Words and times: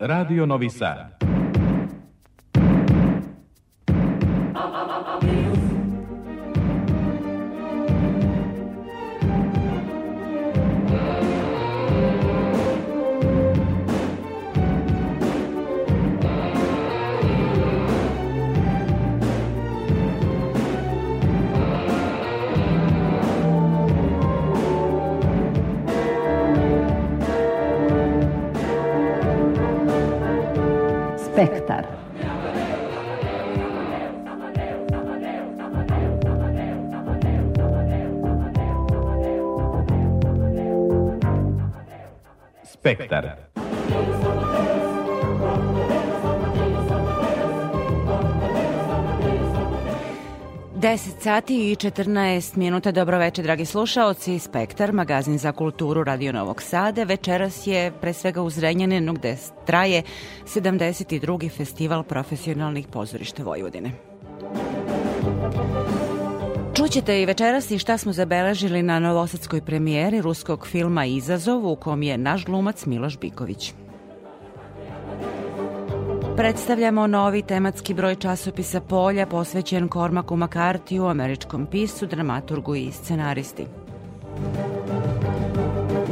Radio 0.00 0.44
Novi 0.46 0.70
Sad. 0.70 1.27
Spektar. 31.38 31.86
Spektar. 42.64 43.47
10 50.78 51.20
sati 51.20 51.70
i 51.70 51.76
14 51.76 52.56
minuta. 52.56 52.92
Dobro 52.92 53.18
večer, 53.18 53.44
dragi 53.44 53.64
slušaoci. 53.64 54.38
Spektar, 54.38 54.92
magazin 54.92 55.38
za 55.38 55.52
kulturu 55.52 56.04
Radio 56.04 56.32
Novog 56.32 56.62
Sada. 56.62 57.04
Večeras 57.04 57.66
je 57.66 57.92
pre 58.00 58.12
svega 58.12 58.42
u 58.42 58.50
Zrenjaninu 58.50 59.12
gde 59.12 59.36
traje 59.66 60.02
72. 60.44 61.50
festival 61.50 62.02
profesionalnih 62.02 62.86
pozorišta 62.86 63.42
Vojvodine. 63.42 63.90
Čućete 66.74 67.22
i 67.22 67.26
večeras 67.26 67.70
i 67.70 67.78
šta 67.78 67.98
smo 67.98 68.12
zabeležili 68.12 68.82
na 68.82 68.98
novosadskoj 68.98 69.60
premijeri 69.60 70.20
ruskog 70.20 70.66
filma 70.66 71.04
Izazov 71.04 71.72
u 71.72 71.76
kom 71.76 72.02
je 72.02 72.18
naš 72.18 72.44
glumac 72.44 72.86
Miloš 72.86 73.18
Biković. 73.18 73.72
Predstavljamo 76.38 77.06
novi 77.06 77.42
tematski 77.42 77.94
broj 77.94 78.14
časopisa 78.14 78.80
Polja 78.80 79.26
posvećen 79.26 79.88
Kormaku 79.88 80.36
Makartiju, 80.36 81.06
američkom 81.06 81.66
pisu, 81.66 82.06
dramaturgu 82.06 82.74
i 82.74 82.92
scenaristi. 82.92 83.66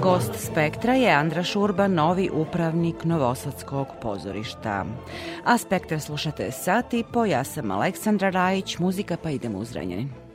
Gost 0.02 0.32
Spektra 0.34 0.94
je 0.94 1.10
Andra 1.10 1.42
Šurba, 1.42 1.88
novi 1.88 2.30
upravnik 2.32 3.04
Novosadskog 3.04 3.86
pozorišta. 4.02 4.84
A 5.44 5.58
Spektra 5.58 6.00
slušate 6.00 6.50
sati 6.50 7.04
po, 7.12 7.24
ja 7.24 7.44
sam 7.44 7.70
Aleksandra 7.70 8.30
Rajić, 8.30 8.78
muzika 8.78 9.16
pa 9.22 9.30
idemo 9.30 9.58
u 9.58 9.64
Zrenjanin. 9.64 10.25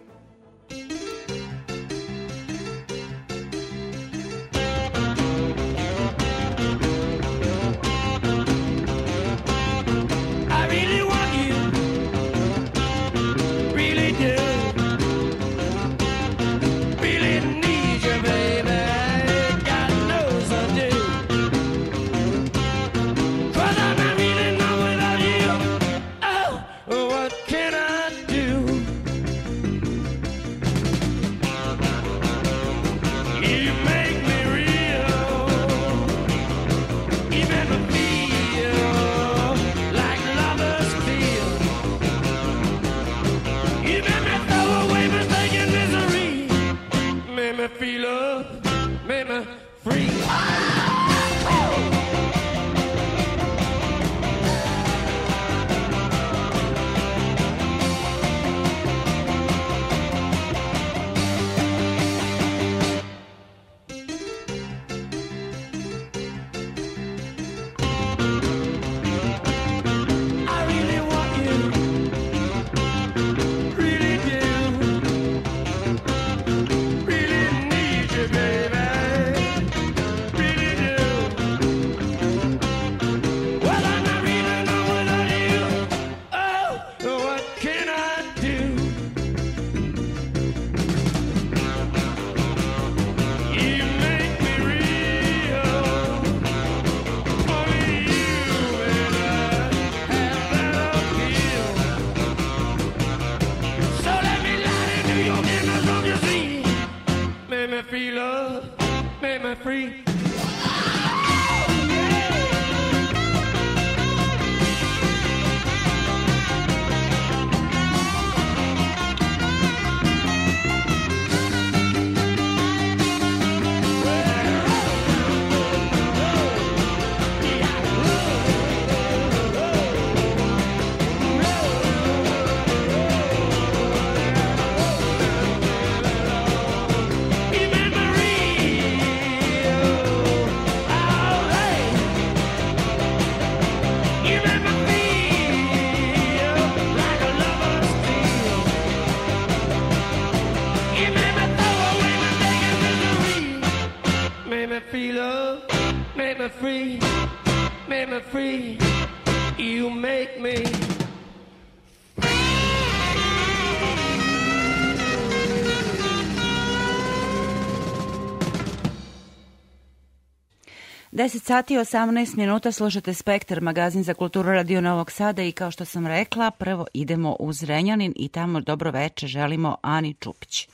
Sati 171.52 171.74
i 171.74 171.78
18 171.78 172.38
minuta 172.38 172.72
slušate 172.72 173.14
Spektar, 173.14 173.62
magazin 173.62 174.04
za 174.04 174.14
kulturu 174.14 174.52
Radio 174.52 174.82
Novog 174.82 175.12
Sada 175.12 175.44
i 175.44 175.52
kao 175.52 175.72
što 175.72 175.86
sam 175.86 176.08
rekla, 176.08 176.52
prvo 176.52 176.86
idemo 176.94 177.36
u 177.40 177.54
Zrenjanin 177.54 178.14
i 178.16 178.30
tamo 178.30 178.62
dobro 178.62 178.92
veče 178.92 179.28
želimo 179.28 179.78
Ani 179.82 180.14
Čupić. 180.14 180.68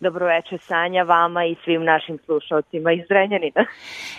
Dobro 0.00 0.26
večer 0.26 0.58
Sanja, 0.60 1.02
vama 1.02 1.44
i 1.44 1.56
svim 1.64 1.84
našim 1.84 2.18
slušalcima 2.24 2.92
iz 2.92 3.00
Zrenjanina. 3.08 3.64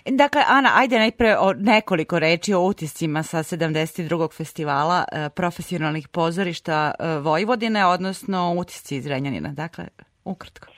Dakle, 0.22 0.42
Ana, 0.48 0.70
ajde 0.76 1.00
najpre 1.00 1.38
o 1.40 1.54
nekoliko 1.54 2.20
reči 2.20 2.54
o 2.54 2.62
utiscima 2.62 3.24
sa 3.24 3.38
72. 3.38 4.38
festivala 4.38 5.04
e, 5.12 5.30
profesionalnih 5.30 6.08
pozorišta 6.08 6.92
e, 7.00 7.08
Vojvodine, 7.20 7.86
odnosno 7.86 8.56
utisci 8.58 8.96
iz 8.96 9.04
Zrenjanina. 9.04 9.50
Dakle, 9.50 9.86
ukratko. 10.24 10.75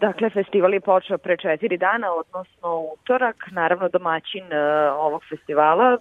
Dakle, 0.00 0.30
festival 0.30 0.74
je 0.74 0.80
počeo 0.80 1.18
pre 1.18 1.36
četiri 1.36 1.76
dana, 1.76 2.12
odnosno 2.12 2.86
utorak. 2.92 3.36
Naravno, 3.50 3.88
domaćin 3.88 4.44
uh, 4.44 4.52
ovog 4.98 5.22
festivala, 5.28 5.98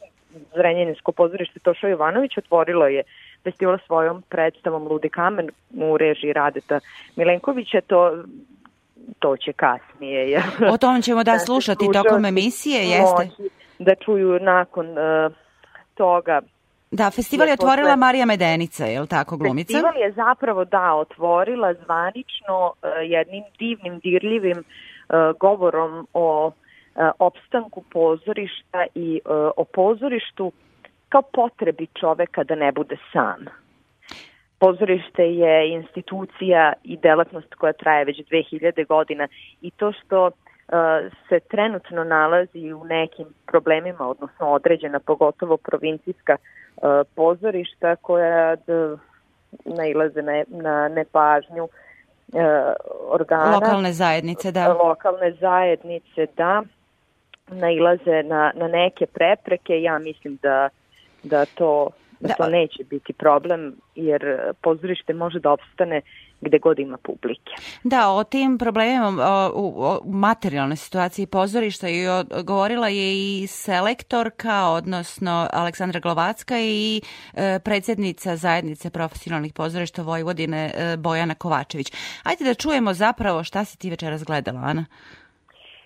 Zrenjaninsko 0.56 1.12
pozorište 1.12 1.60
Toša 1.60 1.88
Jovanović, 1.88 2.38
otvorilo 2.38 2.88
je 2.88 3.04
festival 3.44 3.78
svojom 3.86 4.24
predstavom 4.30 4.88
Ludi 4.88 5.10
kamen 5.10 5.50
u 5.76 5.98
režiji 5.98 6.34
Radeta 6.34 6.80
Milenkovića. 7.16 7.82
To 7.82 8.24
to 9.20 9.38
će 9.38 9.54
kasnije. 9.54 10.30
Jer, 10.32 10.44
O 10.72 10.78
tom 10.78 11.02
ćemo 11.02 11.24
da 11.24 11.40
slušati 11.40 11.86
tokom 11.94 12.26
emisije, 12.26 12.82
jeste? 12.90 13.30
Da 13.80 13.96
čuju 13.96 14.40
nakon 14.40 14.88
uh, 14.90 15.34
toga 15.96 16.42
Da, 16.92 17.12
festival 17.12 17.48
je 17.48 17.54
otvorila 17.54 17.88
posle- 17.88 17.96
Marija 17.96 18.26
Medenica, 18.26 18.86
je 18.86 19.02
li 19.02 19.08
tako, 19.08 19.38
glumica? 19.38 19.74
Festival 19.74 19.98
je 19.98 20.12
zapravo 20.12 20.66
da 20.66 20.94
otvorila 20.94 21.74
zvanično 21.74 22.66
uh, 22.66 22.90
jednim 23.04 23.44
divnim, 23.60 24.00
dirljivim 24.00 24.58
uh, 24.58 25.38
govorom 25.40 26.08
o 26.14 26.48
uh, 26.48 26.54
opstanku 27.20 27.84
pozorišta 27.92 28.86
i 28.96 29.20
uh, 29.26 29.52
o 29.58 29.64
pozorištu 29.64 30.52
kao 31.10 31.22
potrebi 31.22 31.88
čoveka 32.00 32.44
da 32.44 32.56
ne 32.56 32.72
bude 32.72 32.98
sam. 33.14 33.46
Pozorište 34.60 35.24
je 35.24 35.74
institucija 35.74 36.74
i 36.84 36.98
delatnost 36.98 37.54
koja 37.56 37.74
traje 37.74 38.06
već 38.06 38.18
2000 38.18 38.88
godina 38.88 39.28
i 39.62 39.72
to 39.72 39.92
što 39.92 40.32
se 41.30 41.40
trenutno 41.40 42.04
nalazi 42.04 42.74
u 42.74 42.84
nekim 42.84 43.28
problemima, 43.46 44.08
odnosno 44.08 44.48
određena, 44.48 45.00
pogotovo 45.00 45.58
provincijska 45.58 46.36
uh, 46.40 46.57
pozorišta 47.16 47.96
koja 47.96 48.56
d, 48.56 48.98
nailaze 49.66 50.22
na, 50.22 50.44
na 50.48 50.88
nepažnju 50.88 51.64
uh, 51.64 52.42
organa 53.10 53.56
Lokalne 53.56 53.94
zajednice, 53.94 54.52
da. 54.52 54.74
lokalne 54.74 55.32
zajednice 55.32 56.28
da 56.38 56.64
nailaze 57.48 58.24
na, 58.24 58.52
na 58.56 58.68
neke 58.68 59.06
prepreke. 59.06 59.82
Ja 59.82 60.00
mislim 60.00 60.38
da, 60.42 60.70
da 61.24 61.46
to 61.46 61.90
da, 62.20 62.28
Da. 62.28 62.34
to 62.34 62.50
neće 62.50 62.84
biti 62.84 63.14
problem 63.14 63.76
jer 63.96 64.52
pozorište 64.62 65.14
može 65.14 65.40
da 65.40 65.52
opstane 65.52 66.02
gde 66.42 66.60
god 66.60 66.80
ima 66.80 66.98
publike. 66.98 67.52
Da, 67.84 68.10
o 68.10 68.24
tim 68.24 68.58
problemima 68.58 69.08
o, 69.08 69.52
u, 69.56 69.84
o 69.84 70.00
materijalnoj 70.06 70.76
situaciji 70.76 71.28
pozorišta 71.28 71.90
i 71.90 72.08
o, 72.08 72.24
govorila 72.44 72.88
je 72.88 73.14
i 73.14 73.48
selektorka, 73.48 74.68
odnosno 74.70 75.48
Aleksandra 75.54 76.00
Glovacka 76.00 76.56
i 76.60 77.02
e, 77.34 77.60
predsjednica 77.66 78.36
zajednice 78.36 78.90
profesionalnih 78.90 79.54
pozorišta 79.54 80.02
Vojvodine 80.02 80.72
e, 80.76 80.98
Bojana 80.98 81.36
Kovačević. 81.36 81.92
Ajde 82.24 82.44
da 82.46 82.54
čujemo 82.54 82.94
zapravo 82.94 83.44
šta 83.44 83.66
si 83.66 83.78
ti 83.78 83.90
večeras 83.90 84.24
gledala, 84.24 84.60
Ana. 84.60 84.86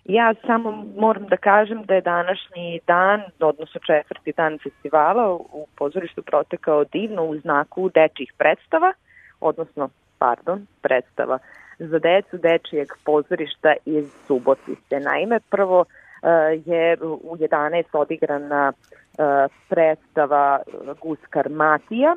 Ja 0.06 0.34
samo 0.48 0.86
moram 0.98 1.26
da 1.28 1.38
kažem 1.38 1.84
da 1.84 1.94
je 1.94 2.02
današnji 2.02 2.80
dan, 2.88 3.22
odnosno 3.40 3.80
četvrti 3.88 4.34
dan 4.38 4.60
festivala 4.64 5.34
u 5.34 5.68
pozorištu 5.78 6.22
protekao 6.22 6.84
divno 6.84 7.24
u 7.24 7.38
znaku 7.38 7.90
dečjih 7.90 8.34
predstava, 8.38 8.94
odnosno, 9.40 9.90
pardon, 10.22 10.68
predstava 10.82 11.38
za 11.80 12.00
decu 12.00 12.38
dečijeg 12.38 12.88
pozorišta 13.06 13.74
iz 13.86 14.06
Subotice. 14.28 15.00
Naime, 15.00 15.40
prvo 15.50 15.86
eh, 15.86 16.28
je 16.66 16.98
u 17.02 17.38
11 17.38 17.84
odigrana 17.94 18.74
eh, 18.74 19.48
predstava 19.70 20.60
Guskar 21.02 21.50
Matija, 21.50 22.16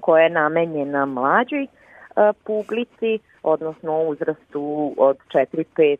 koja 0.00 0.22
je 0.22 0.30
namenjena 0.30 1.06
mlađoj 1.06 1.64
eh, 1.64 1.68
publici, 2.44 3.18
odnosno 3.42 4.02
uzrastu 4.02 4.94
od 4.98 5.16
4, 5.34 5.64
5, 5.76 5.96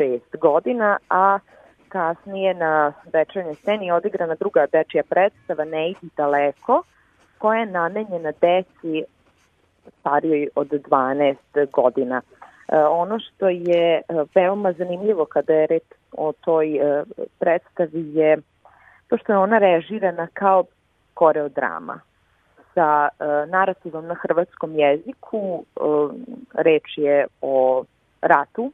6 0.00 0.20
godina, 0.40 0.96
a 1.10 1.38
kasnije 1.88 2.54
na 2.54 2.92
večernjoj 3.12 3.54
sceni 3.54 3.86
je 3.86 3.94
odigrana 3.94 4.34
druga 4.34 4.66
dečija 4.72 5.02
predstava 5.08 5.64
Ne 5.64 5.90
idi 5.90 6.08
daleko, 6.16 6.82
koja 7.38 7.60
je 7.60 7.66
namenjena 7.66 8.32
deci 8.40 9.04
starijoj 10.00 10.48
od 10.54 10.68
12 10.68 11.36
godina. 11.72 12.22
E, 12.68 12.78
ono 12.78 13.18
što 13.18 13.48
je 13.48 13.94
e, 13.96 14.02
veoma 14.34 14.72
zanimljivo 14.72 15.24
kada 15.24 15.52
je 15.52 15.66
reč 15.66 15.82
o 16.12 16.32
toj 16.32 16.76
e, 16.76 17.04
predstavi 17.38 18.14
je 18.14 18.38
to 19.08 19.18
što 19.18 19.32
je 19.32 19.38
ona 19.38 19.58
režirana 19.58 20.28
kao 20.32 20.64
koreodrama 21.14 22.00
sa 22.74 23.08
narativom 23.48 24.06
na 24.06 24.14
hrvatskom 24.14 24.74
jeziku. 24.78 25.64
Reč 26.54 26.82
je 26.96 27.26
o 27.40 27.84
ratu 28.22 28.72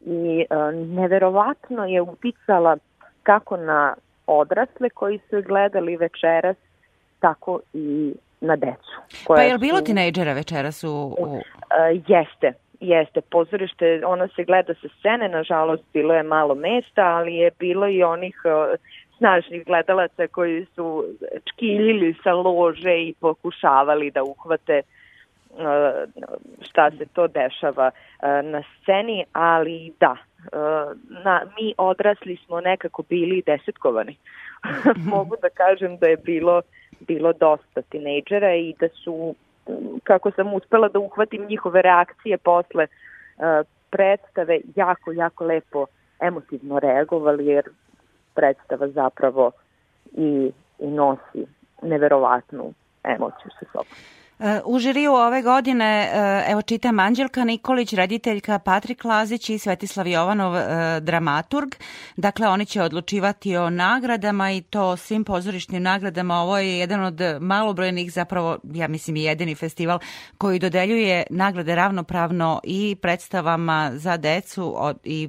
i 0.00 0.46
neverovatno 0.74 1.84
je 1.84 2.02
uticala 2.02 2.76
kako 3.22 3.56
na 3.56 3.94
odrasle 4.26 4.90
koji 4.90 5.18
su 5.30 5.42
gledali 5.42 5.96
večeras, 5.96 6.56
tako 7.20 7.60
i 7.72 8.14
na 8.44 8.56
decu. 8.56 8.94
Pa 9.26 9.34
koja 9.34 9.42
je 9.42 9.52
li 9.52 9.58
bilo 9.58 9.78
su- 9.78 9.84
tinejdžera 9.84 10.32
večeras 10.32 10.84
u... 10.84 11.16
u... 11.18 11.40
E, 11.70 12.00
jeste, 12.08 12.52
jeste. 12.80 13.20
Pozorište, 13.20 14.00
ono 14.06 14.28
se 14.28 14.44
gleda 14.44 14.74
sa 14.74 14.88
scene, 14.98 15.28
nažalost 15.28 15.82
bilo 15.92 16.14
je 16.14 16.22
malo 16.22 16.54
mesta, 16.54 17.02
ali 17.02 17.34
je 17.34 17.50
bilo 17.58 17.88
i 17.88 18.02
onih 18.02 18.36
e, 18.44 18.76
snažnih 19.18 19.64
gledalaca 19.66 20.26
koji 20.26 20.66
su 20.74 21.04
čkiljili 21.44 22.14
sa 22.22 22.32
lože 22.32 22.94
i 23.02 23.14
pokušavali 23.20 24.10
da 24.10 24.22
uhvate 24.22 24.72
e, 24.72 24.82
šta 26.60 26.90
se 26.90 27.06
to 27.12 27.28
dešava 27.28 27.90
na 28.42 28.62
sceni, 28.62 29.24
ali 29.32 29.92
da, 30.00 30.16
na, 31.24 31.42
mi 31.58 31.74
odrasli 31.78 32.36
smo 32.46 32.60
nekako 32.60 33.02
bili 33.02 33.42
desetkovani. 33.46 34.16
Mogu 35.14 35.36
da 35.42 35.48
kažem 35.48 35.96
da 35.96 36.06
je 36.06 36.16
bilo 36.16 36.62
bilo 37.06 37.32
dosta 37.32 37.82
tinejdžera 37.82 38.54
i 38.54 38.74
da 38.80 38.88
su 38.88 39.34
kako 40.04 40.30
sam 40.30 40.54
uspela 40.54 40.88
da 40.88 40.98
uhvatim 40.98 41.46
njihove 41.46 41.82
reakcije 41.82 42.38
posle 42.38 42.86
uh, 42.86 43.66
predstave 43.90 44.60
jako, 44.76 45.12
jako 45.12 45.44
lepo 45.44 45.86
emotivno 46.20 46.78
reagovali 46.78 47.46
jer 47.46 47.64
predstava 48.34 48.88
zapravo 48.88 49.50
i, 50.12 50.52
i 50.78 50.86
nosi 50.86 51.46
neverovatnu 51.82 52.72
emociju 53.04 53.50
sa 53.60 53.66
sobom. 53.72 53.96
E, 54.38 54.60
U 54.64 54.78
žiriju 54.78 55.12
ove 55.12 55.42
godine, 55.42 56.10
e, 56.12 56.44
evo 56.48 56.62
čitam 56.62 56.98
Anđelka 56.98 57.44
Nikolić, 57.44 57.92
rediteljka 57.92 58.58
Patrik 58.58 59.04
Lazić 59.04 59.50
i 59.50 59.58
Svetislav 59.58 60.06
Jovanov, 60.06 60.56
e, 60.56 61.00
dramaturg. 61.00 61.74
Dakle, 62.16 62.48
oni 62.48 62.66
će 62.66 62.82
odlučivati 62.82 63.56
o 63.56 63.70
nagradama 63.70 64.52
i 64.52 64.60
to 64.60 64.96
svim 64.96 65.24
pozorišnim 65.24 65.82
nagradama. 65.82 66.34
Ovo 66.34 66.58
je 66.58 66.78
jedan 66.78 67.04
od 67.04 67.20
malobrojnih, 67.40 68.12
zapravo, 68.12 68.58
ja 68.64 68.88
mislim 68.88 69.16
jedini 69.16 69.54
festival 69.54 69.98
koji 70.38 70.58
dodeljuje 70.58 71.24
nagrade 71.30 71.74
ravnopravno 71.74 72.60
i 72.64 72.96
predstavama 73.02 73.90
za 73.94 74.16
decu 74.16 74.76
i 75.04 75.28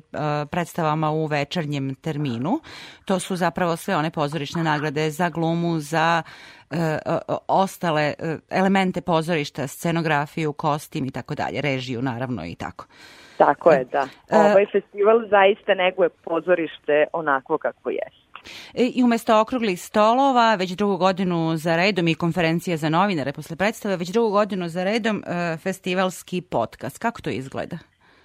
predstavama 0.52 1.12
u 1.12 1.26
večernjem 1.26 1.96
terminu. 1.96 2.60
To 3.06 3.20
su 3.20 3.36
zapravo 3.36 3.76
sve 3.76 3.98
one 3.98 4.12
pozorišne 4.12 4.64
nagrade 4.64 5.12
za 5.12 5.30
glumu, 5.30 5.80
za 5.80 6.24
ostale 7.48 8.02
e, 8.02 8.38
elemente 8.50 9.02
pozorišta, 9.02 9.68
scenografiju, 9.68 10.54
kostim 10.54 11.06
i 11.06 11.12
tako 11.12 11.36
dalje, 11.36 11.62
režiju 11.62 12.02
naravno 12.02 12.46
i 12.46 12.56
tako. 12.56 12.86
Tako 13.38 13.72
je, 13.72 13.86
da. 13.86 14.08
E, 14.30 14.38
Ovaj 14.38 14.66
festival 14.72 15.28
zaista 15.30 15.74
neguje 15.74 16.10
pozorište 16.10 17.06
onako 17.14 17.58
kako 17.58 17.90
jeste. 17.90 18.26
E, 18.74 18.84
I 18.96 19.04
umesto 19.04 19.42
okruglih 19.42 19.82
stolova, 19.82 20.56
već 20.56 20.72
drugu 20.72 20.98
godinu 20.98 21.58
za 21.58 21.76
redom 21.76 22.08
i 22.08 22.16
konferencija 22.16 22.78
za 22.78 22.90
novinare 22.90 23.34
posle 23.34 23.56
predstave, 23.56 23.98
već 23.98 24.10
drugu 24.10 24.32
godinu 24.32 24.68
za 24.68 24.84
redom 24.84 25.24
e, 25.28 25.58
festivalski 25.58 26.42
podcast. 26.42 26.98
Kako 26.98 27.22
to 27.22 27.30
izgleda? 27.30 27.78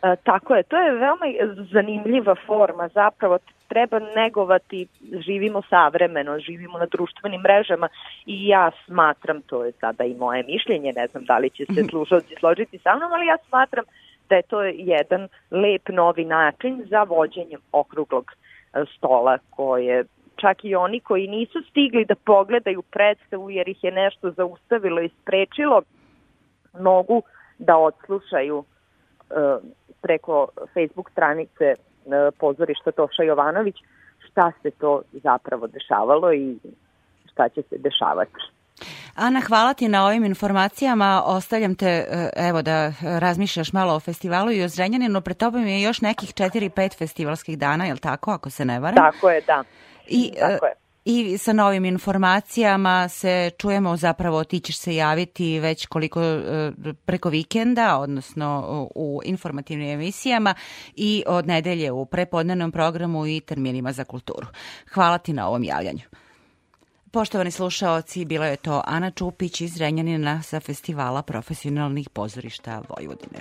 E, 0.03 0.17
tako 0.25 0.55
je, 0.55 0.63
to 0.63 0.77
je 0.77 0.93
veoma 0.93 1.27
zanimljiva 1.73 2.35
forma, 2.47 2.89
zapravo 2.89 3.39
treba 3.71 3.99
negovati, 3.99 4.87
živimo 5.27 5.63
savremeno, 5.71 6.39
živimo 6.39 6.79
na 6.79 6.87
društvenim 6.87 7.41
mrežama 7.41 7.89
i 8.27 8.49
ja 8.49 8.71
smatram, 8.87 9.43
to 9.43 9.65
je 9.65 9.73
sada 9.73 10.05
i 10.05 10.15
moje 10.15 10.43
mišljenje, 10.43 10.93
ne 10.93 11.07
znam 11.07 11.25
da 11.25 11.39
li 11.39 11.51
će 11.51 11.65
se 11.75 11.85
slušalci 11.91 12.35
složiti 12.41 12.79
sa 12.79 12.97
mnom, 12.97 13.13
ali 13.13 13.27
ja 13.27 13.37
smatram 13.49 13.85
da 14.29 14.37
je 14.37 14.43
to 14.43 14.63
jedan 14.63 15.29
lep 15.51 15.89
novi 15.89 16.25
način 16.25 16.83
za 16.91 17.03
vođenjem 17.03 17.61
okruglog 17.73 18.33
e, 18.33 18.85
stola 18.97 19.39
koje 19.51 20.05
čak 20.37 20.65
i 20.65 20.75
oni 20.75 21.01
koji 21.01 21.29
nisu 21.29 21.59
stigli 21.71 22.05
da 22.05 22.15
pogledaju 22.15 22.83
predstavu 22.83 23.51
jer 23.51 23.69
ih 23.69 23.85
je 23.85 23.93
nešto 23.93 24.31
zaustavilo 24.31 25.01
i 25.01 25.11
sprečilo, 25.23 25.83
mogu 26.81 27.23
da 27.59 27.77
odslušaju 27.77 28.65
e, 28.65 29.35
preko 30.03 30.49
Facebook 30.75 31.11
stranice 31.11 31.75
pozorišta 32.39 32.93
Toša 32.93 33.23
Jovanović 33.23 33.77
šta 34.31 34.53
se 34.63 34.71
to 34.71 35.03
zapravo 35.13 35.67
dešavalo 35.67 36.33
i 36.33 36.59
šta 37.33 37.49
će 37.49 37.63
se 37.63 37.77
dešavati. 37.79 38.33
Ana, 39.15 39.41
hvala 39.41 39.75
ti 39.75 39.89
na 39.89 40.07
ovim 40.07 40.25
informacijama. 40.25 41.23
Ostavljam 41.27 41.75
te, 41.75 41.87
e, 41.87 42.31
evo, 42.37 42.63
da 42.63 42.93
razmišljaš 43.19 43.73
malo 43.73 43.95
o 43.95 44.01
festivalu 44.01 44.53
i 44.53 44.63
o 44.63 44.69
Zrenjaninu. 44.69 45.21
Pred 45.21 45.37
tobom 45.37 45.67
je 45.67 45.83
još 45.83 46.01
nekih 46.01 46.35
4-5 46.35 46.99
festivalskih 46.99 47.59
dana, 47.59 47.85
je 47.85 47.93
li 47.93 47.99
tako, 47.99 48.31
ako 48.31 48.51
se 48.51 48.65
ne 48.65 48.81
varam? 48.81 48.97
Tako 48.97 49.31
je, 49.31 49.41
da. 49.41 49.65
I, 50.09 50.33
e, 50.37 50.41
Tako 50.41 50.67
je. 50.67 50.73
I 51.05 51.39
sa 51.39 51.53
novim 51.53 51.85
informacijama 51.85 53.09
se 53.09 53.51
čujemo, 53.59 53.97
zapravo 53.97 54.45
ti 54.45 54.61
ćeš 54.61 54.79
se 54.79 54.95
javiti 54.95 55.59
već 55.59 55.87
koliko 55.87 56.23
e, 56.23 56.73
preko 57.05 57.29
vikenda, 57.29 57.99
odnosno 57.99 58.89
u 58.95 59.21
informativnim 59.25 59.91
emisijama 59.91 60.55
i 60.95 61.23
od 61.27 61.47
nedelje 61.47 61.93
u 61.93 62.07
prepodnevnom 62.07 62.73
programu 62.73 63.27
i 63.27 63.41
terminima 63.41 63.93
za 63.93 64.05
kulturu. 64.05 64.47
Hvala 64.93 65.19
ti 65.19 65.33
na 65.33 65.49
ovom 65.49 65.65
javljanju. 65.65 66.03
Poštovani 67.11 67.51
slušaoci, 67.51 68.25
bila 68.25 68.47
je 68.47 68.57
to 68.57 68.83
Ana 68.87 69.11
Čupić 69.11 69.61
iz 69.61 69.77
Renjanina 69.77 70.43
sa 70.43 70.61
festivala 70.61 71.23
profesionalnih 71.23 72.09
pozorišta 72.09 72.83
Vojvodine. 72.89 73.39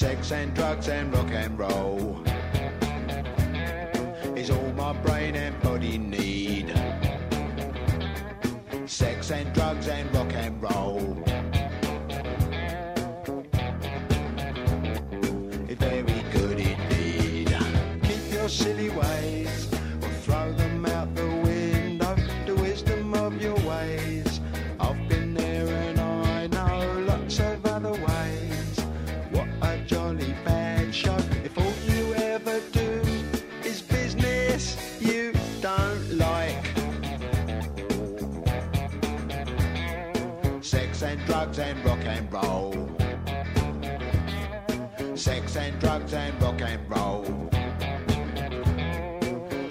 Sex 0.00 0.32
and 0.32 0.54
drugs 0.54 0.88
and 0.88 1.12
rock 1.12 1.30
and 1.30 1.58
roll 1.58 2.22
is 4.34 4.48
all 4.48 4.72
my 4.72 4.94
brain 4.94 5.36
and 5.36 5.60
body 5.60 5.98
need. 5.98 6.72
Sex 8.86 9.30
and 9.30 9.52
drugs 9.52 9.88
and 9.88 10.10
rock 10.14 10.32
and 10.32 10.62
roll. 10.62 11.22
It's 15.68 15.80
very 15.84 16.22
good 16.32 16.58
indeed. 16.60 17.54
Keep 18.02 18.32
your 18.32 18.48
silly 18.48 18.88
ways 18.88 19.09
rock 46.40 46.60
and 46.62 46.90
roll. 46.90 47.24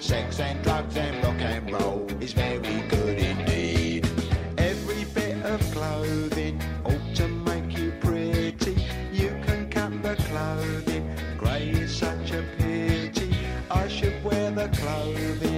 Sex 0.00 0.40
and 0.40 0.62
drugs 0.62 0.96
and 0.96 1.24
rock 1.24 1.40
and 1.40 1.70
roll 1.72 2.06
is 2.20 2.32
very 2.32 2.80
good 2.88 3.18
indeed. 3.18 4.08
Every 4.58 5.04
bit 5.04 5.44
of 5.44 5.60
clothing 5.72 6.60
ought 6.84 7.14
to 7.16 7.28
make 7.28 7.76
you 7.76 7.92
pretty. 8.00 8.86
You 9.12 9.30
can 9.46 9.68
cut 9.70 10.02
the 10.02 10.16
clothing, 10.28 11.04
grey 11.38 11.70
is 11.70 11.94
such 11.94 12.32
a 12.32 12.42
pity. 12.58 13.34
I 13.70 13.88
should 13.88 14.22
wear 14.24 14.50
the 14.50 14.68
clothing 14.68 15.49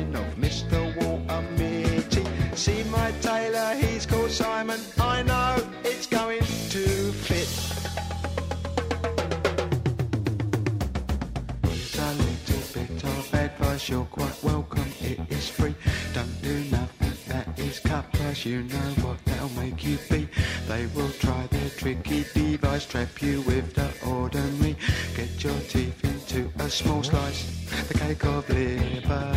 you 18.62 18.78
know 18.78 19.07
what 19.07 19.25
that'll 19.25 19.49
make 19.50 19.85
you 19.85 19.99
be. 20.09 20.28
They 20.69 20.87
will 20.95 21.11
try 21.11 21.47
their 21.49 21.71
tricky 21.71 22.25
device, 22.33 22.87
trap 22.87 23.21
you 23.21 23.42
with 23.42 23.75
the 23.75 23.90
ordinary. 24.07 24.76
Get 25.16 25.42
your 25.42 25.59
teeth 25.69 26.04
into 26.04 26.50
a 26.59 26.71
small 26.71 27.02
slice, 27.02 27.42
the 27.88 27.95
cake 27.95 28.25
of 28.25 28.49
liberty. 28.49 29.31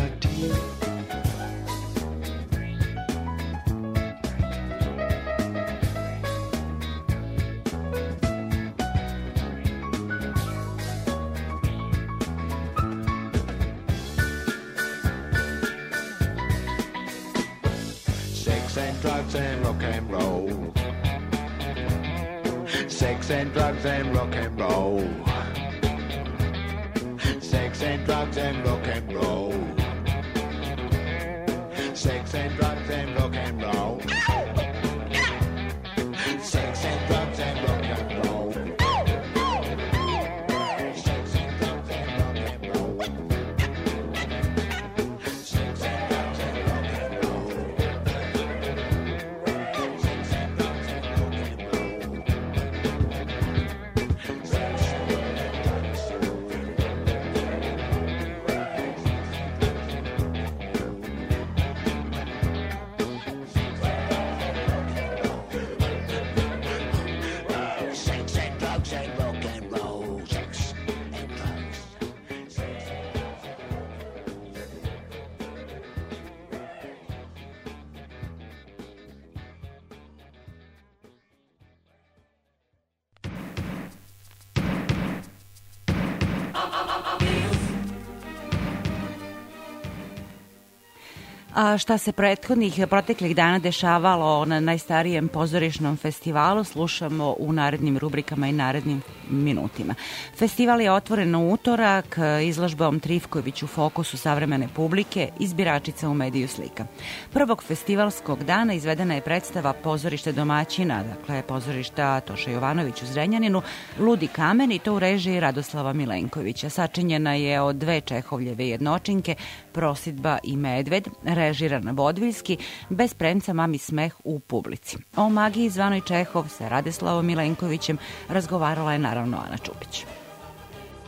A 91.56 91.78
šta 91.78 91.98
se 91.98 92.12
prethodnih 92.12 92.80
proteklih 92.90 93.36
dana 93.36 93.58
dešavalo 93.58 94.44
na 94.44 94.60
najstarijem 94.60 95.28
pozorišnom 95.28 95.96
festivalu 95.96 96.64
slušamo 96.64 97.36
u 97.38 97.52
narednim 97.52 97.98
rubrikama 97.98 98.48
i 98.48 98.52
narednim 98.52 99.02
minutima. 99.30 99.94
Festival 100.36 100.80
je 100.80 100.92
otvoren 100.92 101.34
u 101.34 101.52
utorak 101.52 102.18
izložbom 102.42 103.00
Trifković 103.00 103.62
u 103.62 103.66
fokusu 103.66 104.16
savremene 104.16 104.68
publike 104.74 105.28
izbiračica 105.38 106.08
u 106.08 106.14
mediju 106.14 106.48
slika. 106.48 106.86
Prvog 107.32 107.62
festivalskog 107.62 108.44
dana 108.44 108.74
izvedena 108.74 109.14
je 109.14 109.20
predstava 109.20 109.72
pozorište 109.72 110.32
domaćina, 110.32 111.02
dakle 111.02 111.42
pozorišta 111.42 112.20
Toša 112.20 112.50
Jovanović 112.50 113.02
u 113.02 113.06
Zrenjaninu, 113.06 113.62
Ludi 113.98 114.26
kamen 114.26 114.72
i 114.72 114.78
to 114.78 114.94
u 114.94 114.98
režiji 114.98 115.40
Radoslava 115.40 115.92
Milenkovića. 115.92 116.70
Sačinjena 116.70 117.34
je 117.34 117.60
od 117.60 117.76
dve 117.76 118.00
Čehovljeve 118.00 118.68
jednočinke, 118.68 119.34
Prosidba 119.72 120.38
i 120.42 120.56
Medved, 120.56 121.08
režirana 121.24 121.92
Vodviljski, 121.92 122.56
bez 122.88 123.14
premca 123.14 123.52
mami 123.52 123.78
smeh 123.78 124.14
u 124.24 124.38
publici. 124.38 124.96
O 125.16 125.28
magiji 125.28 125.70
zvanoj 125.70 126.00
Čehov 126.00 126.48
sa 126.48 126.68
Radeslavom 126.68 127.26
Milenkovićem 127.26 127.98
razgovarala 128.28 128.92
je 128.92 128.98
naravno 128.98 129.15
Ana 129.20 129.58
Čupić. 129.62 130.04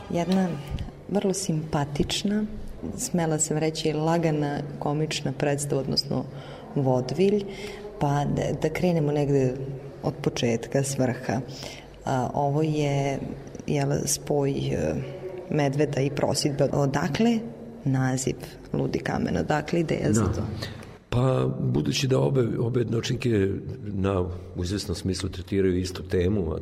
Jedna 0.09 0.47
vrlo 1.09 1.33
simpatična, 1.33 2.43
smela 2.97 3.39
sam 3.39 3.57
reći 3.57 3.93
lagana 3.93 4.59
komična 4.79 5.31
predstava, 5.31 5.81
odnosno 5.81 6.25
vodvilj, 6.75 7.43
pa 7.99 8.25
da, 8.25 8.43
da 8.61 8.69
krenemo 8.69 9.11
negde 9.11 9.53
od 10.03 10.13
početka, 10.21 10.83
s 10.83 10.97
vrha. 10.97 11.41
A, 12.05 12.29
ovo 12.33 12.61
je 12.61 13.19
jel, 13.67 13.91
spoj 14.05 14.51
e, 14.51 14.95
medveda 15.49 16.01
i 16.01 16.09
prosidbe. 16.09 16.69
Odakle 16.73 17.39
naziv 17.85 18.35
Ludi 18.73 18.99
kamen? 18.99 19.37
Odakle 19.37 19.79
ideja 19.79 20.13
za 20.13 20.23
to? 20.23 20.41
Pa, 21.09 21.49
budući 21.59 22.07
da 22.07 22.19
obe, 22.19 22.47
obe 22.59 22.79
jednočinke 22.79 23.49
na, 23.83 24.21
u 24.55 24.63
izvesnom 24.63 24.95
smislu 24.95 25.29
tretiraju 25.29 25.77
istu 25.77 26.03
temu, 26.03 26.53
a 26.53 26.59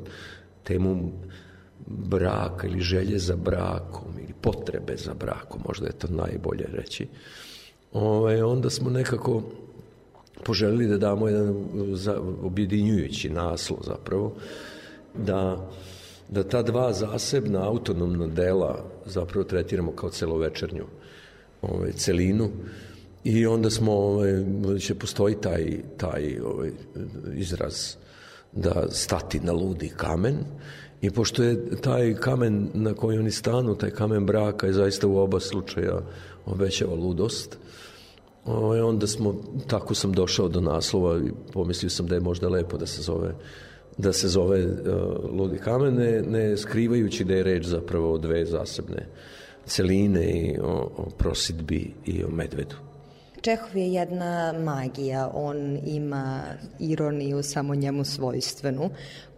temu 0.68 1.12
braka 1.88 2.68
ili 2.68 2.82
želje 2.82 3.20
za 3.20 3.36
brakom 3.36 4.20
ili 4.20 4.34
potrebe 4.42 4.98
za 4.98 5.14
brakom, 5.14 5.62
možda 5.68 5.88
je 5.88 5.94
to 5.94 6.08
najbolje 6.08 6.66
reći, 6.74 7.08
ovaj, 7.94 8.42
onda 8.42 8.70
smo 8.70 8.90
nekako 8.90 9.44
poželili 10.44 10.88
da 10.88 10.98
damo 10.98 11.28
jedan 11.28 11.66
za, 11.94 12.20
objedinjujući 12.42 13.30
naslov 13.30 13.80
zapravo, 13.86 14.36
da, 15.14 15.70
da 16.30 16.44
ta 16.44 16.62
dva 16.62 16.94
zasebna 16.94 17.68
autonomna 17.68 18.28
dela 18.28 18.86
zapravo 19.06 19.44
tretiramo 19.44 19.92
kao 19.92 20.10
celovečernju 20.10 20.86
ovaj, 21.62 21.92
celinu. 21.92 22.50
I 23.24 23.46
onda 23.46 23.70
smo, 23.70 23.92
ovaj, 23.92 24.44
će 24.80 24.96
postoji 24.96 25.36
taj, 25.42 25.78
taj 25.98 26.40
ovaj, 26.40 26.72
izraz 27.36 27.96
da 28.52 28.86
stati 28.90 29.40
na 29.40 29.52
ludi 29.52 29.92
kamen 29.98 30.38
i 31.02 31.12
pošto 31.12 31.44
je 31.44 31.82
taj 31.82 32.14
kamen 32.14 32.70
na 32.74 32.94
koji 32.94 33.18
oni 33.18 33.32
stanu, 33.32 33.76
taj 33.76 33.90
kamen 33.90 34.26
braka 34.26 34.68
je 34.68 34.74
zaista 34.74 35.08
u 35.08 35.18
oba 35.18 35.40
slučaja 35.40 36.00
obećava 36.46 36.96
ludost, 36.96 37.58
ovaj, 38.46 38.82
onda 38.82 39.08
smo, 39.08 39.36
tako 39.68 39.96
sam 39.96 40.12
došao 40.12 40.48
do 40.48 40.62
naslova 40.62 41.18
i 41.18 41.32
pomislio 41.54 41.90
sam 41.90 42.08
da 42.08 42.16
je 42.16 42.22
možda 42.22 42.50
lepo 42.50 42.78
da 42.78 42.86
se 42.86 43.02
zove 43.02 43.36
da 43.98 44.14
se 44.14 44.28
zove 44.28 44.66
uh, 44.66 44.74
Ludi 45.32 45.58
kamen, 45.58 45.96
ne, 45.96 46.22
ne 46.22 46.58
skrivajući 46.58 47.24
da 47.24 47.34
je 47.34 47.44
reč 47.44 47.66
zapravo 47.66 48.14
o 48.14 48.18
dve 48.18 48.46
zasebne 48.46 49.08
celine 49.66 50.32
i 50.32 50.60
o, 50.60 50.92
o 50.98 51.10
prosidbi 51.18 51.94
i 52.06 52.24
o 52.24 52.30
medvedu. 52.30 52.76
Čehov 53.42 53.78
je 53.78 53.94
jedna 53.94 54.54
magija, 54.54 55.32
on 55.34 55.80
ima 55.86 56.44
ironiju 56.80 57.44
samo 57.44 57.76
njemu 57.76 58.04
svojstvenu, 58.04 58.90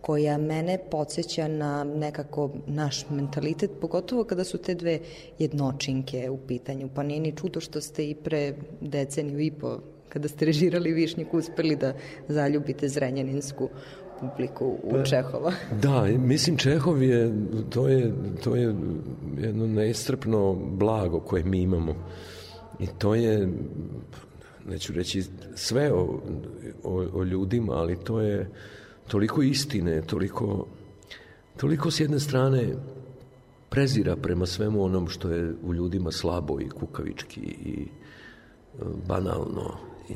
koja 0.02 0.38
mene 0.38 0.78
podsjeća 0.92 1.48
na 1.48 1.84
nekako 1.84 2.52
naš 2.68 3.10
mentalitet, 3.10 3.72
pogotovo 3.82 4.24
kada 4.24 4.44
su 4.44 4.58
te 4.58 4.76
dve 4.76 5.00
jednočinke 5.40 6.30
u 6.30 6.38
pitanju. 6.38 6.90
Pa 6.96 7.04
nije 7.04 7.20
ni 7.20 7.36
čudo 7.36 7.60
što 7.60 7.82
ste 7.82 8.10
i 8.10 8.16
pre 8.16 8.54
deceniju 8.82 9.40
i 9.40 9.52
po, 9.52 9.80
kada 10.10 10.28
ste 10.28 10.46
režirali 10.46 10.94
Višnjik, 10.94 11.34
uspeli 11.34 11.76
da 11.76 11.94
zaljubite 12.28 12.88
zrenjaninsku 12.88 13.70
publiku 14.20 14.66
u 14.84 14.92
pa, 14.92 15.04
Čehova. 15.04 15.54
Da, 15.82 16.04
mislim 16.18 16.58
Čehov 16.58 17.04
je 17.04 17.32
to 17.70 17.88
je 17.88 18.14
to 18.44 18.56
je 18.56 18.76
jedno 19.38 19.68
neistrpno 19.68 20.54
blago 20.54 21.20
koje 21.20 21.44
mi 21.44 21.62
imamo. 21.62 21.96
I 22.80 22.88
to 22.98 23.16
je 23.16 23.50
neću 24.68 24.94
reći 24.94 25.24
sve 25.56 25.94
o, 25.94 26.22
o, 26.84 27.06
o 27.14 27.24
ljudima, 27.24 27.74
ali 27.74 28.04
to 28.04 28.22
je 28.22 28.50
toliko 29.08 29.42
istine, 29.42 30.02
toliko 30.02 30.68
toliko 31.58 31.92
s 31.92 32.00
jedne 32.00 32.20
strane 32.20 32.76
prezira 33.70 34.16
prema 34.16 34.46
svemu 34.46 34.84
onom 34.84 35.08
što 35.08 35.30
je 35.30 35.54
u 35.64 35.74
ljudima 35.74 36.12
slabo 36.12 36.62
i 36.62 36.70
kukavički 36.70 37.42
i 37.42 37.84
e, 37.84 38.84
banalno 39.08 39.78
i 40.10 40.14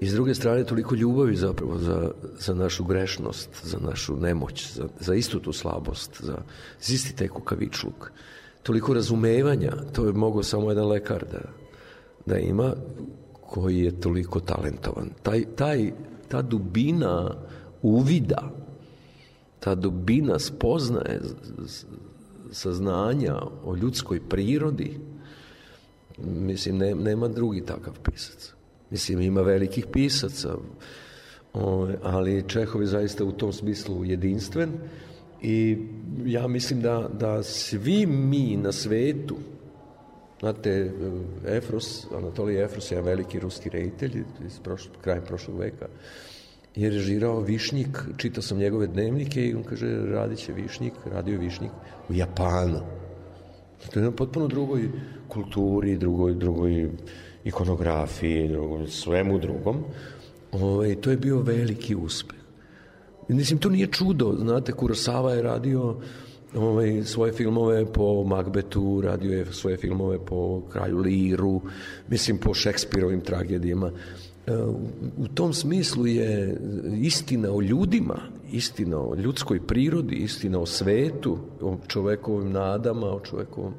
I 0.00 0.08
s 0.08 0.12
druge 0.12 0.34
strane 0.34 0.64
toliko 0.64 0.94
ljubavi 0.94 1.36
zapravo 1.36 1.78
za, 1.78 2.10
za 2.38 2.54
našu 2.54 2.84
grešnost, 2.84 3.48
za 3.64 3.78
našu 3.80 4.16
nemoć, 4.16 4.72
za, 4.72 4.88
za 5.00 5.14
istu 5.14 5.40
tu 5.40 5.52
slabost, 5.52 6.20
za, 6.20 6.36
za 6.80 6.94
isti 6.94 7.16
taj 7.16 7.28
kukavičluk. 7.28 8.10
Toliko 8.62 8.94
razumevanja, 8.94 9.72
to 9.92 10.06
je 10.06 10.12
mogao 10.12 10.42
samo 10.42 10.70
jedan 10.70 10.88
lekar 10.88 11.24
da, 11.32 11.40
da 12.26 12.38
ima, 12.38 12.74
koji 13.40 13.78
je 13.78 14.00
toliko 14.00 14.40
talentovan. 14.40 15.10
Taj, 15.22 15.44
taj, 15.56 15.92
ta 16.28 16.42
dubina 16.42 17.34
uvida, 17.82 18.50
ta 19.60 19.74
dubina 19.74 20.38
spoznaje 20.38 21.20
saznanja 22.52 23.36
o 23.64 23.76
ljudskoj 23.76 24.20
prirodi, 24.28 24.98
mislim, 26.18 26.78
ne, 26.78 26.94
nema 26.94 27.28
drugi 27.28 27.60
takav 27.60 27.94
pisac. 28.02 28.52
Mislim, 28.90 29.20
ima 29.20 29.40
velikih 29.40 29.86
pisaca, 29.92 30.56
ali 32.02 32.44
Čehov 32.48 32.82
je 32.82 32.86
zaista 32.86 33.24
u 33.24 33.32
tom 33.32 33.52
smislu 33.52 34.04
jedinstven 34.04 34.70
i 35.42 35.78
ja 36.24 36.46
mislim 36.46 36.80
da, 36.80 37.10
da 37.18 37.42
svi 37.42 38.06
mi 38.06 38.56
na 38.56 38.72
svetu, 38.72 39.36
znate, 40.40 40.92
Efros, 41.46 42.06
Anatolij 42.12 42.64
Efros 42.64 42.90
je 42.90 43.02
veliki 43.02 43.40
ruski 43.40 43.70
reditelj 43.70 44.24
iz 44.46 44.58
prošlo, 44.58 44.92
krajem 45.02 45.24
prošlog 45.24 45.58
veka, 45.58 45.86
je 46.76 46.90
režirao 46.90 47.40
Višnjik, 47.40 47.98
čitao 48.16 48.42
sam 48.42 48.58
njegove 48.58 48.86
dnevnike 48.86 49.46
i 49.46 49.54
on 49.54 49.62
kaže 49.62 49.86
radit 50.12 50.38
će 50.38 50.52
Višnjik, 50.52 50.92
radio 51.04 51.38
Višnjik 51.38 51.70
u 52.08 52.12
Japanu. 52.12 52.80
To 53.92 54.00
je 54.00 54.04
na 54.04 54.10
potpuno 54.10 54.48
drugoj 54.48 54.90
kulturi, 55.28 55.96
drugoj, 55.96 56.34
drugoj 56.34 56.90
ikonografiji, 57.44 58.48
drugom, 58.48 58.86
svemu 58.88 59.38
drugom. 59.38 59.84
Ovaj, 60.52 60.94
to 61.00 61.10
je 61.10 61.16
bio 61.16 61.40
veliki 61.40 61.94
uspeh. 61.94 62.38
Mislim, 63.28 63.58
to 63.58 63.68
nije 63.68 63.86
čudo, 63.86 64.34
znate, 64.38 64.72
Kurosawa 64.72 65.30
je 65.30 65.42
radio 65.42 65.96
ovaj, 66.54 67.02
svoje 67.04 67.32
filmove 67.32 67.92
po 67.92 68.24
Magbetu, 68.24 69.00
radio 69.00 69.38
je 69.38 69.52
svoje 69.52 69.76
filmove 69.76 70.18
po 70.18 70.62
Kralju 70.72 70.98
Liru, 70.98 71.60
mislim, 72.08 72.38
po 72.38 72.54
Šekspirovim 72.54 73.20
tragedijama. 73.20 73.90
E, 74.46 74.52
u 75.16 75.28
tom 75.34 75.52
smislu 75.52 76.06
je 76.06 76.60
istina 77.00 77.52
o 77.52 77.60
ljudima, 77.60 78.18
istina 78.52 79.00
o 79.00 79.14
ljudskoj 79.14 79.66
prirodi, 79.66 80.14
istina 80.14 80.58
o 80.58 80.66
svetu, 80.66 81.38
o 81.60 81.76
čovekovim 81.86 82.52
nadama, 82.52 83.06
o 83.06 83.20
čovekovom 83.20 83.74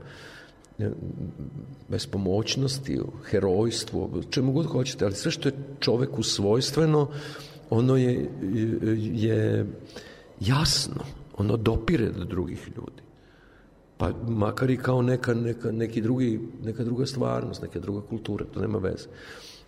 bespomoćnosti, 1.90 3.00
herojstvu, 3.26 4.24
čemu 4.30 4.52
god 4.52 4.66
hoćete, 4.66 5.06
ali 5.06 5.14
sve 5.14 5.32
što 5.32 5.50
je 5.50 5.56
čoveku 5.80 6.24
svojstveno, 6.24 7.08
ono 7.70 7.98
je, 7.98 8.30
je 9.14 9.66
jasno, 10.40 11.04
ono 11.38 11.58
dopire 11.58 12.10
do 12.10 12.26
drugih 12.26 12.68
ljudi. 12.76 13.02
Pa 13.98 14.12
makar 14.28 14.70
i 14.70 14.78
kao 14.78 15.02
neka, 15.02 15.34
neka, 15.34 15.72
neki 15.72 16.02
drugi, 16.02 16.40
neka 16.64 16.84
druga 16.84 17.06
stvarnost, 17.06 17.62
neka 17.62 17.80
druga 17.80 18.02
kultura, 18.02 18.46
to 18.46 18.62
nema 18.62 18.78
veze. 18.78 19.08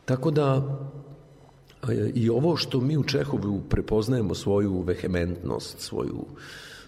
Tako 0.05 0.31
da 0.31 0.79
i 2.13 2.29
ovo 2.29 2.57
što 2.57 2.81
mi 2.81 2.97
u 2.97 3.03
Čehovu 3.03 3.61
prepoznajemo 3.69 4.35
svoju 4.35 4.81
vehementnost, 4.81 5.79
svoju, 5.79 6.25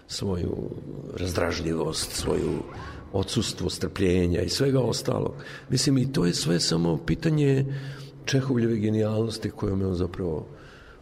svoju 0.08 0.70
razdražljivost, 1.16 2.12
svoju 2.12 2.58
odsustvo 3.12 3.70
strpljenja 3.70 4.42
i 4.42 4.48
svega 4.48 4.80
ostalog. 4.80 5.34
Mislim, 5.70 5.98
i 5.98 6.12
to 6.12 6.26
je 6.26 6.34
sve 6.34 6.60
samo 6.60 6.96
pitanje 7.06 7.74
Čehovljeve 8.24 8.76
genijalnosti 8.76 9.50
kojom 9.50 9.80
je 9.80 9.86
on 9.86 9.94
zapravo 9.94 10.46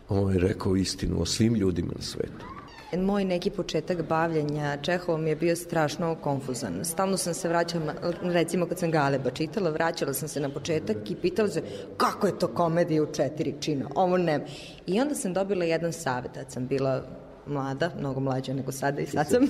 ovaj, 0.09 0.39
rekao 0.39 0.77
istinu 0.77 1.23
o 1.23 1.27
svim 1.27 1.55
ljudima 1.55 1.93
na 1.97 2.03
svetu. 2.03 2.60
Moj 2.99 3.25
neki 3.25 3.51
početak 3.51 4.03
bavljanja 4.09 4.77
Čehovom 4.83 5.27
je 5.27 5.37
bio 5.37 5.57
strašno 5.57 6.15
konfuzan. 6.15 6.85
Stalno 6.85 7.17
sam 7.17 7.35
se 7.35 7.49
vraćala, 7.49 7.95
recimo 8.23 8.67
kad 8.67 8.79
sam 8.79 8.91
Galeba 8.91 9.31
čitala, 9.31 9.71
vraćala 9.71 10.13
sam 10.13 10.29
se 10.29 10.41
na 10.41 10.49
početak 10.49 11.11
i 11.11 11.17
pitala 11.17 11.49
se 11.49 11.63
kako 11.97 12.27
je 12.27 12.39
to 12.39 12.49
komedija 12.49 13.03
u 13.03 13.13
četiri 13.13 13.55
čina, 13.61 13.89
ovo 13.95 14.17
ne. 14.17 14.47
I 14.87 15.01
onda 15.01 15.15
sam 15.15 15.33
dobila 15.33 15.65
jedan 15.65 15.93
savjet, 15.93 16.33
kad 16.35 16.53
sam 16.53 16.67
bila 16.67 17.03
mlada, 17.47 17.91
mnogo 17.99 18.21
mlađa 18.21 18.53
nego 18.53 18.73
sada 18.73 19.01
i 19.01 19.07
sad 19.07 19.29
sam, 19.29 19.49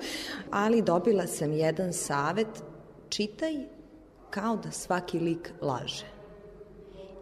ali 0.50 0.82
dobila 0.82 1.26
sam 1.26 1.52
jedan 1.52 1.92
savet, 1.92 2.62
čitaj 3.08 3.54
kao 4.30 4.56
da 4.56 4.70
svaki 4.70 5.18
lik 5.18 5.52
laže. 5.60 6.06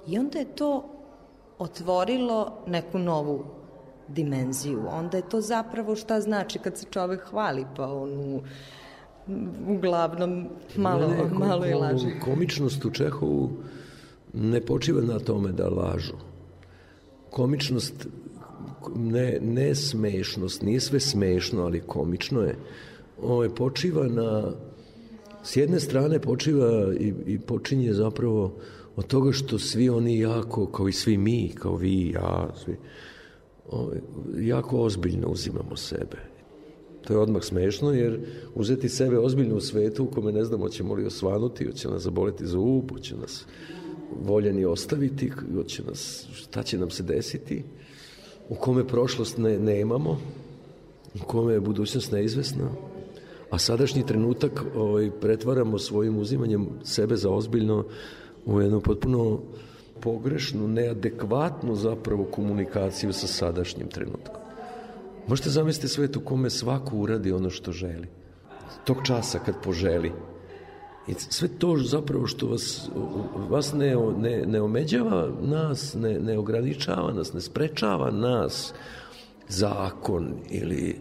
I 0.06 0.18
onda 0.18 0.38
je 0.38 0.54
to 0.54 0.88
otvorilo 1.58 2.62
neku 2.66 2.98
novu 2.98 3.65
dimenziju. 4.08 4.82
Onda 4.90 5.16
je 5.16 5.28
to 5.28 5.40
zapravo 5.40 5.96
šta 5.96 6.20
znači 6.20 6.58
kad 6.58 6.78
se 6.78 6.86
čovek 6.90 7.20
hvali, 7.20 7.64
pa 7.76 7.92
on 7.92 8.10
u, 8.10 8.42
uglavnom 9.68 10.48
malo, 10.76 11.08
ne, 11.08 11.16
ne, 11.16 11.30
malo 11.38 11.66
i 11.66 11.74
laže. 11.74 12.20
Komičnost 12.20 12.84
u 12.84 12.90
Čehovu 12.90 13.50
ne 14.32 14.60
počiva 14.60 15.02
na 15.02 15.18
tome 15.18 15.52
da 15.52 15.68
lažu. 15.68 16.14
Komičnost 17.30 18.06
ne, 18.96 19.38
ne 19.42 19.74
smešnost, 19.74 20.62
nije 20.62 20.80
sve 20.80 21.00
smešno, 21.00 21.62
ali 21.62 21.80
komično 21.80 22.40
je, 22.40 22.56
ovaj, 23.22 23.48
počiva 23.48 24.06
na, 24.06 24.52
s 25.42 25.56
jedne 25.56 25.80
strane 25.80 26.20
počiva 26.20 26.94
i, 27.00 27.14
i 27.26 27.38
počinje 27.38 27.92
zapravo 27.92 28.54
od 28.96 29.06
toga 29.06 29.32
što 29.32 29.58
svi 29.58 29.88
oni 29.88 30.18
jako, 30.18 30.66
kao 30.66 30.88
i 30.88 30.92
svi 30.92 31.18
mi, 31.18 31.52
kao 31.54 31.76
vi 31.76 32.10
ja, 32.10 32.48
svi, 32.64 32.76
jako 34.38 34.78
ozbiljno 34.78 35.28
uzimamo 35.28 35.76
sebe. 35.76 36.16
To 37.06 37.12
je 37.12 37.18
odmah 37.18 37.42
smešno, 37.42 37.92
jer 37.92 38.20
uzeti 38.54 38.88
sebe 38.88 39.18
ozbiljno 39.18 39.56
u 39.56 39.60
svetu 39.60 40.04
u 40.04 40.10
kome 40.10 40.32
ne 40.32 40.44
znamo 40.44 40.68
ćemo 40.68 40.94
li 40.94 41.06
osvanuti, 41.06 41.66
hoće 41.66 41.88
nas 41.88 42.02
zaboleti 42.02 42.46
za 42.46 42.58
up, 42.58 42.90
hoće 42.90 43.16
nas 43.16 43.46
voljeni 44.22 44.64
ostaviti, 44.64 45.32
hoće 45.54 45.82
nas, 45.84 46.26
šta 46.32 46.62
će 46.62 46.78
nam 46.78 46.90
se 46.90 47.02
desiti, 47.02 47.62
u 48.48 48.54
kome 48.54 48.86
prošlost 48.86 49.38
ne, 49.38 49.58
nemamo, 49.58 50.18
u 51.14 51.24
kome 51.26 51.52
je 51.52 51.60
budućnost 51.60 52.12
neizvesna, 52.12 52.70
a 53.50 53.58
sadašnji 53.58 54.06
trenutak 54.06 54.64
ovaj, 54.76 55.10
pretvaramo 55.20 55.78
svojim 55.78 56.18
uzimanjem 56.18 56.68
sebe 56.84 57.16
za 57.16 57.30
ozbiljno 57.30 57.84
u 58.46 58.60
jednu 58.60 58.80
potpuno 58.80 59.40
pogrešnu, 60.00 60.68
neadekvatnu 60.68 61.74
zapravo 61.74 62.24
komunikaciju 62.24 63.12
sa 63.12 63.26
sadašnjim 63.26 63.88
trenutkom. 63.88 64.40
Možete 65.26 65.50
zamisliti 65.50 65.88
svet 65.88 66.16
u 66.16 66.20
kome 66.20 66.50
svako 66.50 66.96
uradi 66.96 67.32
ono 67.32 67.50
što 67.50 67.72
želi. 67.72 68.08
Tog 68.84 68.96
časa 69.04 69.38
kad 69.38 69.54
poželi. 69.62 70.12
I 71.08 71.14
sve 71.14 71.48
to 71.48 71.76
zapravo 71.76 72.26
što 72.26 72.46
vas, 72.46 72.88
vas 73.48 73.72
ne, 73.72 73.96
ne, 74.18 74.46
ne 74.46 74.60
omeđava 74.60 75.30
nas, 75.42 75.94
ne, 75.94 76.18
ne 76.18 76.38
ograničava 76.38 77.12
nas, 77.12 77.32
ne 77.32 77.40
sprečava 77.40 78.10
nas 78.10 78.74
zakon 79.48 80.34
ili 80.50 81.00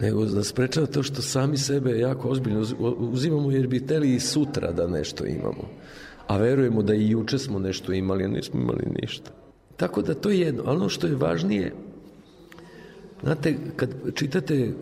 nego 0.00 0.24
nas 0.24 0.46
sprečava 0.46 0.86
to 0.86 1.02
što 1.02 1.22
sami 1.22 1.56
sebe 1.56 1.98
jako 1.98 2.28
ozbiljno 2.28 2.66
uzimamo 2.98 3.50
jer 3.50 3.66
bi 3.66 3.86
teli 3.86 4.14
i 4.14 4.20
sutra 4.20 4.72
da 4.72 4.86
nešto 4.86 5.26
imamo. 5.26 5.68
A 6.28 6.36
verujemo 6.36 6.82
da 6.82 6.94
i 6.94 7.10
juče 7.10 7.38
smo 7.38 7.58
nešto 7.58 7.92
imali, 7.92 8.24
a 8.24 8.28
nismo 8.28 8.60
imali 8.60 8.86
ništa. 9.02 9.30
Tako 9.76 10.02
da 10.02 10.14
to 10.14 10.30
je 10.30 10.40
jedno. 10.40 10.62
Ono 10.66 10.88
što 10.88 11.06
je 11.06 11.16
važnije, 11.16 11.72
znate, 13.22 13.56
kad 13.76 13.90
čitate 14.14 14.54
e, 14.54 14.72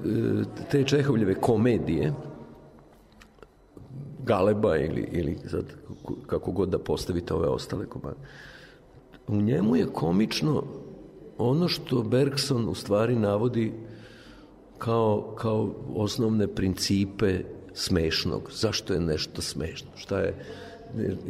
te 0.71 0.85
Čehovljeve 0.85 1.35
komedije, 1.35 2.13
Galeba 4.25 4.77
ili, 4.77 5.09
ili 5.13 5.39
sad, 5.51 5.65
kako 6.27 6.53
god 6.53 6.69
da 6.69 6.79
postavite 6.79 7.35
ove 7.35 7.49
ostale 7.49 7.87
komade, 7.87 8.17
u 9.29 9.37
njemu 9.37 9.77
je 9.77 9.87
komično 9.87 10.65
ono 11.39 11.69
što 11.69 12.03
Bergson 12.03 12.69
u 12.69 12.75
stvari 12.75 13.17
navodi 13.17 13.73
kao, 14.79 15.35
kao 15.39 15.75
osnovne 15.95 16.49
principe 16.49 17.41
smešnog. 17.75 18.51
Zašto 18.53 18.95
je 18.95 19.01
nešto 19.01 19.43
smešno? 19.43 19.89
Šta 19.97 20.19
je 20.19 20.35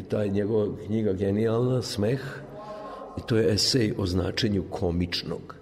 ta 0.09 0.23
je 0.23 0.29
njegova 0.29 0.77
knjiga 0.87 1.13
genijalna, 1.13 1.83
Smeh, 1.83 2.21
i 3.19 3.21
to 3.27 3.37
je 3.37 3.55
esej 3.55 3.95
o 3.99 4.07
značenju 4.07 4.65
komičnog. 4.71 5.55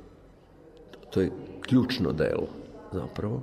To 1.11 1.21
je 1.21 1.31
ključno 1.61 2.13
delo, 2.13 2.49
zapravo. 2.93 3.43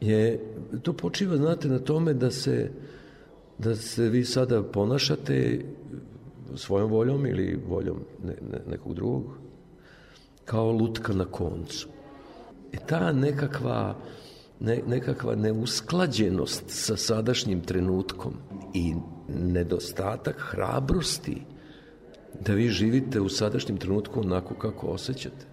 Je, 0.00 0.40
to 0.82 0.92
počiva, 0.92 1.36
znate, 1.36 1.68
na 1.68 1.78
tome 1.78 2.14
da 2.14 2.30
se, 2.30 2.70
da 3.58 3.76
se 3.76 4.08
vi 4.08 4.24
sada 4.24 4.62
ponašate 4.62 5.64
svojom 6.56 6.90
voljom 6.90 7.26
ili 7.26 7.60
voljom 7.68 8.00
ne, 8.24 8.34
ne, 8.52 8.58
nekog 8.70 8.94
drugog, 8.94 9.24
kao 10.44 10.72
lutka 10.72 11.12
na 11.12 11.24
koncu. 11.24 11.88
I 12.72 12.76
ta 12.86 13.12
nekakva, 13.12 13.96
ne, 14.60 14.80
nekakva 14.86 15.34
neusklađenost 15.34 16.64
sa 16.66 16.96
sadašnjim 16.96 17.60
trenutkom 17.60 18.32
i 18.74 18.94
nedostatak 19.28 20.36
hrabrosti 20.38 21.42
da 22.40 22.52
vi 22.52 22.68
živite 22.68 23.20
u 23.20 23.28
sadašnjem 23.28 23.78
trenutku 23.78 24.20
onako 24.20 24.54
kako 24.54 24.86
osjećate. 24.86 25.46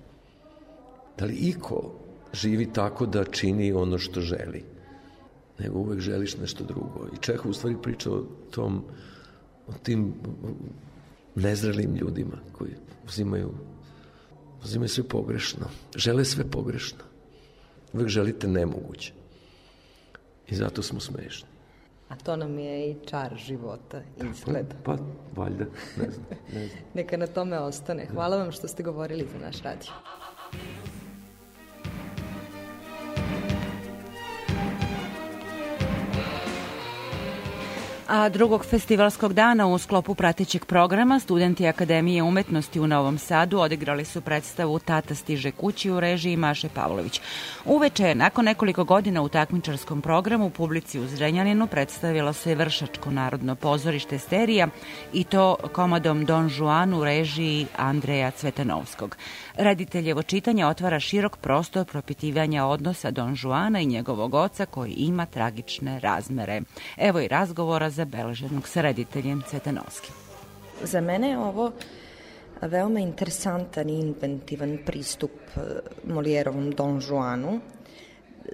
Da 1.18 1.26
li 1.26 1.34
iko 1.34 1.94
živi 2.34 2.74
tako 2.74 3.06
da 3.06 3.24
čini 3.24 3.74
ono 3.74 3.98
što 3.98 4.22
želi? 4.22 4.64
Nego 5.60 5.80
uvek 5.80 6.00
želiš 6.00 6.38
nešto 6.38 6.64
drugo. 6.64 7.08
I 7.14 7.18
Čehov 7.22 7.52
u 7.52 7.54
stvari 7.54 7.76
priča 7.82 8.12
o 8.12 8.24
tom, 8.52 8.84
o 9.68 9.74
tim 9.84 10.14
nezrelim 11.36 11.96
ljudima 11.96 12.38
koji 12.52 12.72
uzimaju, 13.08 13.52
uzimaju 14.64 14.90
sve 14.90 15.04
pogrešno. 15.04 15.66
Žele 15.96 16.26
sve 16.26 16.52
pogrešno. 16.52 17.00
Uvek 17.94 18.08
želite 18.08 18.48
nemoguće. 18.48 19.14
I 20.48 20.56
zato 20.56 20.82
smo 20.82 21.00
smešni. 21.00 21.48
A 22.12 22.16
to 22.16 22.36
nam 22.36 22.60
je 22.60 22.92
i 22.92 22.96
čar 23.06 23.36
života, 23.36 24.02
izgleda. 24.32 24.76
Pa, 24.84 24.96
pa 24.96 25.04
valjda, 25.42 25.66
ne 25.98 26.12
znam. 26.12 26.26
Ne 26.54 26.68
znam. 26.68 26.84
Neka 26.94 27.18
na 27.18 27.28
tome 27.28 27.60
ostane. 27.60 28.06
Hvala 28.06 28.38
vam 28.38 28.52
što 28.52 28.68
ste 28.68 28.84
govorili 28.84 29.28
za 29.34 29.46
naš 29.46 29.62
radio. 29.62 29.92
A 38.14 38.30
drugog 38.30 38.66
festivalskog 38.66 39.34
dana 39.34 39.68
u 39.68 39.78
sklopu 39.78 40.16
pratećeg 40.16 40.66
programa 40.66 41.20
studenti 41.20 41.68
Akademije 41.68 42.24
umetnosti 42.24 42.80
u 42.80 42.88
Novom 42.88 43.18
Sadu 43.18 43.60
odigrali 43.60 44.06
su 44.06 44.22
predstavu 44.22 44.80
Tata 44.80 45.16
stiže 45.16 45.52
kući 45.52 45.92
u 45.92 46.00
režiji 46.00 46.38
Maše 46.38 46.70
Pavlović. 46.70 47.22
Uveče, 47.66 48.16
nakon 48.16 48.46
nekoliko 48.46 48.84
godina 48.84 49.22
u 49.22 49.30
takmičarskom 49.30 50.02
programu, 50.02 50.50
publici 50.50 51.00
u 51.00 51.08
Zrenjaninu 51.08 51.68
predstavilo 51.68 52.34
se 52.34 52.56
Vršačko 52.56 53.12
narodno 53.12 53.56
pozorište 53.56 54.20
Sterija 54.20 54.68
i 55.14 55.24
to 55.24 55.56
komadom 55.74 56.26
Don 56.26 56.50
Juan 56.58 56.94
u 56.94 57.04
režiji 57.04 57.68
Andreja 57.78 58.32
Cvetanovskog. 58.32 59.18
Rediteljevo 59.56 60.24
čitanje 60.24 60.66
otvara 60.66 61.00
širok 61.00 61.38
prostor 61.38 61.86
propitivanja 61.86 62.66
odnosa 62.66 63.12
Don 63.12 63.36
Juana 63.44 63.80
i 63.80 63.86
njegovog 63.86 64.34
oca 64.34 64.66
koji 64.66 64.92
ima 64.92 65.26
tragične 65.26 66.00
razmere. 66.00 66.62
Evo 66.98 67.20
i 67.20 67.28
razgovora 67.28 67.90
zabeleženog 68.02 68.68
sa 68.68 68.82
rediteljem 68.82 69.44
Cvetanovskim. 69.50 70.16
Za 70.84 71.02
mene 71.02 71.30
je 71.30 71.38
ovo 71.38 71.72
veoma 72.62 73.00
interesantan 73.00 73.90
i 73.90 74.00
inventivan 74.00 74.78
pristup 74.86 75.32
eh, 75.56 75.62
Molijerovom 76.04 76.72
Don 76.72 77.02
Juanu 77.02 77.60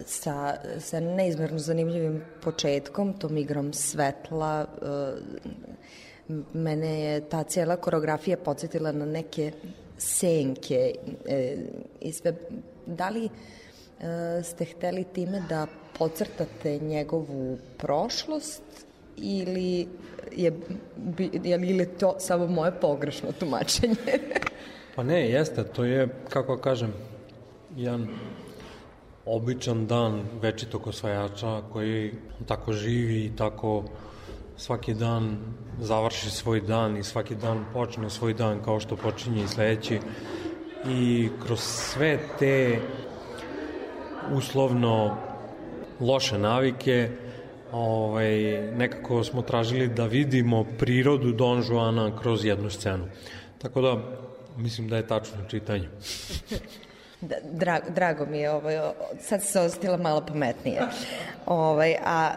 sa, 0.06 0.56
sa 0.80 1.00
neizmerno 1.00 1.60
zanimljivim 1.60 2.22
početkom, 2.44 3.14
tom 3.14 3.38
igrom 3.38 3.74
svetla. 3.74 4.66
Eh, 4.82 6.36
mene 6.54 7.00
je 7.00 7.22
ta 7.30 7.44
cijela 7.44 7.78
koreografija 7.78 8.38
podsjetila 8.38 8.92
na 8.92 9.06
neke 9.06 9.52
senke 9.98 10.96
e, 11.26 11.58
i 12.02 12.12
sve. 12.12 12.34
Da 12.86 13.10
li 13.10 13.30
ste 14.44 14.66
hteli 14.66 15.04
time 15.04 15.42
da 15.50 15.68
pocrtate 15.98 16.80
njegovu 16.80 17.58
prošlost 17.78 18.87
ili 19.17 19.88
je, 20.36 20.60
je 21.43 21.58
li 21.58 21.89
to 21.99 22.15
samo 22.19 22.47
moje 22.47 22.71
pogrešno 22.82 23.32
tumačenje? 23.39 23.95
pa 24.95 25.03
ne, 25.03 25.30
jeste, 25.30 25.63
to 25.63 25.86
je, 25.86 26.08
kako 26.30 26.58
kažem, 26.58 26.93
jedan 27.75 28.08
običan 29.25 29.88
dan 29.88 30.23
večitog 30.41 30.88
osvajača 30.88 31.62
koji 31.73 32.13
tako 32.47 32.73
živi 32.73 33.25
i 33.25 33.36
tako 33.36 33.84
svaki 34.58 34.93
dan 34.93 35.38
završi 35.80 36.30
svoj 36.30 36.62
dan 36.62 36.97
i 36.97 37.03
svaki 37.03 37.36
dan 37.36 37.65
počne 37.73 38.10
svoj 38.10 38.34
dan 38.34 38.63
kao 38.63 38.80
što 38.80 38.95
počinje 38.95 39.43
i 39.43 39.47
sledeći 39.47 39.99
i 40.89 41.30
kroz 41.45 41.60
sve 41.60 42.19
te 42.39 42.80
uslovno 44.34 45.17
loše 45.99 46.38
navike 46.38 47.10
ovaj, 47.71 48.32
nekako 48.77 49.23
smo 49.23 49.41
tražili 49.41 49.88
da 49.88 50.06
vidimo 50.06 50.65
prirodu 50.77 51.32
Don 51.32 51.63
Juana 51.69 52.19
kroz 52.21 52.45
jednu 52.45 52.69
scenu. 52.69 53.06
Tako 53.58 53.82
da, 53.82 53.97
mislim 54.58 54.89
da 54.89 54.97
je 54.97 55.08
tačno 55.08 55.38
čitanje. 55.49 55.89
Da, 57.21 57.36
drago, 57.51 57.89
drago 57.89 58.25
mi 58.25 58.39
je, 58.39 58.51
ovaj, 58.51 58.80
sad 59.19 59.43
se 59.43 59.60
ostila 59.60 59.97
malo 59.97 60.21
pametnije. 60.27 60.82
Ovaj, 61.45 61.95
a 62.06 62.32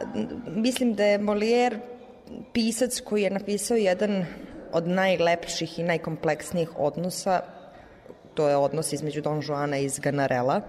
mislim 0.47 0.95
da 0.95 1.05
je 1.05 1.19
Molière 1.19 1.79
pisac 2.53 3.01
koji 3.01 3.23
je 3.23 3.31
napisao 3.31 3.77
jedan 3.77 4.25
od 4.73 4.89
najlepših 4.89 5.79
i 5.79 5.83
najkompleksnijih 5.83 6.79
odnosa, 6.79 7.41
to 8.35 8.49
je 8.49 8.57
odnos 8.57 8.93
između 8.93 9.21
Don 9.21 9.43
Juana 9.49 9.79
i 9.79 9.89
Zganarela. 9.89 10.61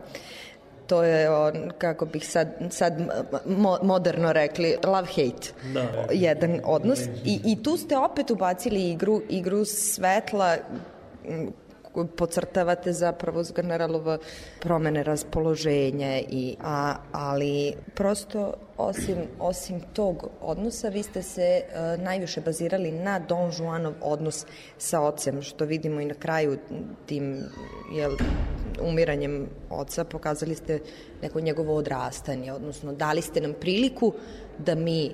To 0.92 1.04
je, 1.04 1.30
on, 1.30 1.72
kako 1.78 2.06
bih 2.06 2.28
sad, 2.28 2.48
sad 2.70 2.94
mo, 3.46 3.78
moderno 3.84 4.34
rekli, 4.34 4.76
love-hate. 4.84 5.54
Da, 5.74 5.88
jedan 6.12 6.60
odnos. 6.64 7.00
I, 7.24 7.40
I 7.46 7.64
tu 7.64 7.78
ste 7.78 7.98
opet 7.98 8.32
ubacili 8.32 8.90
igru, 8.90 9.22
igru 9.30 9.66
svetla 9.66 10.58
pocrtavate 12.18 12.94
zapravo 12.94 13.44
generalova 13.56 14.18
promene 14.60 15.04
raspoloženja 15.04 16.20
i 16.20 16.56
a, 16.64 16.96
ali 17.12 17.74
prosto 17.96 18.54
osim 18.78 19.18
osim 19.40 19.82
tog 19.94 20.30
odnosa 20.42 20.90
vi 20.90 21.04
ste 21.04 21.24
se 21.24 21.62
uh, 21.62 22.04
najviše 22.04 22.42
bazirali 22.42 22.92
na 22.92 23.20
Don 23.20 23.52
Juanov 23.58 23.94
odnos 24.02 24.46
sa 24.78 25.02
ocem 25.02 25.42
što 25.42 25.66
vidimo 25.66 26.02
i 26.02 26.06
na 26.06 26.14
kraju 26.14 26.58
tim 27.06 27.44
jel 27.94 28.12
umiranjem 28.82 29.48
oca 29.70 30.04
pokazali 30.04 30.56
ste 30.56 30.80
neko 31.22 31.40
njegovo 31.40 31.76
odrastanje 31.76 32.54
odnosno 32.54 32.94
dali 32.94 33.22
ste 33.22 33.42
nam 33.42 33.54
priliku 33.54 34.14
da 34.58 34.76
mi 34.76 35.12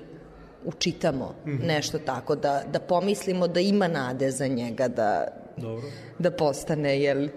učitamo 0.64 1.34
mm 1.46 1.50
-hmm. 1.50 1.66
nešto 1.66 1.98
tako, 1.98 2.36
da, 2.36 2.62
da 2.72 2.80
pomislimo 2.80 3.48
da 3.48 3.60
ima 3.60 3.88
nade 3.88 4.30
za 4.30 4.46
njega, 4.46 4.88
da, 4.88 5.26
Dobro. 5.56 5.88
da 6.18 6.30
postane 6.30 7.00
jel, 7.00 7.28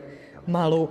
malo 0.47 0.89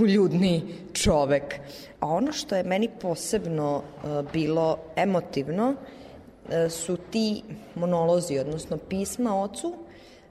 uljudniji 0.00 0.62
čovek. 0.92 1.54
A 2.00 2.06
ono 2.06 2.32
što 2.32 2.56
je 2.56 2.62
meni 2.62 2.88
posebno 3.00 3.82
e, 3.82 4.22
bilo 4.32 4.78
emotivno 4.96 5.74
e, 6.50 6.68
su 6.68 6.96
ti 7.10 7.42
monolozi, 7.74 8.38
odnosno 8.38 8.76
pisma 8.76 9.42
ocu 9.42 9.74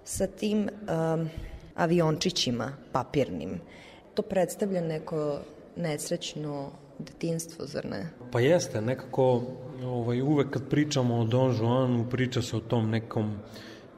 sa 0.03 0.27
tim 0.27 0.69
um, 0.69 1.29
aviončićima 1.75 2.73
papirnim. 2.91 3.61
To 4.13 4.21
predstavlja 4.21 4.81
neko 4.81 5.39
nesrećno 5.75 6.71
detinstvo, 6.99 7.65
zar 7.65 7.85
ne? 7.85 8.09
Pa 8.31 8.39
jeste, 8.39 8.81
nekako 8.81 9.43
ovaj, 9.83 10.21
uvek 10.21 10.49
kad 10.49 10.69
pričamo 10.69 11.19
o 11.19 11.23
Don 11.23 11.55
Juanu, 11.55 12.09
priča 12.09 12.41
se 12.41 12.57
o 12.57 12.59
tom 12.59 12.89
nekom 12.89 13.37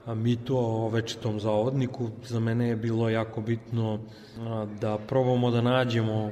mitu 0.07 0.57
o 0.57 0.89
večitom 0.89 1.39
zavodniku. 1.39 2.09
Za 2.25 2.39
mene 2.39 2.67
je 2.67 2.75
bilo 2.75 3.09
jako 3.09 3.41
bitno 3.41 3.99
da 4.81 4.97
probamo 5.07 5.51
da 5.51 5.61
nađemo 5.61 6.31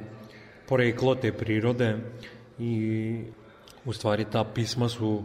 poreklo 0.68 1.14
te 1.14 1.32
prirode 1.32 1.96
i 2.58 3.24
u 3.84 3.92
stvari 3.92 4.24
ta 4.32 4.44
pisma 4.44 4.88
su 4.88 5.22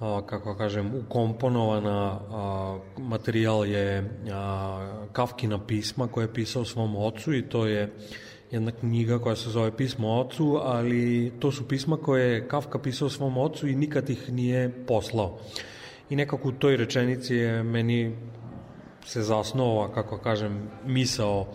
a, 0.00 0.26
kako 0.26 0.54
kažem, 0.54 0.94
ukomponovana, 0.94 2.20
a, 2.30 2.78
materijal 2.98 3.66
je 3.66 4.18
a, 4.32 5.06
Kafkina 5.12 5.66
pisma 5.66 6.08
koje 6.08 6.24
je 6.24 6.34
pisao 6.34 6.64
svom 6.64 6.96
ocu 6.96 7.34
i 7.34 7.48
to 7.48 7.66
je 7.66 7.92
jedna 8.50 8.72
knjiga 8.72 9.18
koja 9.18 9.36
se 9.36 9.50
zove 9.50 9.76
Pismo 9.76 10.20
ocu, 10.20 10.60
ali 10.62 11.32
to 11.38 11.52
su 11.52 11.68
pisma 11.68 11.96
koje 11.96 12.32
je 12.32 12.48
Kafka 12.48 12.78
pisao 12.78 13.08
svom 13.08 13.38
ocu 13.38 13.68
i 13.68 13.76
nikad 13.76 14.10
ih 14.10 14.32
nije 14.32 14.84
poslao. 14.86 15.38
I 16.10 16.16
nekako 16.16 16.48
u 16.48 16.52
toj 16.52 16.76
rečenici 16.76 17.34
je 17.34 17.62
meni 17.62 18.16
se 19.04 19.22
zasnova, 19.22 19.92
kako 19.92 20.18
kažem, 20.18 20.70
misao 20.86 21.46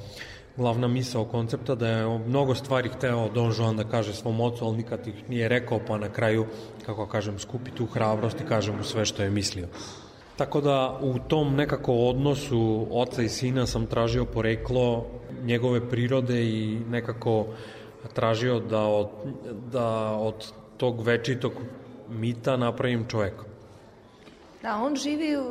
glavna 0.57 0.87
misao 0.87 1.25
koncepta 1.25 1.75
da 1.75 1.87
je 1.87 2.19
mnogo 2.19 2.55
stvari 2.55 2.89
hteo 2.89 3.29
Don 3.29 3.53
Juan 3.57 3.77
da 3.77 3.83
kaže 3.83 4.13
svom 4.13 4.41
ocu, 4.41 4.65
ali 4.65 4.77
nikad 4.77 5.07
ih 5.07 5.29
nije 5.29 5.47
rekao, 5.47 5.79
pa 5.87 5.97
na 5.97 6.09
kraju, 6.09 6.45
kako 6.85 7.05
kažem, 7.05 7.39
skupi 7.39 7.71
tu 7.71 7.85
hrabrost 7.85 8.41
i 8.41 8.45
kaže 8.45 8.71
mu 8.71 8.83
sve 8.83 9.05
što 9.05 9.23
je 9.23 9.29
mislio. 9.29 9.67
Tako 10.37 10.61
da 10.61 10.99
u 11.01 11.19
tom 11.19 11.55
nekako 11.55 11.93
odnosu 11.93 12.87
oca 12.91 13.21
i 13.21 13.29
sina 13.29 13.65
sam 13.65 13.85
tražio 13.85 14.25
poreklo 14.25 15.05
njegove 15.43 15.89
prirode 15.89 16.43
i 16.43 16.79
nekako 16.89 17.45
tražio 18.13 18.59
da 18.59 18.81
od, 18.81 19.09
da 19.71 20.11
od 20.11 20.51
tog 20.77 21.01
večitog 21.01 21.53
mita 22.09 22.57
napravim 22.57 23.05
čoveka. 23.07 23.43
Da, 24.61 24.75
on 24.83 24.95
živi 24.95 25.37
u, 25.37 25.43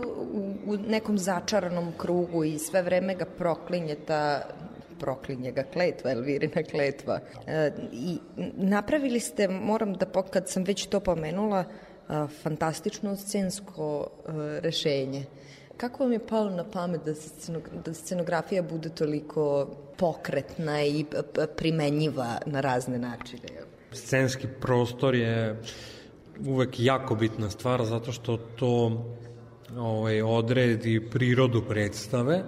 u 0.66 0.77
nekom 0.77 1.18
začaranom 1.18 1.92
krugu 1.97 2.45
i 2.45 2.59
sve 2.59 2.83
vreme 2.83 3.14
ga 3.14 3.25
proklinje 3.25 3.95
ta 3.95 4.42
proklinje 5.02 5.52
ga 5.52 5.64
kletva, 5.72 6.10
Elvirina 6.14 6.62
kletva. 6.70 7.20
E, 7.46 7.70
I 7.92 8.18
napravili 8.56 9.20
ste, 9.20 9.48
moram 9.48 9.94
da, 9.94 10.06
kad 10.30 10.48
sam 10.48 10.64
već 10.64 10.86
to 10.86 11.00
pomenula, 11.00 11.64
a, 12.08 12.26
fantastično 12.42 13.16
scensko 13.16 13.88
a, 14.26 14.32
e, 14.32 14.60
rešenje. 14.60 15.24
Kako 15.76 16.04
vam 16.04 16.12
je 16.12 16.26
palo 16.26 16.50
na 16.50 16.64
pamet 16.64 17.00
da, 17.04 17.14
scenog, 17.14 17.68
da 17.84 17.94
scenografija 17.94 18.62
bude 18.62 18.88
toliko 18.88 19.66
pokretna 19.96 20.82
i 20.82 21.04
primenjiva 21.56 22.38
na 22.46 22.60
razne 22.60 22.98
načine? 22.98 23.48
Scenski 23.92 24.46
prostor 24.60 25.14
je 25.14 25.56
uvek 26.46 26.80
jako 26.80 27.14
bitna 27.14 27.50
stvar 27.50 27.84
zato 27.84 28.12
što 28.12 28.36
to 28.36 29.04
ovaj, 29.78 30.22
odredi 30.22 31.00
prirodu 31.10 31.62
predstave 31.68 32.42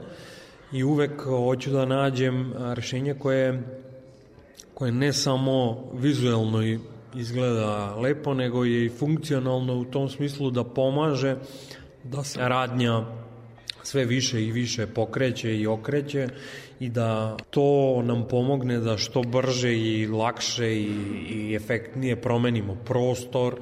i 0.74 0.84
uvek 0.84 1.22
hoću 1.22 1.70
da 1.70 1.84
nađem 1.84 2.52
rešenje 2.74 3.14
koje 3.14 3.62
koje 4.74 4.92
ne 4.92 5.12
samo 5.12 5.84
vizuelno 5.94 6.78
izgleda 7.14 7.94
lepo, 7.96 8.34
nego 8.34 8.64
je 8.64 8.84
i 8.84 8.88
funkcionalno 8.88 9.74
u 9.74 9.84
tom 9.84 10.08
smislu 10.08 10.50
da 10.50 10.64
pomaže 10.64 11.36
da 12.04 12.24
se 12.24 12.48
radnja 12.48 13.04
sve 13.82 14.04
više 14.04 14.44
i 14.44 14.52
više 14.52 14.86
pokreće 14.86 15.56
i 15.56 15.66
okreće 15.66 16.28
i 16.80 16.88
da 16.88 17.36
to 17.50 18.02
nam 18.02 18.28
pomogne 18.28 18.78
da 18.78 18.96
što 18.96 19.22
brže 19.22 19.74
i 19.74 20.06
lakše 20.06 20.76
i, 20.76 20.90
i 21.30 21.54
efektnije 21.54 22.16
promenimo 22.16 22.76
prostor. 22.84 23.54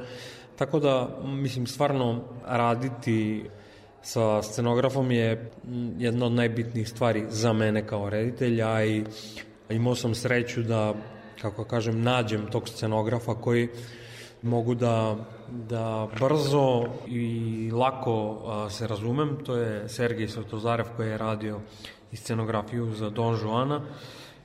Tako 0.57 0.81
da, 0.81 1.21
mislim, 1.25 1.67
stvarno 1.67 2.25
raditi 2.47 3.45
sa 4.03 4.43
scenografom 4.43 5.11
je 5.11 5.51
jedna 5.99 6.27
od 6.27 6.33
najbitnijih 6.33 6.89
stvari 6.89 7.25
za 7.29 7.53
mene 7.53 7.87
kao 7.87 8.11
reditelja 8.11 8.85
i 8.85 9.05
imao 9.71 9.95
sam 9.95 10.15
sreću 10.15 10.63
da, 10.63 10.95
kako 11.41 11.65
kažem, 11.65 12.03
nađem 12.03 12.47
tog 12.51 12.69
scenografa 12.69 13.35
koji 13.35 13.69
mogu 14.43 14.75
da, 14.75 15.17
da 15.49 16.09
brzo 16.21 16.85
i 17.07 17.71
lako 17.73 18.43
a, 18.47 18.71
se 18.71 18.87
razumem. 18.87 19.37
To 19.45 19.57
je 19.57 19.89
Sergej 19.89 20.29
Svetozarev 20.29 20.87
koji 20.97 21.09
je 21.09 21.19
radio 21.19 21.61
i 22.13 22.17
scenografiju 22.17 22.95
za 22.95 23.11
Don 23.11 23.39
Juana 23.43 23.81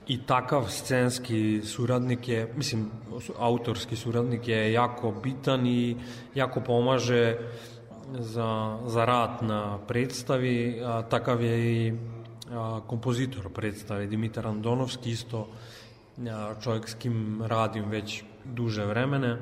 i 0.08 0.26
takav 0.26 0.66
scenski 0.70 1.62
suradnik 1.64 2.28
je, 2.28 2.54
mislim, 2.56 2.92
autorski 3.40 3.96
suradnik 3.96 4.48
je 4.48 4.74
jako 4.74 5.12
bitan 5.24 5.68
i 5.68 5.98
jako 6.36 6.62
pomaže 6.62 7.38
za, 8.20 8.80
za 8.86 9.06
rad 9.06 9.44
na 9.44 9.78
predstavi, 9.88 10.82
a 10.86 11.02
takav 11.02 11.42
je 11.42 11.76
i 11.76 11.94
a, 12.52 12.82
kompozitor 12.88 13.50
predstave 13.54 14.08
Dimitar 14.08 14.48
Andonovski, 14.48 15.12
isto 15.12 15.48
a, 16.18 16.54
čovjek 16.64 16.90
s 16.90 16.94
kim 16.94 17.42
radim 17.44 17.90
već 17.90 18.24
duže 18.46 18.86
vremene. 18.86 19.38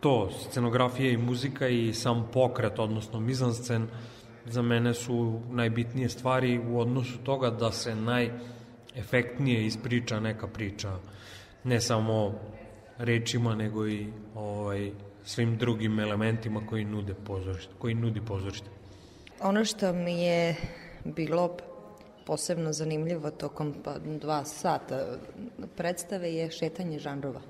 To, 0.00 0.30
scenografija 0.48 1.10
i 1.10 1.16
muzika 1.16 1.68
i 1.68 1.94
sam 1.94 2.28
pokret, 2.32 2.78
odnosno 2.78 3.20
mizanscen, 3.20 3.88
za 4.46 4.62
mene 4.62 4.94
su 4.94 5.40
najbitnije 5.50 6.08
stvari 6.08 6.60
u 6.70 6.80
odnosu 6.80 7.18
toga 7.18 7.50
da 7.50 7.72
se 7.72 7.94
najefektnije 7.94 9.66
ispriča 9.66 10.20
neka 10.20 10.46
priča, 10.46 10.96
ne 11.64 11.80
samo 11.80 12.34
rečima, 12.98 13.54
nego 13.54 13.88
i 13.88 14.06
ovaj, 14.34 14.92
svim 15.28 15.56
drugim 15.56 16.00
elementima 16.00 16.66
koji 16.66 16.84
nude 16.84 17.14
pozorište, 17.14 17.72
koji 17.78 17.94
nudi 17.94 18.20
pozorište. 18.20 18.66
Ono 19.40 19.64
što 19.64 19.92
mi 19.92 20.22
je 20.22 20.56
bilo 21.04 21.56
posebno 22.26 22.72
zanimljivo 22.72 23.30
tokom 23.30 23.74
pa, 23.84 23.98
dva 23.98 24.44
sata 24.44 25.18
predstave 25.76 26.32
je 26.34 26.50
šetanje 26.50 26.98
žanrova. 26.98 27.40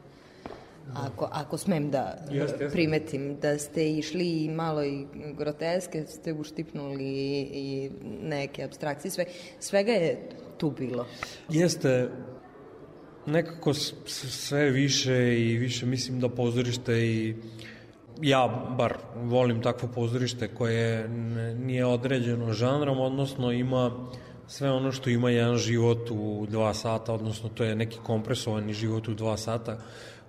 Ako, 0.95 1.29
ako 1.33 1.59
smem 1.59 1.91
da 1.91 2.19
Jeste, 2.31 2.65
jeste. 2.65 2.69
primetim 2.73 3.37
da 3.43 3.59
ste 3.59 3.91
išli 3.91 4.45
i 4.45 4.49
malo 4.49 4.85
i 4.85 5.07
groteske, 5.39 6.05
ste 6.07 6.33
uštipnuli 6.33 7.05
i, 7.05 7.49
i 7.53 7.91
neke 8.23 8.65
abstrakcije, 8.65 9.11
sve, 9.11 9.25
svega 9.61 9.93
je 9.93 10.29
tu 10.57 10.71
bilo. 10.71 11.07
Jeste, 11.49 12.09
nekako 13.27 13.75
sve 13.75 14.71
više 14.71 15.41
i 15.41 15.59
više 15.59 15.87
mislim 15.87 16.21
da 16.21 16.29
pozorište 16.29 17.07
i 17.07 17.35
ja 18.23 18.75
bar 18.79 18.95
volim 19.17 19.63
takvo 19.63 19.89
pozorište 19.95 20.49
koje 20.49 21.09
nije 21.59 21.87
određeno 21.87 22.53
žanrom, 22.53 23.01
odnosno 23.01 23.53
ima 23.53 23.91
sve 24.47 24.71
ono 24.71 24.93
što 24.93 25.11
ima 25.11 25.31
jedan 25.31 25.57
život 25.57 26.11
u 26.11 26.47
dva 26.51 26.75
sata, 26.75 27.13
odnosno 27.13 27.49
to 27.49 27.65
je 27.65 27.77
neki 27.77 27.99
kompresovani 28.03 28.73
život 28.73 29.09
u 29.09 29.15
dva 29.15 29.37
sata 29.37 29.79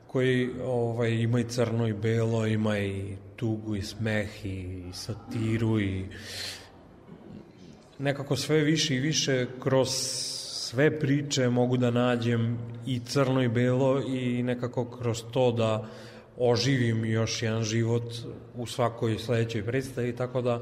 koji 0.08 0.50
ovaj, 0.66 1.12
ima 1.12 1.40
i 1.40 1.44
crno 1.44 1.88
i 1.88 1.94
belo, 1.94 2.48
ima 2.48 2.80
i 2.80 3.16
tugu 3.36 3.76
i 3.76 3.82
smeh 3.82 4.46
i 4.46 4.84
satiru 4.94 5.80
i 5.80 6.06
nekako 8.00 8.36
sve 8.36 8.58
više 8.58 8.96
i 8.96 9.00
više 9.00 9.48
kroz 9.60 9.90
sve 10.70 11.00
priče 11.00 11.50
mogu 11.50 11.78
da 11.78 11.92
nađem 11.92 12.58
i 12.86 13.00
crno 13.00 13.44
i 13.44 13.48
belo 13.48 14.02
i 14.02 14.44
nekako 14.44 14.86
kroz 14.86 15.24
to 15.32 15.52
da 15.52 15.88
oživim 16.40 17.06
još 17.06 17.44
jedan 17.44 17.64
život 17.64 18.14
u 18.56 18.66
svakoj 18.66 19.18
sledećoj 19.18 19.66
predstavi, 19.66 20.16
tako 20.16 20.42
da 20.42 20.62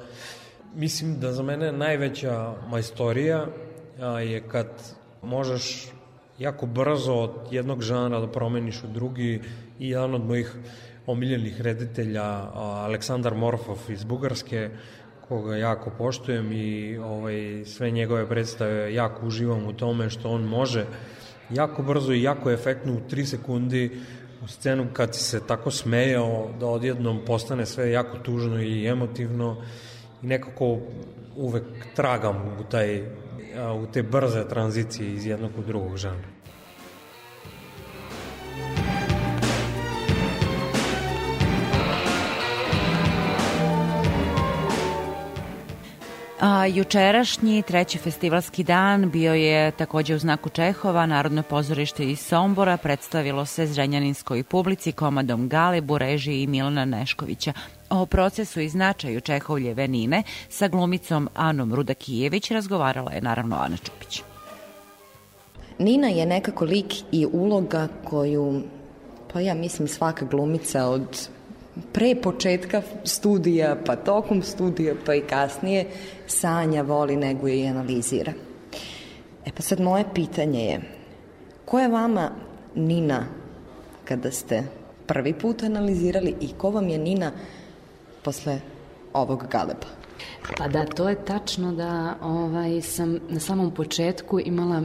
mislim 0.76 1.20
da 1.20 1.32
za 1.32 1.44
mene 1.44 1.72
najveća 1.72 2.54
majstorija 2.70 3.48
je 4.24 4.48
kad 4.48 4.68
možeš 5.22 5.92
jako 6.40 6.66
brzo 6.66 7.14
od 7.14 7.32
jednog 7.52 7.82
žanra 7.82 8.20
da 8.20 8.32
promeniš 8.32 8.84
u 8.84 8.88
drugi 8.88 9.42
i 9.80 9.90
jedan 9.90 10.14
od 10.14 10.26
mojih 10.26 10.56
omiljenih 11.06 11.62
reditelja 11.62 12.24
Aleksandar 12.54 13.36
Morfov 13.36 13.78
iz 13.90 14.04
Bugarske 14.04 14.70
koga 15.28 15.56
jako 15.56 15.92
poštujem 15.98 16.52
i 16.52 16.98
ovaj, 16.98 17.64
sve 17.66 17.92
njegove 17.92 18.30
predstave 18.30 18.94
jako 18.94 19.26
uživam 19.26 19.68
u 19.68 19.74
tome 19.74 20.10
što 20.10 20.30
on 20.30 20.44
može 20.44 20.86
jako 21.50 21.84
brzo 21.84 22.14
i 22.14 22.22
jako 22.22 22.52
efektno 22.52 22.94
u 22.94 23.00
3 23.10 23.26
sekundi 23.26 24.00
scenu 24.48 24.88
kad 24.94 25.16
se 25.16 25.48
tako 25.48 25.72
smejao 25.72 26.50
da 26.60 26.66
odjednom 26.66 27.20
postane 27.26 27.66
sve 27.66 27.92
jako 27.92 28.18
tužno 28.18 28.62
i 28.62 28.88
emotivno 28.88 29.64
i 30.24 30.28
nekako 30.28 30.80
uvek 31.36 31.64
tragam 31.96 32.58
u, 32.60 32.64
taj, 32.64 33.02
u 33.84 33.88
te 33.94 34.04
brze 34.04 34.48
tranzicije 34.50 35.14
iz 35.14 35.26
jednog 35.26 35.52
u 35.60 35.62
drugog 35.62 35.98
žanra. 35.98 36.28
A 46.40 46.66
jučerašnji 46.66 47.62
treći 47.62 47.98
festivalski 47.98 48.64
dan 48.64 49.12
bio 49.12 49.34
je 49.34 49.72
takođe 49.72 50.16
u 50.16 50.20
znaku 50.20 50.50
Čehova, 50.50 51.06
Narodno 51.06 51.44
pozorište 51.44 52.10
iz 52.10 52.20
Sombora 52.20 52.78
predstavilo 52.78 53.46
se 53.46 53.68
zrenjaninskoj 53.68 54.44
publici 54.44 54.92
komadom 54.92 55.50
Galebu, 55.50 55.98
režiji 55.98 56.48
Milana 56.48 56.86
Neškovića. 56.86 57.54
O 57.90 58.06
procesu 58.06 58.60
i 58.60 58.70
značaju 58.70 59.22
Čehovljeve 59.22 59.88
Nine 59.88 60.24
sa 60.50 60.68
glumicom 60.68 61.30
Anom 61.36 61.74
Rudakijević 61.74 62.52
razgovarala 62.52 63.12
je 63.12 63.22
naravno 63.22 63.56
Ana 63.56 63.78
Čupić. 63.78 64.22
Nina 65.80 66.08
je 66.08 66.26
nekako 66.26 66.66
lik 66.66 66.94
i 67.12 67.26
uloga 67.34 67.88
koju, 68.04 68.62
pa 69.34 69.40
ja 69.40 69.54
mislim 69.54 69.88
svaka 69.88 70.26
glumica 70.26 70.86
od 70.86 71.30
pre 71.94 72.16
početka 72.16 72.82
studija, 73.04 73.78
pa 73.86 73.96
tokom 73.96 74.44
studija, 74.44 74.94
pa 75.06 75.16
i 75.16 75.22
kasnije, 75.22 75.86
sanja, 76.28 76.82
voli, 76.82 77.16
neguje 77.16 77.60
i 77.60 77.68
analizira. 77.68 78.34
E 79.46 79.52
pa 79.56 79.62
sad 79.62 79.80
moje 79.80 80.06
pitanje 80.14 80.66
je, 80.66 80.82
ko 81.66 81.80
je 81.80 81.88
vama 81.88 82.32
Nina 82.76 83.26
kada 84.06 84.32
ste 84.32 84.64
prvi 85.06 85.34
put 85.34 85.64
analizirali 85.64 86.36
i 86.42 86.50
ko 86.58 86.70
vam 86.70 86.90
je 86.90 86.98
Nina 86.98 87.32
posle 88.24 88.60
ovog 89.14 89.48
galeba? 89.52 89.88
Pa 90.58 90.68
da, 90.68 90.86
to 90.86 91.10
je 91.10 91.26
tačno 91.26 91.72
da 91.72 92.16
ovaj, 92.22 92.82
sam 92.82 93.20
na 93.30 93.40
samom 93.40 93.72
početku 93.72 94.40
imala 94.40 94.82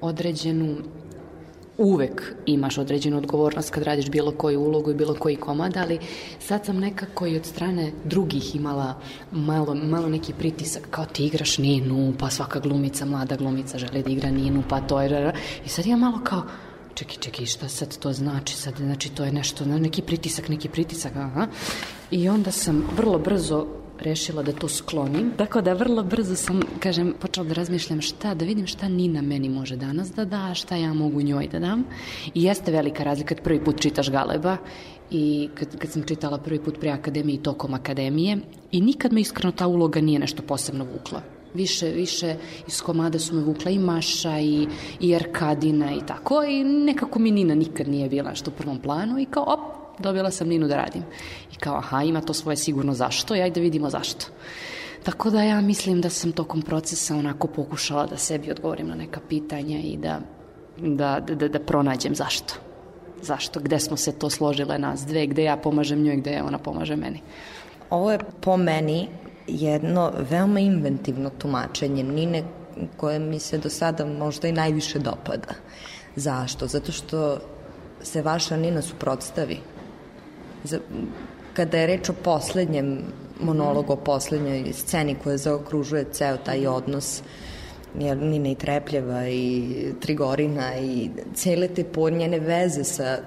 određenu 0.00 0.76
uvek 1.78 2.34
imaš 2.46 2.78
određenu 2.78 3.16
odgovornost 3.16 3.70
kad 3.70 3.82
radiš 3.82 4.10
bilo 4.10 4.32
koju 4.32 4.60
ulogu 4.60 4.90
i 4.90 4.94
bilo 4.94 5.14
koji 5.14 5.36
komad, 5.36 5.76
ali 5.76 5.98
sad 6.40 6.66
sam 6.66 6.78
nekako 6.78 7.26
i 7.26 7.36
od 7.36 7.46
strane 7.46 7.92
drugih 8.04 8.56
imala 8.56 9.00
malo, 9.32 9.74
malo 9.74 10.08
neki 10.08 10.32
pritisak, 10.32 10.82
kao 10.90 11.04
ti 11.04 11.26
igraš 11.26 11.58
Ninu, 11.58 12.12
pa 12.18 12.30
svaka 12.30 12.60
glumica, 12.60 13.04
mlada 13.04 13.36
glumica 13.36 13.78
želi 13.78 14.02
da 14.02 14.10
igra 14.10 14.30
Ninu, 14.30 14.62
pa 14.68 14.80
to 14.80 15.00
je... 15.00 15.34
I 15.66 15.68
sad 15.68 15.86
ja 15.86 15.96
malo 15.96 16.20
kao, 16.24 16.42
čekaj, 16.94 17.16
čekaj, 17.16 17.46
šta 17.46 17.68
sad 17.68 17.98
to 17.98 18.12
znači? 18.12 18.56
Sad, 18.56 18.76
znači, 18.76 19.14
to 19.14 19.24
je 19.24 19.32
nešto, 19.32 19.64
neki 19.64 20.02
pritisak, 20.02 20.48
neki 20.48 20.68
pritisak, 20.68 21.16
aha. 21.16 21.46
I 22.10 22.28
onda 22.28 22.50
sam 22.50 22.84
vrlo 22.96 23.18
brzo 23.18 23.66
rešila 24.00 24.42
da 24.42 24.52
to 24.52 24.68
sklonim. 24.68 25.32
Tako 25.36 25.60
da 25.60 25.72
vrlo 25.72 26.02
brzo 26.02 26.36
sam, 26.36 26.60
kažem, 26.80 27.14
počela 27.20 27.46
da 27.46 27.54
razmišljam 27.54 28.00
šta, 28.00 28.34
da 28.34 28.44
vidim 28.44 28.66
šta 28.66 28.88
Nina 28.88 29.22
meni 29.22 29.48
može 29.48 29.76
danas 29.76 30.12
da 30.12 30.24
da, 30.24 30.54
šta 30.54 30.76
ja 30.76 30.92
mogu 30.92 31.22
njoj 31.22 31.48
da 31.48 31.58
dam. 31.58 31.84
I 32.34 32.42
jeste 32.42 32.72
velika 32.72 33.04
razlika 33.04 33.34
kad 33.34 33.44
prvi 33.44 33.64
put 33.64 33.80
čitaš 33.80 34.10
Galeba 34.10 34.56
i 35.10 35.48
kad, 35.54 35.78
kad 35.78 35.90
sam 35.90 36.02
čitala 36.02 36.38
prvi 36.38 36.60
put 36.60 36.80
pre 36.80 36.90
akademije 36.90 37.34
i 37.34 37.42
tokom 37.42 37.74
akademije 37.74 38.38
i 38.72 38.80
nikad 38.80 39.12
me 39.12 39.20
iskreno 39.20 39.52
ta 39.52 39.66
uloga 39.66 40.00
nije 40.00 40.18
nešto 40.18 40.42
posebno 40.42 40.84
vukla. 40.84 41.22
Više, 41.54 41.88
više 41.88 42.34
iz 42.68 42.82
komada 42.82 43.18
su 43.18 43.34
me 43.34 43.42
vukla 43.42 43.70
i 43.70 43.78
Maša 43.78 44.38
i, 44.40 44.66
i 45.00 45.14
Arkadina 45.14 45.92
i 45.92 46.06
tako 46.06 46.44
i 46.44 46.64
nekako 46.64 47.18
mi 47.18 47.30
Nina 47.30 47.54
nikad 47.54 47.88
nije 47.88 48.08
bila 48.08 48.30
nešto 48.30 48.50
u 48.50 48.54
prvom 48.58 48.78
planu 48.78 49.18
i 49.18 49.24
kao 49.24 49.42
op, 49.42 49.77
dobila 49.98 50.30
sam 50.30 50.48
Ninu 50.48 50.68
da 50.68 50.76
radim. 50.76 51.02
I 51.52 51.56
kao, 51.56 51.76
aha, 51.76 52.02
ima 52.02 52.20
to 52.20 52.34
svoje 52.34 52.56
sigurno 52.56 52.94
zašto 52.94 53.36
i 53.36 53.42
ajde 53.42 53.54
da 53.54 53.60
vidimo 53.60 53.90
zašto. 53.90 54.26
Tako 55.02 55.30
da 55.30 55.42
ja 55.42 55.60
mislim 55.60 56.00
da 56.00 56.10
sam 56.10 56.32
tokom 56.32 56.62
procesa 56.62 57.16
onako 57.16 57.48
pokušala 57.48 58.06
da 58.06 58.16
sebi 58.16 58.50
odgovorim 58.50 58.88
na 58.88 58.94
neka 58.94 59.20
pitanja 59.28 59.78
i 59.78 59.96
da, 59.96 60.20
da, 60.78 61.20
da, 61.20 61.48
da 61.48 61.60
pronađem 61.60 62.14
zašto. 62.14 62.54
Zašto, 63.22 63.60
gde 63.60 63.78
smo 63.78 63.96
se 63.96 64.12
to 64.12 64.30
složile 64.30 64.78
nas 64.78 65.06
dve, 65.06 65.26
gde 65.26 65.44
ja 65.44 65.56
pomažem 65.56 66.02
njoj, 66.02 66.16
gde 66.16 66.42
ona 66.42 66.58
pomaže 66.58 66.96
meni. 66.96 67.20
Ovo 67.90 68.12
je 68.12 68.18
po 68.40 68.56
meni 68.56 69.08
jedno 69.46 70.12
veoma 70.30 70.60
inventivno 70.60 71.30
tumačenje 71.30 72.02
Nine 72.02 72.42
koje 72.96 73.18
mi 73.18 73.38
se 73.38 73.58
do 73.58 73.70
sada 73.70 74.06
možda 74.06 74.48
i 74.48 74.52
najviše 74.52 74.98
dopada. 74.98 75.54
Zašto? 76.16 76.66
Zato 76.66 76.92
što 76.92 77.38
se 78.02 78.22
vaša 78.22 78.56
Nina 78.56 78.82
suprotstavi 78.82 79.58
za, 80.64 80.78
kada 81.54 81.78
je 81.78 81.86
reč 81.86 82.08
o 82.08 82.12
poslednjem 82.12 82.98
monologu, 83.40 83.92
o 83.92 83.96
poslednjoj 83.96 84.72
sceni 84.72 85.14
koja 85.14 85.36
zaokružuje 85.36 86.04
ceo 86.12 86.36
taj 86.36 86.66
odnos 86.66 87.22
jer 87.98 88.16
Nina 88.16 88.48
i 88.48 88.54
Trepljeva 88.54 89.28
i 89.28 89.92
Trigorina 90.00 90.76
i 90.78 91.10
cele 91.34 91.68
te 91.68 91.84
njene 92.10 92.38
veze 92.38 92.84
sa 92.84 93.18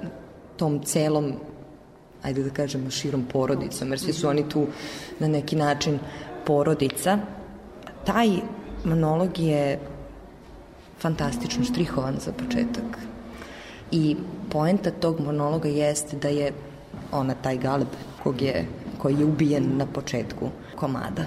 tom 0.58 0.84
celom 0.84 1.34
ajde 2.24 2.44
da 2.44 2.50
kažemo 2.50 2.89
širom 2.89 3.26
porodicom, 3.32 3.89
jer 3.89 4.00
svi 4.00 4.13
su 4.13 4.28
oni 4.28 4.50
tu 4.50 4.67
na 5.20 5.28
neki 5.28 5.56
način 5.56 6.00
porodica. 6.46 7.20
Taj 8.06 8.30
monolog 8.86 9.39
je 9.39 9.80
fantastično 11.00 11.63
štrihovan 11.63 12.15
za 12.20 12.32
početak. 12.32 12.98
I 13.91 14.15
poenta 14.52 14.91
tog 14.91 15.20
monologa 15.20 15.70
jeste 15.70 16.17
da 16.17 16.28
je 16.28 16.52
ona 17.12 17.34
taj 17.34 17.58
galeb 17.58 17.88
kog 18.24 18.41
je, 18.41 18.65
koji 18.97 19.15
je 19.15 19.26
ubijen 19.26 19.78
na 19.78 19.86
početku 19.86 20.50
komada. 20.76 21.26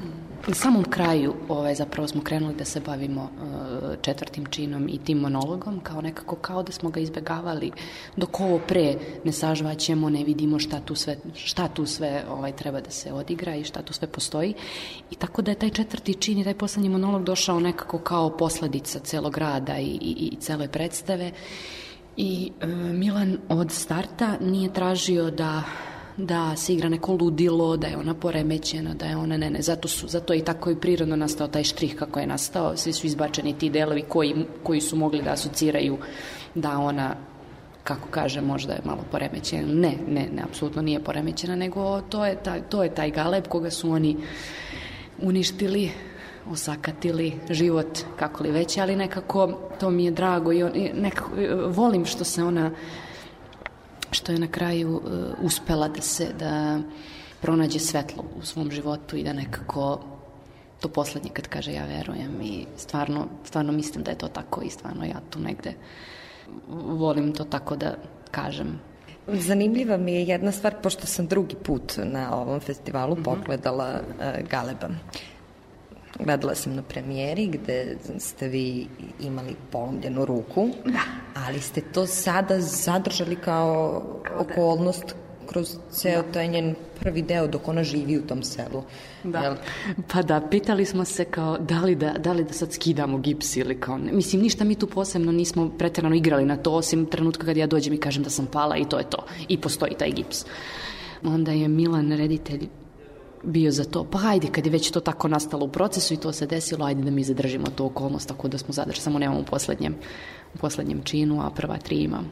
Na 0.48 0.54
samom 0.54 0.84
kraju 0.84 1.34
ovaj, 1.48 1.74
zapravo 1.74 2.08
smo 2.08 2.22
krenuli 2.22 2.54
da 2.54 2.64
se 2.64 2.80
bavimo 2.80 3.22
uh, 3.22 3.94
četvrtim 4.02 4.46
činom 4.46 4.88
i 4.88 4.98
tim 4.98 5.18
monologom, 5.18 5.80
kao 5.80 6.00
nekako 6.00 6.36
kao 6.36 6.62
da 6.62 6.72
smo 6.72 6.90
ga 6.90 7.00
izbegavali 7.00 7.70
dok 8.16 8.40
ovo 8.40 8.58
pre 8.58 8.94
ne 9.24 9.32
sažvaćemo, 9.32 10.10
ne 10.10 10.24
vidimo 10.24 10.58
šta 10.58 10.80
tu 10.80 10.94
sve, 10.94 11.16
šta 11.34 11.68
tu 11.68 11.86
sve 11.86 12.24
ovaj, 12.30 12.52
treba 12.52 12.80
da 12.80 12.90
se 12.90 13.12
odigra 13.12 13.54
i 13.54 13.64
šta 13.64 13.82
tu 13.82 13.92
sve 13.92 14.08
postoji. 14.08 14.54
I 15.10 15.14
tako 15.14 15.42
da 15.42 15.50
je 15.50 15.58
taj 15.58 15.70
četvrti 15.70 16.14
čin 16.14 16.38
i 16.38 16.44
taj 16.44 16.54
poslednji 16.54 16.88
monolog 16.88 17.24
došao 17.24 17.60
nekako 17.60 17.98
kao 17.98 18.36
posledica 18.36 18.98
celog 18.98 19.38
rada 19.38 19.78
i, 19.78 19.98
i, 20.00 20.30
i 20.32 20.36
cele 20.40 20.68
predstave. 20.68 21.32
I 22.16 22.52
e, 22.60 22.66
Milan 22.66 23.38
od 23.48 23.70
starta 23.70 24.36
nije 24.40 24.72
tražio 24.72 25.30
da 25.30 25.62
da 26.16 26.56
se 26.56 26.74
igra 26.74 26.88
neko 26.88 27.12
ludilo, 27.12 27.76
da 27.76 27.86
je 27.86 27.96
ona 27.96 28.14
poremećena, 28.14 28.94
da 28.94 29.06
je 29.06 29.16
ona 29.16 29.36
ne, 29.36 29.50
ne, 29.50 29.62
zato, 29.62 29.88
su, 29.88 30.08
zato 30.08 30.32
je 30.32 30.38
i 30.38 30.44
tako 30.44 30.70
i 30.70 30.80
prirodno 30.80 31.16
nastao 31.16 31.48
taj 31.48 31.64
štrih 31.64 31.96
kako 31.96 32.20
je 32.20 32.26
nastao, 32.26 32.76
svi 32.76 32.92
su 32.92 33.06
izbačeni 33.06 33.58
ti 33.58 33.70
delovi 33.70 34.02
koji, 34.08 34.34
koji 34.62 34.80
su 34.80 34.96
mogli 34.96 35.22
da 35.22 35.32
asociraju 35.32 35.98
da 36.54 36.78
ona 36.78 37.16
kako 37.84 38.08
kaže, 38.08 38.40
možda 38.40 38.72
je 38.72 38.80
malo 38.84 39.04
poremećena. 39.10 39.68
Ne, 39.68 39.96
ne, 40.08 40.28
ne, 40.32 40.42
apsolutno 40.42 40.82
nije 40.82 41.04
poremećena, 41.04 41.56
nego 41.56 42.00
to 42.00 42.26
je 42.26 42.42
taj, 42.42 42.62
to 42.62 42.82
je 42.82 42.94
taj 42.94 43.10
galeb 43.10 43.48
koga 43.48 43.70
su 43.70 43.90
oni 43.90 44.16
uništili 45.22 45.90
osakatili 46.50 47.40
život, 47.50 47.98
kako 48.18 48.42
li 48.42 48.50
već, 48.50 48.78
ali 48.78 48.96
nekako 48.96 49.58
to 49.80 49.90
mi 49.90 50.04
je 50.04 50.10
drago 50.10 50.52
i, 50.52 50.62
on, 50.62 50.72
nekako, 50.94 51.30
volim 51.68 52.04
što 52.04 52.24
se 52.24 52.44
ona 52.44 52.70
što 54.10 54.32
je 54.32 54.38
na 54.38 54.48
kraju 54.48 54.96
uh, 54.96 55.02
uspela 55.42 55.88
da 55.88 56.02
se 56.02 56.28
da 56.38 56.78
pronađe 57.40 57.78
svetlo 57.78 58.24
u 58.38 58.42
svom 58.42 58.70
životu 58.70 59.16
i 59.16 59.24
da 59.24 59.32
nekako 59.32 60.00
to 60.80 60.88
poslednje 60.88 61.30
kad 61.30 61.48
kaže 61.48 61.72
ja 61.72 61.84
verujem 61.84 62.42
i 62.42 62.66
stvarno, 62.76 63.26
stvarno 63.44 63.72
mislim 63.72 64.04
da 64.04 64.10
je 64.10 64.18
to 64.18 64.28
tako 64.28 64.62
i 64.62 64.70
stvarno 64.70 65.04
ja 65.04 65.20
tu 65.30 65.40
negde 65.40 65.74
volim 66.86 67.32
to 67.32 67.44
tako 67.44 67.76
da 67.76 67.94
kažem 68.30 68.80
Zanimljiva 69.26 69.96
mi 69.96 70.12
je 70.12 70.24
jedna 70.24 70.52
stvar, 70.52 70.74
pošto 70.82 71.06
sam 71.06 71.26
drugi 71.26 71.56
put 71.64 71.92
na 71.96 72.36
ovom 72.36 72.60
festivalu 72.60 73.16
-hmm. 73.16 73.24
pogledala 73.24 74.00
uh, 74.00 74.48
Galeba. 74.50 74.88
Gledala 76.18 76.54
sam 76.54 76.74
na 76.74 76.82
premijeri 76.82 77.46
gde 77.46 77.96
ste 78.18 78.48
vi 78.48 78.86
imali 79.20 79.56
polomljenu 79.70 80.24
ruku, 80.24 80.68
da. 80.84 81.00
ali 81.46 81.60
ste 81.60 81.80
to 81.80 82.06
sada 82.06 82.60
zadržali 82.60 83.36
kao 83.36 84.02
okolnost 84.38 85.14
kroz 85.46 85.76
ceo 85.90 86.22
taj 86.32 86.48
njen 86.48 86.74
prvi 87.00 87.22
deo 87.22 87.46
dok 87.46 87.68
ona 87.68 87.84
živi 87.84 88.18
u 88.18 88.26
tom 88.26 88.42
selu. 88.42 88.82
Da. 89.24 89.38
Jel? 89.38 89.54
Pa 90.12 90.22
da, 90.22 90.40
pitali 90.50 90.84
smo 90.84 91.04
se 91.04 91.24
kao 91.24 91.58
da 91.58 91.80
li 91.80 91.94
da, 91.94 92.12
da 92.12 92.32
li 92.32 92.44
da 92.44 92.52
sad 92.52 92.72
skidamo 92.72 93.18
gips 93.18 93.56
ili 93.56 93.80
kao 93.80 93.98
ne. 93.98 94.12
Mislim, 94.12 94.42
ništa 94.42 94.64
mi 94.64 94.74
tu 94.74 94.86
posebno 94.86 95.32
nismo 95.32 95.70
preterano 95.78 96.14
igrali 96.14 96.44
na 96.44 96.56
to, 96.56 96.72
osim 96.72 97.06
trenutka 97.06 97.46
kad 97.46 97.56
ja 97.56 97.66
dođem 97.66 97.94
i 97.94 98.00
kažem 98.00 98.22
da 98.22 98.30
sam 98.30 98.46
pala 98.46 98.76
i 98.76 98.84
to 98.84 98.98
je 98.98 99.10
to. 99.10 99.26
I 99.48 99.60
postoji 99.60 99.94
taj 99.98 100.10
gips. 100.10 100.44
Onda 101.22 101.52
je 101.52 101.68
Milan, 101.68 102.12
reditelj, 102.12 102.68
bio 103.44 103.70
za 103.70 103.84
to, 103.84 104.04
pa 104.04 104.18
ajde, 104.24 104.48
kad 104.52 104.66
je 104.66 104.72
već 104.72 104.90
to 104.90 105.00
tako 105.00 105.28
nastalo 105.28 105.66
u 105.66 105.68
procesu 105.68 106.14
i 106.14 106.16
to 106.16 106.32
se 106.32 106.46
desilo, 106.46 106.86
ajde 106.86 107.02
da 107.02 107.10
mi 107.10 107.24
zadržimo 107.24 107.66
tu 107.66 107.86
okolnost, 107.86 108.28
tako 108.28 108.48
da 108.48 108.58
smo 108.58 108.74
zadržali, 108.74 109.02
samo 109.02 109.18
nemamo 109.18 109.40
u 109.40 109.44
poslednjem, 109.44 109.94
u 110.54 110.58
poslednjem 110.58 111.02
činu, 111.02 111.42
a 111.42 111.50
prva 111.50 111.76
tri 111.76 111.96
imam. 111.96 112.30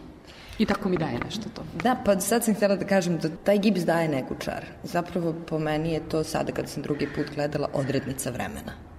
I 0.58 0.66
tako 0.66 0.88
mi 0.88 0.96
daje 0.96 1.18
nešto 1.24 1.42
to. 1.54 1.62
Da, 1.82 1.96
pa 2.04 2.20
sad 2.20 2.44
sam 2.44 2.54
htjela 2.54 2.76
da 2.76 2.86
kažem 2.86 3.18
da 3.18 3.28
taj 3.28 3.58
gips 3.58 3.80
daje 3.80 4.08
neku 4.08 4.34
čar. 4.38 4.66
Zapravo 4.82 5.34
po 5.46 5.58
meni 5.58 5.92
je 5.92 6.08
to 6.08 6.24
sada 6.24 6.52
kad 6.52 6.68
sam 6.68 6.82
drugi 6.82 7.08
put 7.14 7.26
gledala 7.34 7.68
odrednica 7.72 8.30
vremena. 8.30 8.91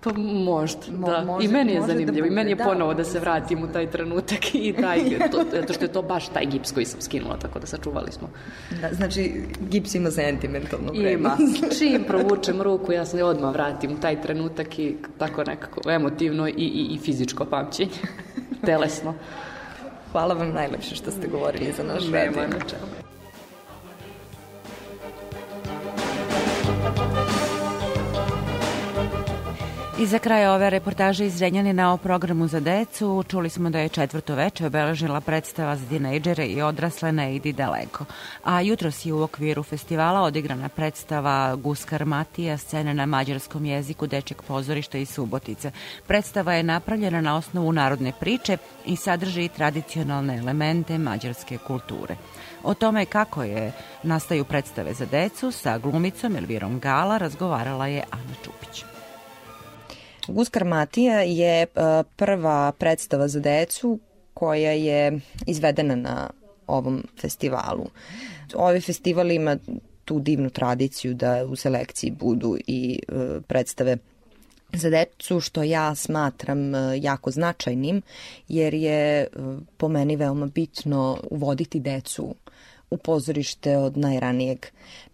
Pa 0.00 0.12
možda, 0.14 0.80
Mo- 0.88 1.06
da. 1.08 1.24
može- 1.24 1.44
I 1.44 1.48
meni 1.48 1.72
je 1.72 1.80
da 1.80 1.86
zanimljivo. 1.86 2.18
I 2.18 2.22
bude, 2.22 2.34
meni 2.34 2.50
je 2.50 2.54
da. 2.54 2.64
ponovo 2.64 2.94
da 2.94 3.04
se 3.04 3.20
vratim 3.20 3.62
u 3.62 3.68
taj 3.68 3.90
trenutak 3.90 4.54
i 4.54 4.74
taj, 4.80 4.98
to, 5.32 5.42
zato 5.52 5.72
što 5.72 5.84
je 5.84 5.92
to 5.92 6.02
baš 6.02 6.28
taj 6.28 6.46
gips 6.46 6.72
koji 6.72 6.86
sam 6.86 7.00
skinula, 7.00 7.36
tako 7.36 7.58
da 7.58 7.66
sačuvali 7.66 8.12
smo. 8.12 8.30
Da, 8.80 8.88
znači, 8.92 9.32
gips 9.60 9.94
ima 9.94 10.10
sentimentalnu 10.10 10.90
Ima. 10.94 11.02
vrednost. 11.02 11.64
Čim 11.78 12.04
provučem 12.04 12.62
ruku, 12.62 12.92
ja 12.92 13.06
se 13.06 13.24
odmah 13.24 13.52
vratim 13.52 13.92
u 13.92 14.00
taj 14.00 14.22
trenutak 14.22 14.78
i 14.78 14.96
tako 15.18 15.44
nekako 15.44 15.90
emotivno 15.90 16.48
i, 16.48 16.52
i, 16.52 16.88
i 16.90 16.98
fizičko 16.98 17.44
pamćenje. 17.44 17.90
Telesno. 18.66 19.14
Hvala 20.12 20.34
vam 20.34 20.50
najlepše 20.50 20.94
što 20.94 21.10
ste 21.10 21.28
govorili 21.28 21.72
za 21.72 21.82
naš 21.84 22.04
Nema 22.04 22.16
radio. 22.16 22.42
na 22.48 22.64
čemu. 22.70 23.07
I 29.98 30.06
za 30.06 30.18
kraj 30.18 30.46
ove 30.46 30.70
reportaže 30.70 31.26
iz 31.26 31.40
Renjanina 31.42 31.92
o 31.92 31.96
programu 31.96 32.48
za 32.48 32.60
decu 32.60 33.24
čuli 33.28 33.50
smo 33.50 33.70
da 33.70 33.78
je 33.78 33.88
četvrto 33.88 34.34
veče 34.34 34.66
obeležila 34.66 35.20
predstava 35.20 35.76
za 35.76 35.86
tinejdžere 35.88 36.46
i 36.46 36.62
odrasle 36.62 37.12
Ne 37.12 37.36
idi 37.36 37.52
daleko. 37.52 38.04
A 38.44 38.60
jutros 38.60 39.06
je 39.06 39.12
u 39.12 39.22
okviru 39.22 39.62
festivala 39.62 40.20
odigrana 40.20 40.68
predstava 40.68 41.56
Guskar 41.56 42.04
Matija, 42.04 42.58
scene 42.58 42.94
na 42.94 43.06
mađarskom 43.06 43.64
jeziku 43.64 44.06
Dečeg 44.06 44.42
pozorišta 44.42 44.98
iz 44.98 45.10
Subotice. 45.10 45.70
Predstava 46.06 46.54
je 46.54 46.62
napravljena 46.62 47.20
na 47.20 47.36
osnovu 47.36 47.72
narodne 47.72 48.12
priče 48.20 48.56
i 48.86 48.96
sadrži 48.96 49.48
tradicionalne 49.48 50.36
elemente 50.36 50.98
mađarske 50.98 51.58
kulture. 51.58 52.16
O 52.62 52.74
tome 52.74 53.04
kako 53.04 53.42
je 53.42 53.72
nastaju 54.02 54.44
predstave 54.44 54.94
za 54.94 55.06
decu 55.06 55.50
sa 55.50 55.78
glumicom 55.78 56.36
Elvirom 56.36 56.78
Gala 56.80 57.18
razgovarala 57.18 57.86
je 57.86 58.04
Ana 58.10 58.34
Čupić. 58.44 58.97
Guskar 60.28 60.64
Matija 60.64 61.20
je 61.20 61.62
e, 61.62 61.66
prva 62.16 62.72
predstava 62.72 63.28
za 63.28 63.40
decu 63.40 63.98
koja 64.34 64.72
je 64.72 65.20
izvedena 65.46 65.96
na 65.96 66.30
ovom 66.66 67.04
festivalu. 67.20 67.86
Ovaj 68.54 68.80
festival 68.80 69.30
ima 69.30 69.56
tu 70.04 70.20
divnu 70.20 70.50
tradiciju 70.50 71.14
da 71.14 71.44
u 71.46 71.56
selekciji 71.56 72.10
budu 72.10 72.56
i 72.66 73.00
e, 73.08 73.40
predstave 73.46 73.96
za 74.72 74.90
decu 74.90 75.40
što 75.40 75.62
ja 75.62 75.94
smatram 75.94 76.74
e, 76.74 76.98
jako 77.00 77.30
značajnim 77.30 78.02
jer 78.48 78.74
je 78.74 79.26
po 79.76 79.88
meni 79.88 80.16
veoma 80.16 80.46
bitno 80.46 81.18
uvoditi 81.30 81.80
decu 81.80 82.34
u 82.90 82.96
pozorište 82.96 83.76
od 83.76 83.96
najranijeg 83.96 84.66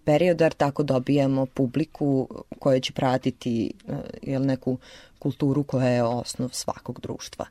perioda, 0.04 0.44
jer 0.44 0.52
tako 0.52 0.82
dobijamo 0.82 1.46
publiku 1.46 2.28
koja 2.58 2.80
će 2.80 2.92
pratiti 2.92 3.72
e, 3.88 3.92
jel, 4.22 4.42
neku 4.42 4.78
kulturu 5.18 5.62
koja 5.62 5.88
je 5.88 6.02
osnov 6.02 6.48
svakog 6.52 7.00
društva. 7.00 7.46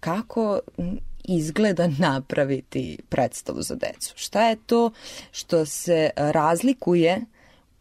Kako 0.00 0.60
izgleda 1.24 1.88
napraviti 1.98 2.98
predstavu 3.08 3.62
za 3.62 3.74
decu? 3.74 4.12
Šta 4.16 4.48
je 4.48 4.56
to 4.66 4.90
što 5.32 5.66
se 5.66 6.10
razlikuje 6.16 7.20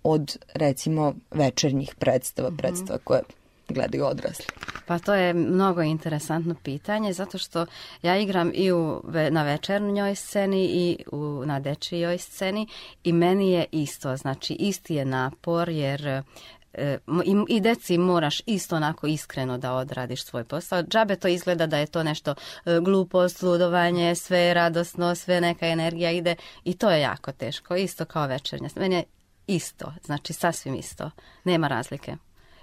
od 0.04 0.38
recimo 0.54 1.16
večernjih 1.32 1.96
predstava, 2.00 2.52
predstava 2.58 3.00
koje 3.04 3.22
gledaju 3.70 4.06
odrasli? 4.06 4.46
Pa 4.86 5.00
to 5.00 5.14
je 5.14 5.34
mnogo 5.34 5.82
interesantno 5.82 6.56
pitanje, 6.64 7.14
zato 7.14 7.38
što 7.38 7.66
ja 8.02 8.18
igram 8.18 8.52
i 8.54 8.72
u, 8.72 9.02
na 9.32 9.44
večernjoj 9.44 10.16
sceni 10.16 10.66
i 10.66 10.98
u, 11.12 11.44
na 11.46 11.60
dečijoj 11.60 12.18
sceni 12.18 12.68
i 13.04 13.14
meni 13.14 13.52
je 13.52 13.66
isto, 13.72 14.18
znači 14.18 14.54
isti 14.54 14.96
je 14.96 15.06
napor 15.06 15.70
jer 15.70 16.08
e, 16.08 16.98
i, 17.26 17.56
i 17.56 17.62
deci 17.62 17.98
moraš 17.98 18.42
isto 18.46 18.76
onako 18.76 19.08
iskreno 19.08 19.58
da 19.58 19.74
odradiš 19.74 20.24
svoj 20.26 20.44
posao. 20.44 20.84
Džabe 20.84 21.16
to 21.16 21.28
izgleda 21.28 21.68
da 21.68 21.78
je 21.78 21.86
to 21.86 22.04
nešto 22.04 22.36
e, 22.66 22.80
glupost, 22.82 23.44
ludovanje, 23.44 24.16
sve 24.16 24.40
je 24.40 24.54
radosno, 24.54 25.16
sve 25.16 25.42
neka 25.42 25.68
energija 25.68 26.12
ide 26.12 26.36
i 26.64 26.74
to 26.74 26.90
je 26.90 27.02
jako 27.02 27.32
teško, 27.32 27.76
isto 27.76 28.06
kao 28.06 28.28
večernja. 28.28 28.70
Meni 28.76 28.96
je 28.96 29.04
isto, 29.48 29.94
znači 30.04 30.34
sasvim 30.34 30.76
isto, 30.76 31.12
nema 31.44 31.68
razlike. 31.68 32.16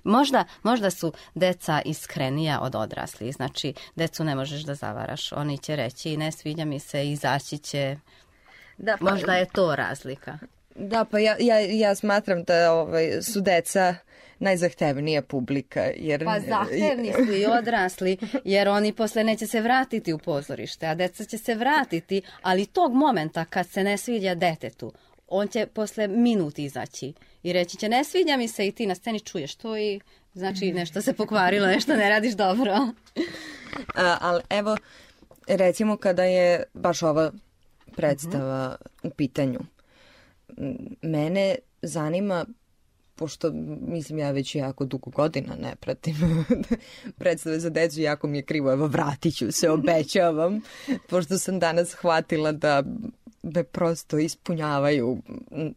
Možda, 0.04 0.44
možda 0.62 0.90
su 0.90 1.12
deca 1.34 1.82
iskrenija 1.84 2.60
od 2.60 2.74
odraslih, 2.74 3.34
znači 3.34 3.74
decu 3.94 4.24
ne 4.24 4.34
možeš 4.34 4.62
da 4.62 4.74
zavaraš, 4.74 5.32
oni 5.32 5.58
će 5.58 5.76
reći 5.76 6.16
ne 6.16 6.32
sviđa 6.32 6.64
mi 6.64 6.78
se, 6.78 7.10
izaći 7.10 7.58
će, 7.58 7.96
Da, 8.78 8.96
možda 9.00 9.34
je 9.34 9.46
to 9.46 9.76
razlika. 9.76 10.38
Da, 10.74 11.04
pa 11.04 11.18
ja, 11.18 11.36
ja, 11.40 11.58
ja 11.58 11.94
smatram 11.94 12.42
da 12.42 12.72
ovaj, 12.72 13.22
su 13.22 13.40
deca 13.40 13.94
najzahtevnija 14.38 15.22
publika. 15.22 15.90
Jer, 15.96 16.24
Pa 16.24 16.40
zahtevni 16.40 17.12
su 17.12 17.32
i 17.32 17.46
odrasli, 17.46 18.16
jer 18.44 18.68
oni 18.68 18.92
posle 18.92 19.24
neće 19.24 19.46
se 19.46 19.60
vratiti 19.60 20.12
u 20.12 20.18
pozorište, 20.18 20.86
a 20.86 20.94
deca 20.94 21.24
će 21.24 21.38
se 21.38 21.54
vratiti, 21.54 22.22
ali 22.42 22.66
tog 22.66 22.94
momenta 22.94 23.44
kad 23.44 23.68
se 23.68 23.84
ne 23.84 23.96
sviđa 23.96 24.34
detetu, 24.34 24.92
on 25.30 25.48
će 25.48 25.66
posle 25.66 26.08
minut 26.08 26.58
izaći 26.58 27.12
i 27.42 27.52
reći 27.52 27.76
će 27.76 27.88
ne 27.88 28.04
sviđa 28.04 28.36
mi 28.36 28.48
se. 28.48 28.66
I 28.66 28.72
ti 28.72 28.86
na 28.86 28.94
sceni 28.94 29.20
čuješ 29.20 29.54
to 29.54 29.76
i 29.76 30.00
znači 30.34 30.72
nešto 30.72 31.02
se 31.02 31.12
pokvarilo, 31.12 31.66
nešto 31.66 31.96
ne 31.96 32.08
radiš 32.08 32.34
dobro. 32.34 32.72
A, 33.94 34.16
ali 34.20 34.42
evo, 34.50 34.76
recimo 35.48 35.96
kada 35.96 36.24
je 36.24 36.62
baš 36.74 37.02
ova 37.02 37.32
predstava 37.96 38.76
u 39.02 39.10
pitanju, 39.10 39.60
mene 41.02 41.54
zanima 41.82 42.46
pošto 43.20 43.50
mislim 43.80 44.18
ja 44.18 44.30
već 44.30 44.54
jako 44.54 44.84
dugo 44.84 45.10
godina 45.10 45.54
ne 45.62 45.76
pratim 45.76 46.14
predstave 47.18 47.58
za 47.60 47.70
decu, 47.70 48.00
jako 48.00 48.26
mi 48.26 48.38
je 48.38 48.42
krivo, 48.42 48.72
evo 48.72 48.86
vratit 48.86 49.36
ću 49.36 49.52
se, 49.52 49.70
obećavam, 49.78 50.60
pošto 51.08 51.38
sam 51.38 51.58
danas 51.58 51.88
shvatila 51.88 52.52
da 52.52 52.82
me 53.42 53.64
prosto 53.64 54.18
ispunjavaju 54.18 55.22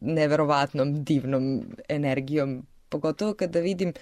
neverovatnom, 0.02 1.04
divnom 1.04 1.64
energijom, 1.90 2.66
pogotovo 2.90 3.34
kada 3.34 3.60
vidim 3.60 3.94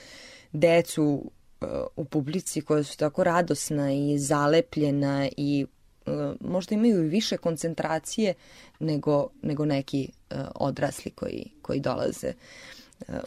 decu 0.52 1.32
uh, 1.62 1.68
u 1.96 2.06
publici 2.06 2.62
koja 2.62 2.84
su 2.84 2.98
tako 2.98 3.24
radosna 3.24 3.94
i 3.94 4.18
zalepljena 4.20 5.30
i 5.38 5.66
uh, 6.06 6.14
možda 6.40 6.76
imaju 6.76 7.04
i 7.04 7.10
više 7.10 7.38
koncentracije 7.38 8.34
nego, 8.80 9.30
nego 9.42 9.66
neki 9.66 10.10
uh, 10.32 10.38
odrasli 10.56 11.12
koji, 11.12 11.52
koji 11.62 11.80
dolaze 11.80 12.34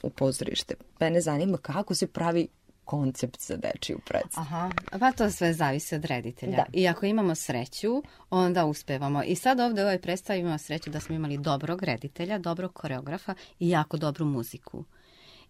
u 0.03 0.11
pozorište. 0.11 0.75
Mene 1.01 1.21
zanima 1.21 1.59
kako 1.59 1.95
se 1.95 2.07
pravi 2.07 2.49
koncept 2.85 3.41
za 3.41 3.57
dečiju 3.57 3.99
predstavu. 4.05 4.47
Aha, 4.47 4.71
pa 5.01 5.13
to 5.13 5.31
sve 5.31 5.53
zavisi 5.53 5.95
od 5.95 6.05
reditelja. 6.05 6.57
Da. 6.57 6.65
I 6.73 6.89
ako 6.89 7.07
imamo 7.07 7.35
sreću, 7.35 8.03
onda 8.31 8.65
uspevamo. 8.65 9.23
I 9.23 9.37
sad 9.37 9.61
ovde 9.61 9.83
u 9.83 9.85
ovoj 9.85 9.99
predstavi 9.99 10.41
imamo 10.41 10.59
sreću 10.59 10.91
da 10.91 11.01
smo 11.01 11.15
imali 11.15 11.39
dobrog 11.39 11.83
reditelja, 11.83 12.39
dobrog 12.39 12.73
koreografa 12.73 13.35
i 13.59 13.69
jako 13.69 13.97
dobru 13.97 14.25
muziku. 14.25 14.85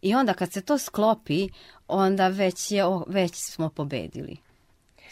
I 0.02 0.14
onda 0.14 0.34
kad 0.34 0.52
se 0.52 0.60
to 0.60 0.78
sklopi, 0.78 1.48
onda 1.88 2.28
već, 2.28 2.70
je, 2.70 2.84
već 3.06 3.34
smo 3.34 3.68
pobedili. 3.68 4.36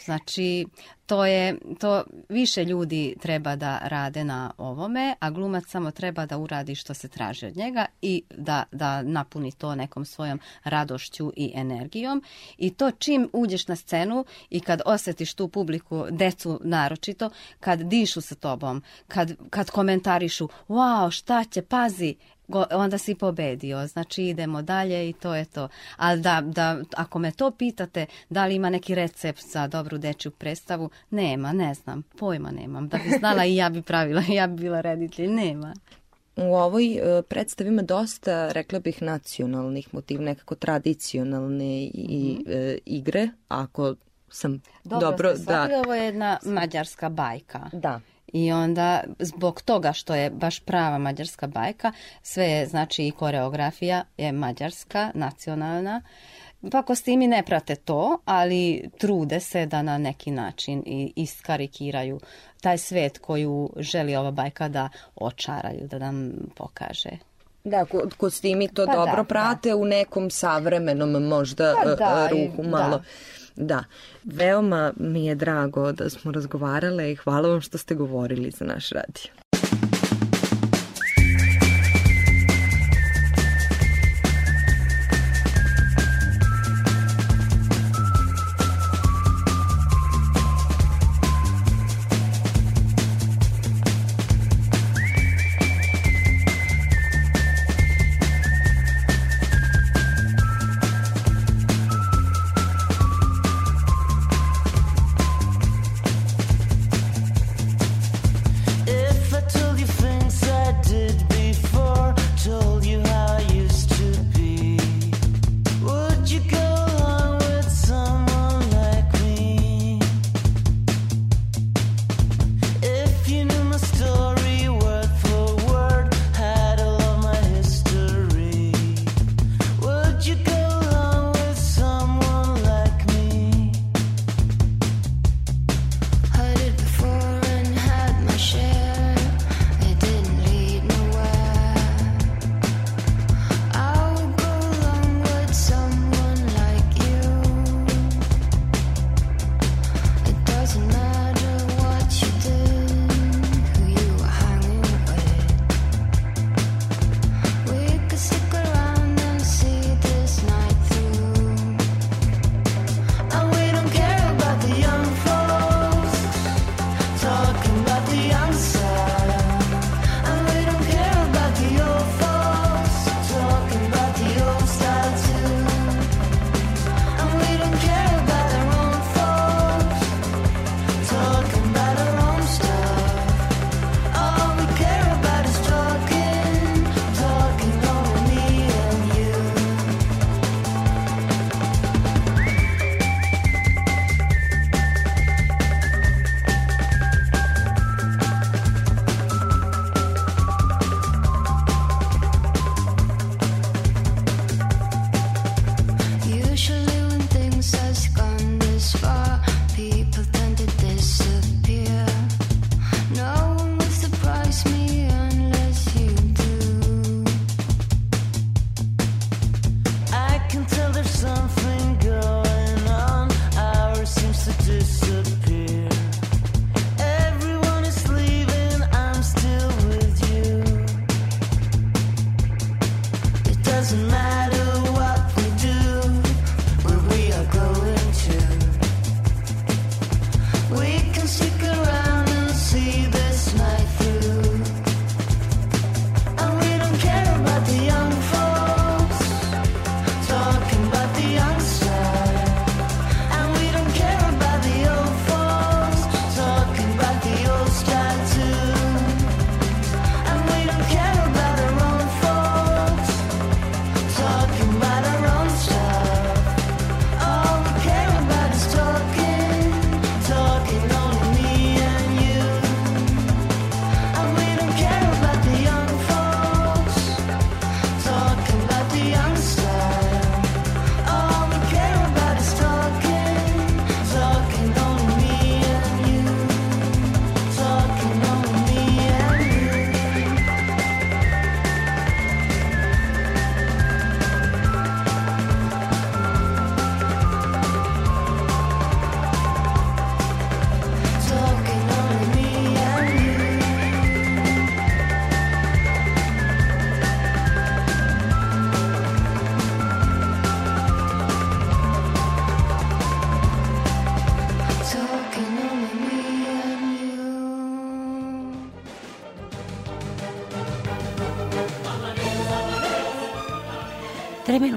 Znači, 0.05 0.65
to 1.05 1.25
je, 1.25 1.57
to 1.79 2.03
više 2.29 2.65
ljudi 2.65 3.15
treba 3.21 3.55
da 3.55 3.79
rade 3.83 4.23
na 4.23 4.51
ovome, 4.57 5.15
a 5.19 5.29
glumac 5.29 5.63
samo 5.67 5.91
treba 5.91 6.25
da 6.25 6.37
uradi 6.37 6.75
što 6.75 6.93
se 6.93 7.07
traži 7.07 7.45
od 7.45 7.57
njega 7.57 7.85
i 8.01 8.23
da, 8.37 8.63
da 8.71 9.01
napuni 9.01 9.51
to 9.51 9.75
nekom 9.75 10.05
svojom 10.05 10.39
radošću 10.63 11.31
i 11.35 11.51
energijom. 11.55 12.23
I 12.57 12.69
to 12.69 12.91
čim 12.91 13.29
uđeš 13.33 13.67
na 13.67 13.75
scenu 13.75 14.25
i 14.49 14.59
kad 14.59 14.81
osjetiš 14.85 15.33
tu 15.33 15.47
publiku, 15.47 16.05
decu 16.09 16.59
naročito, 16.63 17.29
kad 17.59 17.79
dišu 17.79 18.21
sa 18.21 18.35
tobom, 18.35 18.83
kad, 19.07 19.31
kad 19.49 19.69
komentarišu, 19.69 20.49
wow, 20.67 21.11
šta 21.11 21.43
će, 21.43 21.61
pazi, 21.61 22.15
go, 22.47 22.65
onda 22.71 22.97
si 22.97 23.15
pobedio, 23.15 23.87
znači 23.87 24.23
idemo 24.23 24.61
dalje 24.61 25.09
i 25.09 25.13
to 25.13 25.35
je 25.35 25.45
to. 25.45 25.67
Ali 25.97 26.21
da, 26.21 26.41
da, 26.45 26.77
ako 26.95 27.19
me 27.19 27.31
to 27.31 27.51
pitate, 27.51 28.05
da 28.29 28.45
li 28.45 28.55
ima 28.55 28.69
neki 28.69 28.95
recept 28.95 29.41
za 29.51 29.67
dobru 29.67 29.97
dečju 29.97 30.31
predstavu, 30.31 30.89
nema, 31.09 31.53
ne 31.53 31.73
znam, 31.73 32.03
pojma 32.19 32.51
nemam. 32.51 32.87
Da 32.87 32.97
bi 32.97 33.09
znala 33.19 33.45
i 33.45 33.55
ja 33.55 33.69
bi 33.69 33.81
pravila, 33.81 34.21
ja 34.39 34.47
bi 34.47 34.61
bila 34.61 34.81
reditelj, 34.81 35.27
nema. 35.27 35.73
U 36.35 36.55
ovoj 36.55 36.93
e, 36.93 37.21
predstavi 37.21 37.69
ima 37.69 37.81
dosta, 37.81 38.51
rekla 38.51 38.79
bih, 38.79 39.01
nacionalnih 39.01 39.93
motiva, 39.93 40.23
nekako 40.23 40.55
tradicionalne 40.55 41.83
i 41.83 42.37
e, 42.47 42.77
igre, 42.85 43.29
ako 43.47 43.95
sam 44.29 44.61
dobro, 44.83 45.09
Dobro, 45.09 45.35
ste 45.35 45.43
da. 45.45 45.69
ovo 45.85 45.93
je 45.95 46.05
jedna 46.05 46.39
mađarska 46.45 47.09
bajka. 47.09 47.69
Da. 47.73 47.99
I 48.33 48.51
onda 48.51 49.03
zbog 49.19 49.61
toga 49.61 49.93
što 49.93 50.15
je 50.15 50.29
baš 50.29 50.59
prava 50.59 50.97
mađarska 50.97 51.47
bajka, 51.47 51.91
sve 52.21 52.45
je 52.45 52.65
znači 52.65 53.07
i 53.07 53.11
koreografija 53.11 54.03
je 54.17 54.31
mađarska, 54.31 55.11
nacionalna. 55.13 56.01
Pa 56.71 56.81
kostimi 56.81 57.27
ne 57.27 57.43
prate 57.43 57.75
to, 57.75 58.19
ali 58.25 58.89
trude 58.97 59.39
se 59.39 59.65
da 59.65 59.81
na 59.81 59.97
neki 59.97 60.31
način 60.31 60.83
i 60.85 61.13
iskarikiraju 61.15 62.19
taj 62.61 62.77
svet 62.77 63.17
koju 63.17 63.69
želi 63.77 64.15
ova 64.15 64.31
bajka 64.31 64.67
da 64.67 64.89
očaraju, 65.15 65.87
da 65.87 65.99
nam 65.99 66.31
pokaže. 66.55 67.09
Da, 67.63 67.85
kostimi 68.17 68.67
to 68.67 68.85
pa 68.85 68.93
dobro 68.93 69.15
da, 69.15 69.21
da. 69.21 69.23
prate 69.23 69.69
da. 69.69 69.75
u 69.75 69.85
nekom 69.85 70.29
savremenom 70.29 71.23
možda 71.23 71.75
pa 71.83 71.91
e, 71.91 71.95
da, 71.95 72.27
ruhu 72.31 72.63
malo. 72.63 72.97
Da. 72.97 73.03
Da, 73.55 73.83
veoma 74.23 74.93
mi 74.97 75.25
je 75.25 75.35
drago 75.35 75.91
da 75.91 76.09
smo 76.09 76.31
razgovarale 76.31 77.11
i 77.11 77.15
hvala 77.15 77.49
vam 77.49 77.61
što 77.61 77.77
ste 77.77 77.95
govorili 77.95 78.51
za 78.51 78.65
naš 78.65 78.89
radio. 78.89 79.42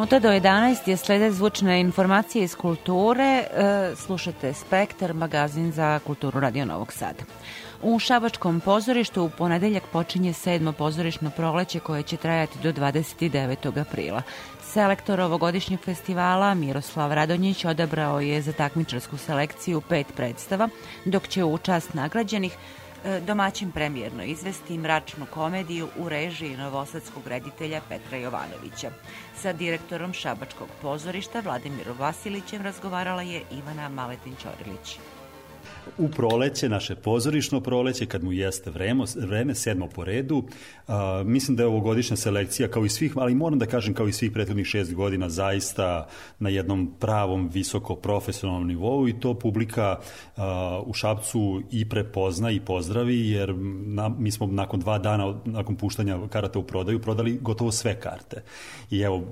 minuta 0.07 0.29
do 0.29 0.33
11 0.33 0.89
je 0.89 0.97
slede 0.97 1.31
zvučne 1.31 1.81
informacije 1.81 2.45
iz 2.45 2.55
kulture. 2.55 3.23
E, 3.23 3.47
slušate 3.97 4.55
Spektar, 4.55 5.15
magazin 5.15 5.73
za 5.73 5.99
kulturu 5.99 6.41
Radio 6.41 6.65
Novog 6.65 6.93
Sada. 6.93 7.23
U 7.83 7.99
Šabačkom 7.99 8.61
pozorištu 8.61 9.23
u 9.23 9.31
ponedeljak 9.31 9.83
počinje 9.93 10.33
sedmo 10.33 10.73
pozorišno 10.73 11.31
proleće 11.31 11.81
koje 11.81 12.03
će 12.03 12.17
trajati 12.17 12.59
do 12.63 12.73
29. 12.73 13.81
aprila. 13.81 14.23
Selektor 14.63 15.21
ovogodišnjeg 15.21 15.81
festivala 15.81 16.55
Miroslav 16.55 17.13
Radonjić 17.13 17.65
odabrao 17.65 18.21
je 18.21 18.43
za 18.43 18.53
takmičarsku 18.53 19.17
selekciju 19.17 19.81
pet 19.81 20.07
predstava, 20.17 20.69
dok 21.05 21.29
će 21.29 21.45
u 21.45 21.59
čast 21.59 21.95
nagrađenih 21.95 22.57
E, 23.07 23.21
domaćin 23.21 23.73
premjerno 23.73 24.25
izvesti 24.25 24.79
mračnu 24.79 25.27
komediju 25.35 25.89
u 25.97 26.09
režiji 26.09 26.57
novosadskog 26.57 27.27
reditelja 27.27 27.81
Petra 27.89 28.19
Jovanovića. 28.19 28.91
Sa 29.37 29.53
direktorom 29.53 30.13
Šabačkog 30.13 30.69
pozorišta 30.83 31.41
Vladimirom 31.41 31.99
Vasilićem 31.99 32.63
razgovarala 32.63 33.23
je 33.23 33.43
Ivana 33.51 33.89
Maletin-Ćorilić 33.89 34.99
proleće, 36.17 36.69
naše 36.69 36.95
pozorišno 36.95 37.61
proleće, 37.61 38.07
kad 38.07 38.25
mu 38.25 38.33
jeste 38.33 38.71
vreme, 38.71 39.05
vreme 39.17 39.55
sedmo 39.55 39.89
po 39.89 40.05
redu. 40.05 40.45
A, 40.89 41.23
mislim 41.27 41.57
da 41.57 41.63
je 41.63 41.67
ovogodišnja 41.67 42.17
selekcija, 42.17 42.69
kao 42.69 42.85
i 42.85 42.89
svih, 42.89 43.13
ali 43.17 43.35
moram 43.35 43.59
da 43.59 43.67
kažem 43.67 43.95
kao 43.95 44.09
i 44.09 44.13
svih 44.13 44.33
prethodnih 44.33 44.67
šest 44.67 44.95
godina, 44.95 45.29
zaista 45.29 46.09
na 46.39 46.49
jednom 46.49 46.95
pravom, 47.01 47.49
visoko 47.49 47.95
profesionalnom 47.95 48.67
nivou 48.69 49.09
i 49.09 49.21
to 49.21 49.35
publika 49.35 49.99
a, 50.37 50.83
u 50.87 50.93
Šapcu 50.93 51.63
i 51.71 51.89
prepozna 51.89 52.51
i 52.51 52.61
pozdravi, 52.61 53.31
jer 53.31 53.55
na, 53.87 54.09
mi 54.09 54.31
smo 54.31 54.47
nakon 54.47 54.81
dva 54.81 54.99
dana, 54.99 55.35
nakon 55.45 55.77
puštanja 55.77 56.19
karata 56.31 56.59
u 56.59 56.63
prodaju, 56.63 57.01
prodali 57.01 57.39
gotovo 57.43 57.73
sve 57.73 58.01
karte. 58.01 58.43
I 58.91 59.01
evo, 59.01 59.25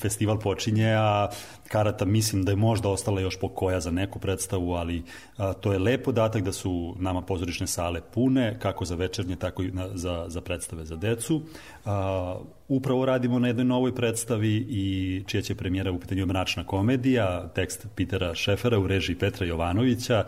festival 0.00 0.38
počinje, 0.38 0.94
a 0.94 1.28
karata 1.72 2.04
mislim 2.04 2.44
da 2.44 2.52
je 2.52 2.56
možda 2.56 2.88
ostala 2.88 3.20
još 3.20 3.40
po 3.40 3.48
koja 3.48 3.80
za 3.80 3.90
neku 3.90 4.18
predstavu, 4.18 4.72
ali 4.72 5.02
a, 5.36 5.52
to 5.52 5.72
je 5.72 5.78
lep 5.78 6.04
podatak 6.04 6.42
da 6.42 6.52
su 6.52 6.94
nama 6.98 7.22
pozorišne 7.22 7.66
sale 7.66 8.00
pune, 8.14 8.58
kako 8.58 8.84
za 8.84 8.94
večernje, 8.94 9.36
tako 9.36 9.62
i 9.62 9.70
na, 9.70 9.88
za, 9.94 10.24
za 10.28 10.40
predstave 10.40 10.84
za 10.84 10.96
decu. 10.96 11.42
A, 11.84 12.36
upravo 12.76 13.04
radimo 13.04 13.38
na 13.38 13.46
jednoj 13.46 13.64
novoj 13.64 13.94
predstavi 13.94 14.66
i 14.68 15.22
čija 15.26 15.42
će 15.42 15.54
premijera 15.54 15.92
u 15.92 15.98
pitanju 15.98 16.26
mračna 16.26 16.64
komedija, 16.64 17.48
tekst 17.54 17.86
Pitera 17.94 18.34
Šefera 18.34 18.78
u 18.78 18.86
režiji 18.86 19.16
Petra 19.16 19.46
Jovanovića, 19.46 20.24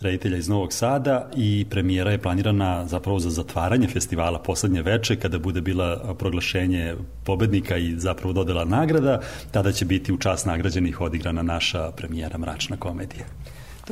reditelja 0.00 0.36
iz 0.36 0.48
Novog 0.48 0.72
Sada 0.72 1.30
i 1.36 1.66
premijera 1.70 2.10
je 2.10 2.22
planirana 2.22 2.86
zapravo 2.86 3.18
za 3.18 3.30
zatvaranje 3.30 3.88
festivala 3.88 4.38
poslednje 4.38 4.82
veče 4.82 5.16
kada 5.16 5.38
bude 5.38 5.60
bila 5.60 6.14
proglašenje 6.18 6.94
pobednika 7.24 7.76
i 7.76 7.94
zapravo 7.96 8.32
dodela 8.32 8.64
nagrada, 8.64 9.20
tada 9.50 9.72
će 9.72 9.84
biti 9.84 10.12
u 10.12 10.18
čast 10.18 10.46
nagrađenih 10.46 11.00
odigrana 11.00 11.42
naša 11.42 11.90
premijera 11.90 12.38
mračna 12.38 12.76
komedija. 12.76 13.24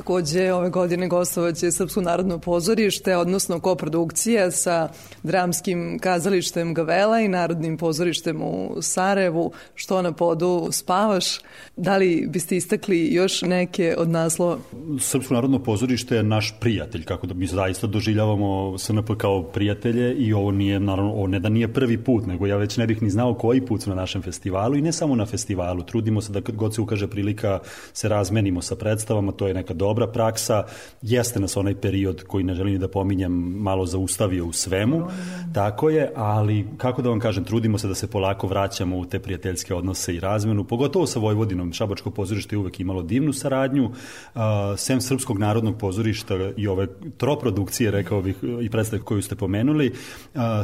Takođe, 0.01 0.53
ove 0.53 0.71
godine 0.71 1.09
gostovaće 1.09 1.71
Srpsko 1.71 2.01
narodno 2.01 2.39
pozorište, 2.39 3.17
odnosno 3.17 3.61
koprodukcija 3.61 4.51
sa 4.51 4.89
dramskim 5.23 5.99
kazalištem 5.99 6.75
Gavela 6.75 7.21
i 7.21 7.29
Narodnim 7.29 7.77
pozorištem 7.77 8.43
u 8.43 8.83
Sarajevu, 8.83 9.53
što 9.75 10.03
na 10.03 10.13
podu 10.13 10.69
spavaš. 10.73 11.25
Da 11.77 11.97
li 11.97 12.27
biste 12.29 12.57
istakli 12.57 13.15
još 13.15 13.43
neke 13.43 13.95
od 13.99 14.09
naslova? 14.09 14.59
Srpsko 15.01 15.35
narodno 15.35 15.59
pozorište 15.63 16.17
je 16.17 16.23
naš 16.23 16.55
prijatelj, 16.61 17.05
kako 17.05 17.27
da 17.27 17.35
mi 17.35 17.47
zaista 17.47 17.87
doživljavamo 17.87 18.79
SNP 18.79 19.11
kao 19.19 19.43
prijatelje 19.43 20.15
i 20.15 20.33
ovo 20.33 20.51
nije, 20.51 20.81
naravno, 20.81 21.13
ovo 21.13 21.27
ne 21.27 21.41
da 21.41 21.49
nije 21.49 21.73
prvi 21.73 22.05
put, 22.05 22.27
nego 22.27 22.47
ja 22.47 22.57
već 22.57 22.77
ne 22.77 22.87
bih 22.87 23.03
ni 23.03 23.11
znao 23.11 23.35
koji 23.35 23.67
put 23.67 23.87
na 23.87 23.95
našem 23.95 24.23
festivalu 24.23 24.77
i 24.77 24.83
ne 24.83 24.93
samo 24.93 25.17
na 25.17 25.27
festivalu. 25.27 25.83
Trudimo 25.83 26.21
se 26.21 26.33
da 26.33 26.41
kad 26.41 26.57
god 26.57 26.75
se 26.75 26.81
ukaže 26.81 27.09
prilika 27.09 27.59
se 27.93 28.09
razmenimo 28.09 28.63
sa 28.63 28.77
predstavama, 28.77 29.33
to 29.33 29.49
je 29.49 29.55
neka 29.55 29.75
dobra 29.75 29.90
praksa. 30.13 30.65
Jeste 31.03 31.41
nas 31.41 31.57
onaj 31.57 31.75
period 31.75 32.23
koji 32.23 32.45
ne 32.45 32.55
želim 32.55 32.79
da 32.79 32.89
pominjem 32.89 33.33
malo 33.63 33.87
zaustavio 33.87 34.47
u 34.47 34.53
svemu, 34.53 35.09
tako 35.55 35.91
je, 35.91 36.13
ali 36.17 36.67
kako 36.77 37.03
da 37.03 37.09
vam 37.09 37.21
kažem, 37.21 37.45
trudimo 37.45 37.79
se 37.79 37.89
da 37.89 37.95
se 37.95 38.11
polako 38.11 38.47
vraćamo 38.47 38.99
u 38.99 39.05
te 39.05 39.19
prijateljske 39.19 39.75
odnose 39.75 40.15
i 40.15 40.21
razmenu, 40.21 40.65
pogotovo 40.65 41.07
sa 41.07 41.19
Vojvodinom. 41.19 41.73
Šabačko 41.73 42.11
pozorište 42.11 42.55
je 42.55 42.59
uvek 42.59 42.81
imalo 42.81 43.03
divnu 43.03 43.33
saradnju, 43.33 43.91
sem 44.77 45.01
Srpskog 45.01 45.39
narodnog 45.39 45.79
pozorišta 45.79 46.35
i 46.57 46.69
ove 46.69 46.87
troprodukcije, 47.17 47.91
rekao 47.91 48.23
bih, 48.23 48.37
i 48.63 48.71
predstave 48.71 49.03
koju 49.03 49.23
ste 49.23 49.35
pomenuli, 49.35 49.93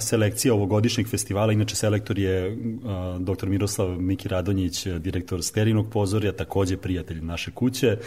selekcija 0.00 0.54
ovogodišnjeg 0.54 1.08
festivala, 1.08 1.52
inače 1.52 1.76
selektor 1.76 2.18
je 2.18 2.56
dr. 3.18 3.46
Miroslav 3.48 4.00
Miki 4.00 4.28
Radonjić, 4.28 4.86
direktor 4.86 5.42
Sterinog 5.42 5.90
pozorja, 5.90 6.32
takođe 6.32 6.76
prijatelj 6.76 7.24
naše 7.24 7.50
kuće. 7.50 7.98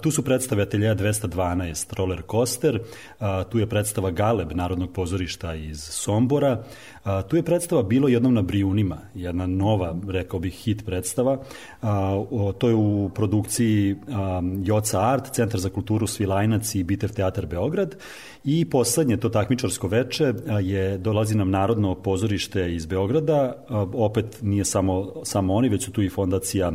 Tu 0.00 0.10
su 0.10 0.22
predstave 0.22 0.41
Ateljeja 0.50 0.94
212, 0.94 1.92
Roller 1.96 2.22
Coaster, 2.30 2.80
a, 3.20 3.44
tu 3.44 3.58
je 3.58 3.66
predstava 3.66 4.10
Galeb 4.10 4.52
Narodnog 4.52 4.92
pozorišta 4.92 5.54
iz 5.54 5.82
Sombora, 5.82 6.64
a, 7.04 7.22
tu 7.22 7.36
je 7.36 7.42
predstava 7.42 7.82
Bilo 7.82 8.08
jednom 8.08 8.34
na 8.34 8.42
Brijunima, 8.42 8.98
jedna 9.14 9.46
nova, 9.46 9.96
rekao 10.08 10.40
bih, 10.40 10.54
hit 10.54 10.84
predstava. 10.86 11.38
A, 11.82 12.24
o, 12.30 12.52
to 12.58 12.68
je 12.68 12.74
u 12.74 13.10
produkciji 13.14 13.96
a, 14.08 14.42
Joca 14.64 15.00
Art, 15.00 15.34
Centar 15.34 15.60
za 15.60 15.70
kulturu 15.70 16.06
Svilajnac 16.06 16.74
i 16.74 16.84
Bitev 16.84 17.12
teatar 17.12 17.46
Beograd. 17.46 17.96
I 18.44 18.64
poslednje, 18.64 19.16
to 19.16 19.28
takmičarsko 19.28 19.88
veče, 19.88 20.34
je, 20.62 20.98
dolazi 20.98 21.36
nam 21.36 21.50
Narodno 21.50 21.94
pozorište 21.94 22.74
iz 22.74 22.86
Beograda, 22.86 23.64
opet 23.94 24.38
nije 24.42 24.64
samo, 24.64 25.12
samo 25.24 25.54
oni, 25.54 25.68
već 25.68 25.84
su 25.84 25.92
tu 25.92 26.02
i 26.02 26.08
fondacija 26.08 26.72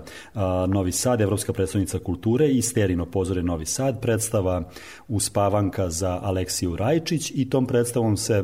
Novi 0.68 0.92
Sad, 0.92 1.22
Evropska 1.22 1.54
predstavnica 1.54 2.00
kulture 2.00 2.48
i 2.48 2.62
Sterino 2.62 3.06
pozore 3.06 3.44
Novi 3.44 3.66
Sad, 3.66 4.02
predstava 4.02 4.64
Uspavanka 5.08 5.90
za 5.90 6.20
Aleksiju 6.24 6.76
Rajčić 6.76 7.32
i 7.36 7.50
tom 7.50 7.66
predstavom 7.66 8.18
se 8.18 8.44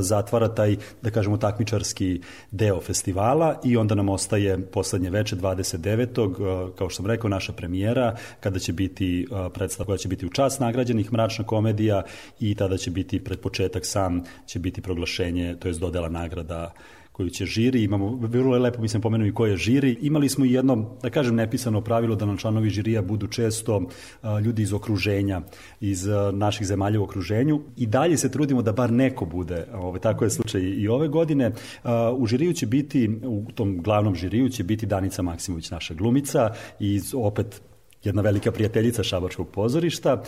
zatvara 0.00 0.48
taj, 0.48 0.76
da 1.02 1.10
kažemo, 1.10 1.36
takmičarski 1.36 2.20
deo 2.50 2.80
festivala 2.80 3.60
i 3.64 3.76
onda 3.76 3.94
nam 3.94 4.08
ostaje 4.08 4.66
poslednje 4.66 5.10
veče 5.10 5.36
29. 5.36 6.02
e, 6.02 6.76
kao 6.78 6.88
što 6.88 6.96
sam 6.96 7.06
rekao, 7.06 7.30
naša 7.30 7.52
premijera, 7.52 8.16
kada 8.40 8.58
će 8.58 8.72
biti 8.72 9.22
e, 9.22 9.50
predstava 9.54 9.86
koja 9.86 9.98
će 9.98 10.08
biti 10.08 10.26
u 10.26 10.30
čast 10.30 10.60
nagrađenih 10.60 11.12
mračna 11.12 11.44
komedija 11.44 12.02
i 12.40 12.54
tada 12.54 12.76
će 12.76 12.90
biti 12.90 13.24
pred 13.24 13.40
početak 13.40 13.86
sam 13.86 14.22
će 14.46 14.58
biti 14.58 14.82
proglašenje, 14.82 15.56
to 15.60 15.68
je 15.68 15.74
dodela 15.74 16.08
nagrada 16.08 16.72
koju 17.20 17.30
će 17.30 17.46
žiri, 17.46 17.82
imamo, 17.84 18.16
vrlo 18.16 18.58
lepo, 18.58 18.80
mislim, 18.82 19.02
pomenuo 19.02 19.26
i 19.26 19.34
ko 19.34 19.46
je 19.46 19.56
žiri. 19.56 19.96
Imali 20.00 20.28
smo 20.28 20.44
i 20.44 20.52
jedno, 20.52 20.96
da 21.02 21.10
kažem, 21.10 21.36
nepisano 21.36 21.80
pravilo 21.80 22.16
da 22.16 22.26
nam 22.26 22.38
članovi 22.38 22.70
žirija 22.70 23.02
budu 23.02 23.26
često 23.26 23.82
a, 24.22 24.40
ljudi 24.40 24.62
iz 24.62 24.72
okruženja, 24.72 25.42
iz 25.80 26.08
a, 26.08 26.30
naših 26.32 26.66
zemalja 26.66 27.00
u 27.00 27.04
okruženju. 27.04 27.60
I 27.76 27.86
dalje 27.86 28.16
se 28.16 28.30
trudimo 28.30 28.62
da 28.62 28.72
bar 28.72 28.92
neko 28.92 29.24
bude, 29.24 29.66
ovaj, 29.74 30.00
tako 30.00 30.24
je 30.24 30.30
slučaj 30.30 30.62
i 30.62 30.88
ove 30.88 31.08
godine. 31.08 31.52
A, 31.84 32.12
u 32.16 32.26
žiriju 32.26 32.52
će 32.52 32.66
biti, 32.66 33.10
u 33.24 33.52
tom 33.54 33.82
glavnom 33.82 34.14
žiriju 34.14 34.48
će 34.48 34.64
biti 34.64 34.86
Danica 34.86 35.22
Maksimović, 35.22 35.70
naša 35.70 35.94
glumica, 35.94 36.54
i 36.80 37.00
opet 37.14 37.60
jedna 38.04 38.22
velika 38.22 38.52
prijateljica 38.52 39.02
Šabačkog 39.02 39.48
pozorišta. 39.48 40.22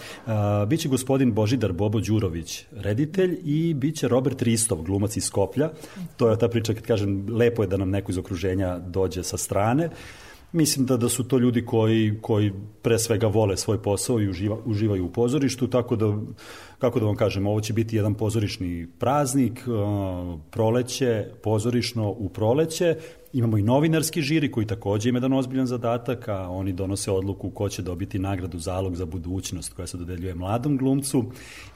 Biće 0.67 0.89
gospodin 0.89 1.33
Božidar 1.33 1.73
Bobo 1.73 2.01
Đurović, 2.01 2.65
reditelj 2.73 3.39
i 3.45 3.75
biće 3.75 4.09
Robert 4.09 4.43
Ristov, 4.43 4.83
glumac 4.83 5.17
iz 5.17 5.25
Skoplja. 5.25 5.71
To 6.17 6.31
je 6.31 6.39
ta 6.39 6.49
priča 6.49 6.75
kad 6.75 6.83
kažem, 6.83 7.27
lepo 7.31 7.63
je 7.63 7.69
da 7.69 7.77
nam 7.77 7.91
neko 7.91 8.13
iz 8.13 8.19
okruženja 8.19 8.79
dođe 8.79 9.23
sa 9.23 9.37
strane. 9.37 9.91
Mislim 10.53 10.87
da 10.87 10.97
da 10.97 11.09
su 11.09 11.25
to 11.25 11.39
ljudi 11.39 11.65
koji, 11.67 12.19
koji 12.21 12.53
pre 12.83 12.99
svega 12.99 13.27
vole 13.27 13.57
svoj 13.57 13.83
posao 13.83 14.21
i 14.21 14.29
uživa, 14.29 14.59
uživaju 14.65 15.05
u 15.07 15.13
pozorištu, 15.13 15.67
tako 15.67 15.97
da, 15.97 16.19
kako 16.79 17.01
da 17.01 17.07
vam 17.07 17.17
kažem, 17.17 17.47
ovo 17.47 17.61
će 17.61 17.73
biti 17.73 17.97
jedan 17.97 18.15
pozorišni 18.15 18.87
praznik, 18.99 19.65
proleće, 20.51 21.27
pozorišno 21.43 22.11
u 22.11 22.29
proleće, 22.29 22.97
Imamo 23.35 23.59
i 23.59 23.63
novinarski 23.63 24.23
žiri 24.23 24.51
koji 24.51 24.67
takođe 24.67 25.09
ima 25.09 25.17
jedan 25.17 25.33
ozbiljan 25.33 25.67
zadatak, 25.67 26.29
a 26.29 26.49
oni 26.51 26.73
donose 26.73 27.11
odluku 27.11 27.51
ko 27.51 27.69
će 27.69 27.83
dobiti 27.83 28.19
nagradu 28.19 28.59
zalog 28.59 28.97
za 28.97 29.05
budućnost 29.07 29.73
koja 29.73 29.87
se 29.87 29.97
dodeljuje 29.97 30.35
mladom 30.35 30.77
glumcu 30.77 31.25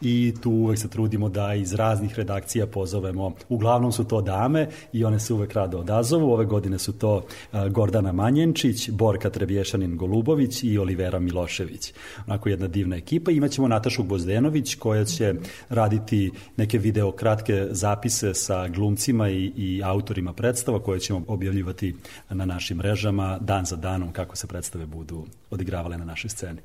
i 0.00 0.34
tu 0.42 0.50
uvek 0.50 0.78
se 0.78 0.88
trudimo 0.88 1.28
da 1.28 1.54
iz 1.54 1.74
raznih 1.74 2.14
redakcija 2.14 2.66
pozovemo, 2.66 3.32
uglavnom 3.48 3.92
su 3.92 4.04
to 4.04 4.20
dame 4.20 4.68
i 4.92 5.04
one 5.04 5.20
se 5.20 5.34
uvek 5.34 5.52
rado 5.52 5.78
odazovu. 5.78 6.32
Ove 6.32 6.44
godine 6.44 6.78
su 6.78 6.92
to 6.92 7.22
Gordana 7.70 8.12
Manjenčić, 8.12 8.90
Borka 8.90 9.30
Trebješanin 9.30 9.96
Golubović 9.96 10.64
i 10.64 10.78
Olivera 10.78 11.18
Milošević. 11.18 11.92
Onako 12.26 12.48
jedna 12.48 12.68
divna 12.68 12.96
ekipa. 12.96 13.30
Imaćemo 13.30 13.68
Natašu 13.68 14.04
Gvozdenović 14.04 14.74
koja 14.74 15.04
će 15.04 15.34
raditi 15.68 16.30
neke 16.56 16.78
video 16.78 17.12
kratke 17.12 17.66
zapise 17.70 18.34
sa 18.34 18.68
glumcima 18.68 19.28
i, 19.30 19.52
i 19.56 19.82
autorima 19.84 20.32
predstava 20.32 20.82
koje 20.82 21.00
ćemo 21.00 21.24
objavljivati 21.46 21.94
na 22.30 22.44
našim 22.44 22.76
mrežama 22.76 23.38
dan 23.40 23.64
za 23.64 23.76
danom 23.76 24.12
kako 24.12 24.36
se 24.36 24.46
predstave 24.46 24.86
budu 24.86 25.24
odigravale 25.50 25.98
na 25.98 26.04
našoj 26.04 26.30
sceni. 26.30 26.60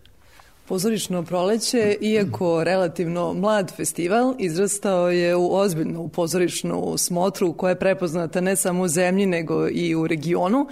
Pozorišno 0.67 1.23
proleće, 1.23 1.97
iako 2.01 2.63
relativno 2.63 3.33
mlad 3.33 3.75
festival, 3.75 4.35
izrastao 4.39 5.09
je 5.09 5.35
u 5.35 5.53
ozbiljnu 5.53 6.07
pozorišnu 6.07 6.97
smotru 6.97 7.53
koja 7.53 7.69
je 7.69 7.79
prepoznata 7.79 8.41
ne 8.41 8.55
samo 8.55 8.83
u 8.83 8.87
zemlji 8.87 9.25
nego 9.25 9.69
i 9.69 9.95
u 9.95 10.07
regionu. 10.07 10.67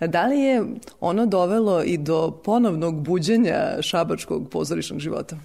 Da 0.00 0.26
li 0.26 0.40
je 0.40 0.64
ono 1.00 1.26
dovelo 1.26 1.82
i 1.82 1.98
do 1.98 2.30
ponovnog 2.44 3.02
buđenja 3.02 3.82
šabačkog 3.82 4.48
pozorišnog 4.50 5.00
života? 5.00 5.36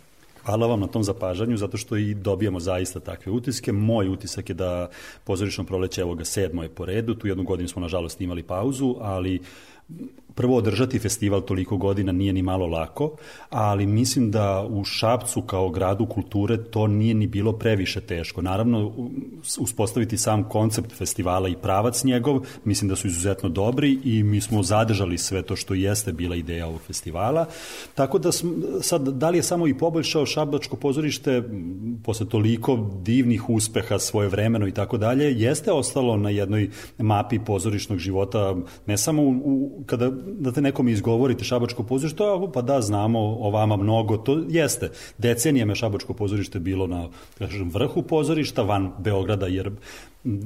Hvala 0.46 0.68
vam 0.68 0.80
na 0.80 0.88
tom 0.88 1.04
zapažanju, 1.04 1.58
zato 1.58 1.78
što 1.78 1.98
i 1.98 2.14
dobijamo 2.14 2.60
zaista 2.60 3.00
takve 3.00 3.32
utiske. 3.32 3.72
Moj 3.72 4.10
utisak 4.10 4.50
je 4.50 4.56
da 4.56 4.90
pozorišno 5.24 5.64
proleće, 5.64 6.02
evo 6.02 6.16
ga, 6.16 6.26
sedmo 6.26 6.64
je 6.64 6.70
po 6.70 6.86
redu, 6.86 7.16
tu 7.16 7.28
jednu 7.28 7.44
godinu 7.44 7.70
smo 7.70 7.82
nažalost 7.82 8.22
imali 8.22 8.44
pauzu, 8.44 8.96
ali 9.02 9.40
prvo 10.36 10.58
održati 10.58 11.00
festival 11.00 11.42
toliko 11.42 11.78
godina 11.78 12.12
nije 12.12 12.34
ni 12.34 12.42
malo 12.42 12.68
lako, 12.68 13.16
ali 13.50 13.86
mislim 13.86 14.32
da 14.32 14.68
u 14.70 14.84
Šapcu 14.84 15.42
kao 15.42 15.70
gradu 15.70 16.06
kulture 16.06 16.64
to 16.64 16.88
nije 16.88 17.14
ni 17.14 17.28
bilo 17.28 17.54
previše 17.54 18.02
teško. 18.02 18.42
Naravno, 18.42 18.92
uspostaviti 19.60 20.18
sam 20.18 20.50
koncept 20.50 20.92
festivala 20.92 21.50
i 21.50 21.56
pravac 21.56 22.04
njegov, 22.04 22.40
mislim 22.64 22.90
da 22.90 22.96
su 22.96 23.08
izuzetno 23.08 23.50
dobri 23.50 24.00
i 24.04 24.24
mi 24.24 24.42
smo 24.42 24.64
zadržali 24.64 25.18
sve 25.18 25.42
to 25.42 25.56
što 25.56 25.74
jeste 25.74 26.14
bila 26.14 26.36
ideja 26.36 26.68
ovog 26.68 26.82
festivala. 26.82 27.46
Tako 27.96 28.20
da 28.20 28.32
sm, 28.32 28.48
sad, 28.82 29.02
da 29.02 29.30
li 29.30 29.38
je 29.38 29.44
samo 29.44 29.68
i 29.68 29.78
poboljšao 29.78 30.26
Šabačko 30.26 30.76
pozorište 30.76 31.44
posle 32.04 32.30
toliko 32.30 32.90
divnih 33.02 33.50
uspeha 33.50 34.00
svoje 34.00 34.30
vremeno 34.30 34.68
i 34.68 34.72
tako 34.72 34.98
dalje, 34.98 35.40
jeste 35.40 35.72
ostalo 35.72 36.18
na 36.18 36.30
jednoj 36.30 36.70
mapi 36.98 37.40
pozorišnog 37.40 38.00
života, 38.00 38.56
ne 38.86 38.98
samo 38.98 39.22
u, 39.22 39.30
u, 39.30 39.84
kada 39.86 40.12
da 40.26 40.52
te 40.52 40.62
nekom 40.62 40.90
izgovorite 40.90 41.44
Šabačko 41.44 41.84
pozorište, 41.84 42.24
a, 42.24 42.52
pa 42.54 42.62
da, 42.62 42.82
znamo 42.82 43.20
o 43.20 43.50
vama 43.50 43.78
mnogo, 43.78 44.18
to 44.18 44.44
jeste. 44.50 44.92
Decenijama 45.18 45.72
je 45.72 45.76
Šabačko 45.76 46.14
pozorište 46.14 46.60
bilo 46.60 46.88
na 46.88 47.08
kažem, 47.38 47.70
vrhu 47.70 48.02
pozorišta, 48.02 48.64
van 48.64 48.92
Beograda, 49.00 49.48
jer 49.48 49.72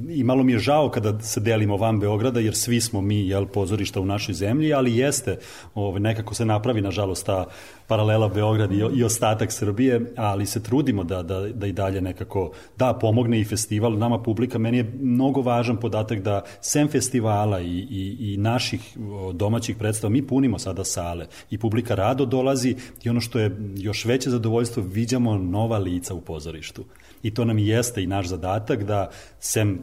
i 0.08 0.24
malo 0.24 0.42
mi 0.42 0.52
je 0.52 0.58
žao 0.58 0.88
kada 0.90 1.20
se 1.20 1.40
delimo 1.40 1.76
van 1.76 2.00
Beograda, 2.00 2.40
jer 2.40 2.56
svi 2.56 2.80
smo 2.80 3.00
mi 3.00 3.28
jel, 3.28 3.46
pozorišta 3.46 4.00
u 4.00 4.04
našoj 4.04 4.34
zemlji, 4.34 4.74
ali 4.74 4.96
jeste, 4.96 5.38
ovaj, 5.74 6.00
nekako 6.00 6.34
se 6.34 6.44
napravi, 6.44 6.80
nažalost, 6.80 7.26
ta 7.26 7.46
paralela 7.86 8.28
Beograd 8.28 8.72
i, 8.72 8.82
i 8.94 9.04
ostatak 9.04 9.52
Srbije, 9.52 10.00
ali 10.16 10.46
se 10.46 10.62
trudimo 10.62 11.04
da, 11.04 11.22
da, 11.22 11.40
da 11.40 11.66
i 11.66 11.72
dalje 11.72 12.00
nekako, 12.00 12.52
da, 12.76 12.92
pomogne 12.94 13.40
i 13.40 13.44
festival, 13.44 13.98
nama 13.98 14.22
publika, 14.22 14.58
meni 14.58 14.76
je 14.76 14.92
mnogo 15.00 15.40
važan 15.40 15.76
podatak 15.76 16.22
da 16.22 16.42
sem 16.60 16.88
festivala 16.88 17.60
i, 17.60 17.78
i, 17.90 18.16
i 18.20 18.36
naših 18.36 18.96
domaćih 19.32 19.76
predstava, 19.76 20.10
mi 20.10 20.26
punimo 20.26 20.58
sada 20.58 20.84
sale 20.84 21.26
i 21.50 21.58
publika 21.58 21.94
rado 21.94 22.24
dolazi 22.24 22.76
i 23.02 23.08
ono 23.08 23.20
što 23.20 23.38
je 23.38 23.56
još 23.76 24.04
veće 24.04 24.30
zadovoljstvo, 24.30 24.82
viđamo 24.82 25.38
nova 25.38 25.78
lica 25.78 26.14
u 26.14 26.20
pozorištu. 26.20 26.84
I 27.22 27.34
to 27.34 27.44
nam 27.44 27.58
i 27.58 27.66
jeste 27.66 28.02
i 28.02 28.06
naš 28.06 28.26
zadatak 28.26 28.84
da 28.84 29.10
sem 29.40 29.78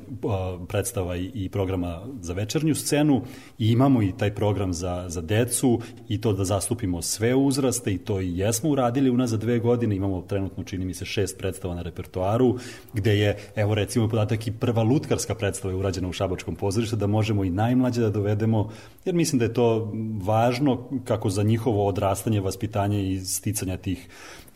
predstava 0.67 1.15
i 1.15 1.49
programa 1.49 2.01
za 2.21 2.33
večernju 2.33 2.75
scenu 2.75 3.21
i 3.59 3.71
imamo 3.71 4.01
i 4.03 4.13
taj 4.17 4.35
program 4.35 4.73
za, 4.73 5.05
za 5.07 5.21
decu 5.21 5.79
i 6.07 6.21
to 6.21 6.33
da 6.33 6.45
zastupimo 6.45 7.01
sve 7.01 7.35
uzraste 7.35 7.93
i 7.93 7.97
to 7.97 8.21
i 8.21 8.37
jesmo 8.37 8.69
uradili 8.69 9.09
unazad 9.09 9.39
dve 9.39 9.59
godine. 9.59 9.95
Imamo 9.95 10.21
trenutno, 10.21 10.63
čini 10.63 10.85
mi 10.85 10.93
se, 10.93 11.05
šest 11.05 11.37
predstava 11.37 11.75
na 11.75 11.81
repertoaru 11.81 12.57
gde 12.93 13.17
je, 13.17 13.37
evo 13.55 13.75
recimo 13.75 14.09
podatak 14.09 14.47
i 14.47 14.51
prva 14.51 14.83
lutkarska 14.83 15.35
predstava 15.35 15.73
je 15.73 15.77
urađena 15.77 16.07
u 16.07 16.13
Šabačkom 16.13 16.55
pozorištu 16.55 16.95
da 16.95 17.07
možemo 17.07 17.43
i 17.43 17.49
najmlađe 17.49 18.01
da 18.01 18.09
dovedemo 18.09 18.69
jer 19.05 19.15
mislim 19.15 19.39
da 19.39 19.45
je 19.45 19.53
to 19.53 19.93
važno 20.21 20.89
kako 21.05 21.29
za 21.29 21.43
njihovo 21.43 21.87
odrastanje, 21.87 22.41
vaspitanje 22.41 23.11
i 23.11 23.19
sticanja 23.19 23.77
tih 23.77 24.07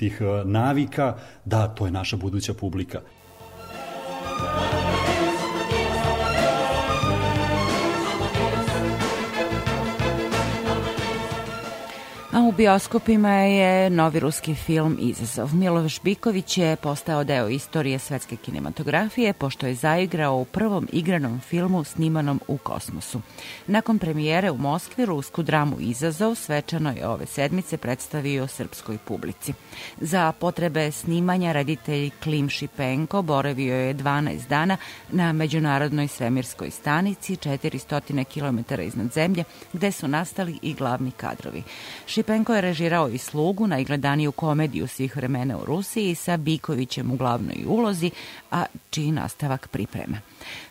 tih 0.01 0.17
uh, 0.21 0.41
navika, 0.49 1.15
da, 1.45 1.67
to 1.67 1.85
je 1.85 1.91
naša 1.91 2.17
buduća 2.17 2.53
publika. 2.53 3.01
A 12.33 12.41
u 12.41 12.51
bioskopima 12.51 13.29
je 13.29 13.89
novi 13.89 14.19
ruski 14.19 14.55
film 14.55 14.97
Izazov. 14.99 15.55
Miloš 15.55 16.01
Biković 16.01 16.57
je 16.57 16.75
postao 16.75 17.23
deo 17.23 17.49
istorije 17.49 17.99
svetske 17.99 18.35
kinematografije 18.35 19.33
pošto 19.33 19.67
je 19.67 19.75
zaigrao 19.75 20.35
u 20.35 20.45
prvom 20.45 20.87
igranom 20.91 21.39
filmu 21.39 21.83
snimanom 21.83 22.39
u 22.47 22.57
kosmosu. 22.57 23.21
Nakon 23.67 23.99
premijere 23.99 24.51
u 24.51 24.57
Moskvi 24.57 25.05
rusku 25.05 25.43
dramu 25.43 25.77
Izazov 25.79 26.35
svečano 26.35 26.91
je 26.91 27.07
ove 27.07 27.25
sedmice 27.25 27.77
predstavio 27.77 28.47
srpskoj 28.47 28.97
publici. 28.97 29.53
Za 29.97 30.31
potrebe 30.31 30.91
snimanja 30.91 31.51
reditelj 31.51 32.09
Klim 32.23 32.49
Šipenko 32.49 33.21
boravio 33.21 33.75
je 33.75 33.95
12 33.95 34.47
dana 34.47 34.77
na 35.09 35.33
Međunarodnoj 35.33 36.07
svemirskoj 36.07 36.71
stanici 36.71 37.35
400 37.35 38.23
km 38.23 38.81
iznad 38.81 39.13
zemlje 39.13 39.43
gde 39.73 39.91
su 39.91 40.07
nastali 40.07 40.59
i 40.61 40.73
glavni 40.73 41.11
kadrovi. 41.11 41.63
Šipenko 42.05 42.20
je 42.29 42.61
režirao 42.61 43.09
i 43.09 43.17
slugu, 43.17 43.67
najgledaniju 43.67 44.31
komediju 44.31 44.87
svih 44.87 45.15
vremena 45.15 45.57
u 45.57 45.65
Rusiji 45.65 46.15
sa 46.15 46.37
Bikovićem 46.37 47.11
u 47.11 47.17
glavnoj 47.17 47.63
ulozi, 47.67 48.11
a 48.51 48.65
čiji 48.89 49.11
nastavak 49.11 49.67
priprema. 49.67 50.17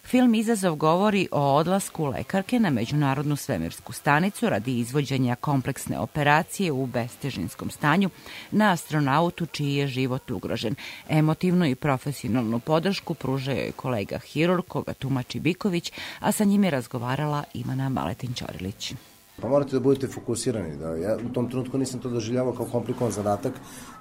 Film 0.05 0.34
Izazov 0.34 0.74
govori 0.74 1.28
o 1.32 1.55
odlasku 1.55 2.05
lekarke 2.05 2.61
na 2.61 2.70
Međunarodnu 2.70 3.36
svemirsku 3.36 3.92
stanicu 3.92 4.48
radi 4.48 4.78
izvođenja 4.78 5.36
kompleksne 5.36 5.98
operacije 5.98 6.72
u 6.72 6.86
bestežinskom 6.86 7.70
stanju 7.70 8.11
na 8.51 8.72
astronautu 8.72 9.46
čiji 9.46 9.74
je 9.74 9.86
život 9.86 10.30
ugrožen. 10.30 10.74
Emotivnu 11.09 11.66
i 11.66 11.74
profesionalnu 11.74 12.59
podršku 12.59 13.14
pružao 13.14 13.55
je 13.55 13.72
kolega 13.72 14.18
Hirur, 14.18 14.62
koga 14.62 14.92
tumači 14.94 15.40
Biković, 15.40 15.92
a 16.20 16.32
sa 16.32 16.44
njim 16.44 16.64
je 16.64 16.70
razgovarala 16.70 17.44
Ivana 17.55 17.88
Maletin-Ćorilić. 17.88 19.09
Pa 19.41 19.49
morate 19.49 19.72
da 19.72 19.80
budete 19.80 20.07
fokusirani. 20.07 20.76
Da. 20.76 20.97
Ja 20.97 21.16
u 21.30 21.32
tom 21.32 21.49
trenutku 21.51 21.78
nisam 21.78 22.01
to 22.01 22.09
doživljavao 22.09 22.53
kao 22.53 22.66
komplikovan 22.66 23.12
zadatak. 23.12 23.53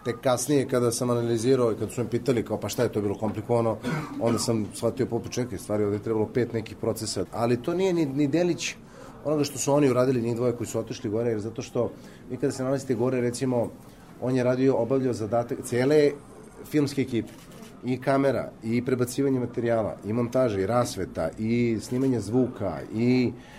Tek 0.05 0.21
kasnije 0.21 0.67
kada 0.67 0.91
sam 0.91 1.09
analizirao 1.09 1.71
i 1.71 1.75
kada 1.75 1.91
su 1.91 2.03
me 2.03 2.09
pitali 2.09 2.45
kao 2.45 2.59
pa 2.59 2.69
šta 2.69 2.83
je 2.83 2.91
to 2.91 3.01
bilo 3.01 3.15
komplikovano, 3.15 3.77
onda 4.19 4.39
sam 4.39 4.65
shvatio 4.73 5.05
poput 5.05 5.31
čekaj, 5.31 5.57
stvari 5.57 5.83
ovde 5.83 5.97
je 5.97 6.03
trebalo 6.03 6.25
pet 6.33 6.53
nekih 6.53 6.77
procesa. 6.77 7.25
Ali 7.31 7.61
to 7.61 7.73
nije 7.73 7.93
ni, 7.93 8.05
ni 8.05 8.27
delić 8.27 8.75
onoga 9.25 9.43
što 9.43 9.57
su 9.57 9.73
oni 9.73 9.89
uradili, 9.89 10.21
njih 10.21 10.35
dvoje 10.35 10.55
koji 10.55 10.67
su 10.67 10.79
otišli 10.79 11.09
gore, 11.09 11.29
jer 11.29 11.39
zato 11.39 11.61
što 11.61 11.91
vi 12.29 12.37
kada 12.37 12.51
se 12.51 12.63
nalazite 12.63 12.95
gore, 12.95 13.21
recimo, 13.21 13.69
on 14.21 14.35
je 14.35 14.43
radio, 14.43 14.75
obavljao 14.75 15.13
zadatak 15.13 15.57
cele 15.63 16.11
filmske 16.65 17.01
ekipe 17.01 17.33
i 17.85 18.01
kamera, 18.01 18.51
i 18.63 18.85
prebacivanje 18.85 19.39
materijala, 19.39 19.95
i 20.05 20.13
montaža, 20.13 20.59
i 20.59 20.65
rasveta, 20.65 21.29
i 21.37 21.77
snimanje 21.81 22.19
zvuka, 22.19 22.81
i 22.93 23.31
uh, 23.35 23.58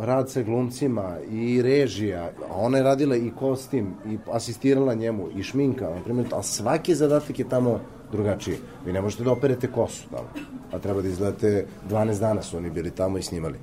rad 0.00 0.30
sa 0.30 0.42
glumcima 0.42 1.16
i 1.30 1.62
režija, 1.62 2.30
a 2.50 2.54
ona 2.56 2.78
je 2.78 2.84
radila 2.84 3.16
i 3.16 3.30
kostim 3.38 3.94
i 4.06 4.18
asistirala 4.32 4.94
njemu 4.94 5.28
i 5.36 5.42
šminka, 5.42 5.90
na 5.90 6.02
primjer, 6.04 6.26
a 6.32 6.42
svaki 6.42 6.94
zadatak 6.94 7.38
je 7.38 7.48
tamo 7.48 7.80
drugačiji. 8.12 8.56
Vi 8.86 8.92
ne 8.92 9.00
možete 9.00 9.24
da 9.24 9.32
operete 9.32 9.72
kosu 9.72 10.08
tamo, 10.10 10.28
a 10.72 10.78
treba 10.78 11.02
da 11.02 11.08
izgledate 11.08 11.66
12 11.90 12.20
dana 12.20 12.42
su 12.42 12.56
oni 12.56 12.70
bili 12.70 12.90
tamo 12.90 13.18
i 13.18 13.22
snimali. 13.22 13.58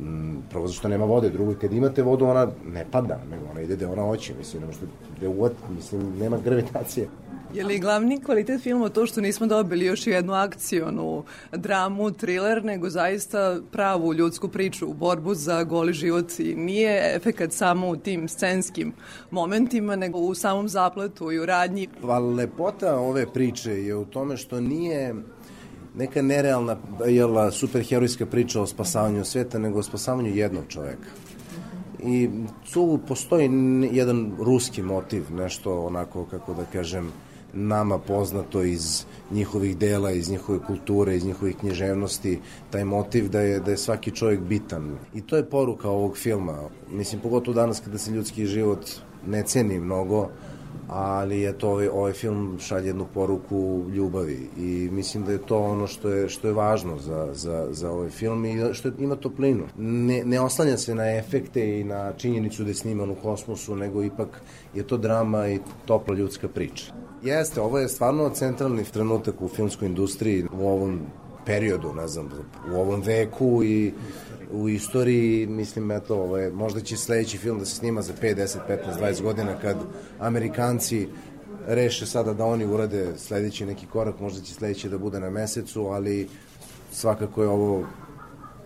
Mm, 0.00 0.36
prvo 0.50 0.66
zato 0.66 0.78
što 0.78 0.88
nema 0.88 1.04
vode, 1.04 1.30
drugo 1.30 1.54
kad 1.60 1.72
imate 1.72 2.02
vodu 2.02 2.24
ona 2.24 2.48
ne 2.72 2.86
pada, 2.90 3.20
nego 3.30 3.50
ona 3.50 3.60
ide 3.60 3.76
gde 3.76 3.86
ona 3.86 4.02
hoće, 4.02 4.34
mislim, 4.38 4.60
ne 4.60 4.66
možete 4.66 4.86
gde 5.16 5.28
uvat, 5.28 5.52
mislim, 5.76 6.18
nema 6.18 6.38
gravitacije. 6.44 7.08
Je 7.54 7.64
li 7.64 7.78
glavni 7.78 8.20
kvalitet 8.20 8.62
filma 8.62 8.88
to 8.88 9.06
što 9.06 9.20
nismo 9.20 9.46
dobili 9.46 9.84
još 9.84 10.06
jednu 10.06 10.32
akcionu 10.32 11.24
dramu, 11.52 12.10
thriller, 12.10 12.64
nego 12.64 12.90
zaista 12.90 13.60
pravu 13.72 14.14
ljudsku 14.14 14.48
priču, 14.48 14.92
borbu 14.92 15.34
za 15.34 15.64
goli 15.64 15.92
život 15.92 16.38
i 16.38 16.54
nije 16.54 17.16
efekat 17.16 17.52
samo 17.52 17.88
u 17.88 17.96
tim 17.96 18.28
scenskim 18.28 18.92
momentima, 19.30 19.96
nego 19.96 20.18
u 20.18 20.34
samom 20.34 20.68
zapletu 20.68 21.32
i 21.32 21.38
u 21.38 21.46
radnji. 21.46 21.88
Pa 22.02 22.18
lepota 22.18 22.96
ove 22.96 23.26
priče 23.32 23.72
je 23.72 23.96
u 23.96 24.04
tome 24.04 24.36
što 24.36 24.60
nije 24.60 25.14
neka 25.94 26.22
nerealna 26.22 26.76
jel, 27.06 27.50
superherojska 27.50 28.26
priča 28.26 28.62
o 28.62 28.66
spasavanju 28.66 29.24
sveta, 29.24 29.58
nego 29.58 29.78
o 29.78 29.82
spasavanju 29.82 30.36
jednog 30.36 30.64
čoveka. 30.68 31.08
I 32.02 32.28
tu 32.72 32.98
postoji 33.08 33.50
jedan 33.92 34.32
ruski 34.38 34.82
motiv, 34.82 35.24
nešto 35.30 35.86
onako, 35.86 36.24
kako 36.24 36.54
da 36.54 36.64
kažem, 36.72 37.12
nama 37.52 37.98
poznato 37.98 38.62
iz 38.62 39.04
njihovih 39.30 39.76
dela, 39.78 40.10
iz 40.10 40.30
njihove 40.30 40.58
kulture, 40.66 41.16
iz 41.16 41.24
njihovih 41.24 41.56
književnosti, 41.56 42.40
taj 42.70 42.84
motiv 42.84 43.28
da 43.28 43.40
je, 43.40 43.60
da 43.60 43.70
je 43.70 43.76
svaki 43.76 44.10
čovjek 44.10 44.40
bitan. 44.40 44.96
I 45.14 45.20
to 45.20 45.36
je 45.36 45.50
poruka 45.50 45.88
ovog 45.90 46.16
filma. 46.16 46.58
Mislim, 46.90 47.20
pogotovo 47.20 47.54
danas 47.54 47.80
kada 47.80 47.98
se 47.98 48.10
ljudski 48.10 48.46
život 48.46 48.90
ne 49.26 49.42
ceni 49.42 49.80
mnogo, 49.80 50.28
ali 50.92 51.40
je 51.40 51.58
to 51.58 51.70
ovaj, 51.70 51.88
ovaj 51.88 52.12
film 52.12 52.58
šalje 52.60 52.86
jednu 52.86 53.06
poruku 53.14 53.84
ljubavi 53.94 54.48
i 54.58 54.88
mislim 54.92 55.24
da 55.24 55.32
je 55.32 55.38
to 55.38 55.58
ono 55.58 55.86
što 55.86 56.08
je 56.08 56.28
što 56.28 56.48
je 56.48 56.54
važno 56.54 56.98
za, 56.98 57.28
za, 57.32 57.66
za 57.70 57.90
ovaj 57.90 58.10
film 58.10 58.44
i 58.44 58.74
što 58.74 58.90
ima 58.98 59.16
toplinu. 59.16 59.64
Ne, 59.78 60.24
ne 60.24 60.40
oslanja 60.40 60.76
se 60.76 60.94
na 60.94 61.16
efekte 61.16 61.80
i 61.80 61.84
na 61.84 62.12
činjenicu 62.12 62.62
da 62.62 62.70
je 62.70 62.74
sniman 62.74 63.10
u 63.10 63.14
kosmosu, 63.14 63.76
nego 63.76 64.02
ipak 64.02 64.42
je 64.74 64.82
to 64.82 64.96
drama 64.96 65.48
i 65.48 65.58
topla 65.86 66.14
ljudska 66.14 66.48
priča. 66.48 66.92
Jeste, 67.22 67.60
ovo 67.60 67.78
je 67.78 67.88
stvarno 67.88 68.30
centralni 68.30 68.84
trenutak 68.84 69.42
u 69.42 69.48
filmskoj 69.48 69.88
industriji 69.88 70.46
u 70.52 70.68
ovom 70.68 71.00
periodu, 71.46 71.92
ne 71.94 72.08
znam, 72.08 72.28
u 72.72 72.80
ovom 72.80 73.00
veku 73.00 73.64
i 73.64 73.92
u 74.52 74.68
istoriji, 74.68 75.46
mislim, 75.46 75.90
eto, 75.90 76.14
ovo 76.14 76.38
je, 76.38 76.50
možda 76.50 76.80
će 76.80 76.96
sledeći 76.96 77.38
film 77.38 77.58
da 77.58 77.64
se 77.64 77.74
snima 77.74 78.02
za 78.02 78.12
5, 78.22 78.36
10, 78.36 78.56
15, 78.68 78.78
20 79.00 79.22
godina 79.22 79.58
kad 79.62 79.76
Amerikanci 80.18 81.08
reše 81.66 82.06
sada 82.06 82.32
da 82.32 82.44
oni 82.44 82.66
urade 82.66 83.12
sledeći 83.16 83.66
neki 83.66 83.86
korak, 83.86 84.20
možda 84.20 84.40
će 84.40 84.54
sledeći 84.54 84.88
da 84.88 84.98
bude 84.98 85.20
na 85.20 85.30
mesecu, 85.30 85.86
ali 85.86 86.28
svakako 86.92 87.42
je 87.42 87.48
ovo 87.48 87.86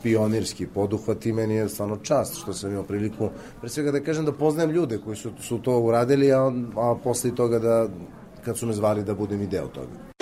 pionirski 0.03 0.67
poduhvat 0.67 1.27
i 1.27 1.33
meni 1.33 1.55
je 1.55 1.69
stvarno 1.69 1.97
čast 1.97 2.37
što 2.37 2.53
sam 2.53 2.71
imao 2.71 2.83
priliku, 2.83 3.29
pre 3.61 3.69
svega 3.69 3.93
da 3.93 4.01
kažem 4.01 4.25
da 4.25 4.33
poznajem 4.33 4.71
ljude 4.71 4.99
koji 4.99 5.17
su, 5.17 5.31
su 5.41 5.59
to 5.59 5.79
uradili, 5.81 6.33
a, 6.33 6.53
a 6.77 6.95
posle 7.05 7.35
toga 7.35 7.59
da, 7.59 7.89
kad 8.45 8.59
su 8.59 8.67
me 8.67 8.73
zvali 8.73 9.05
da 9.05 9.15
budem 9.15 9.43
i 9.43 9.47
deo 9.47 9.67
toga. 9.67 10.14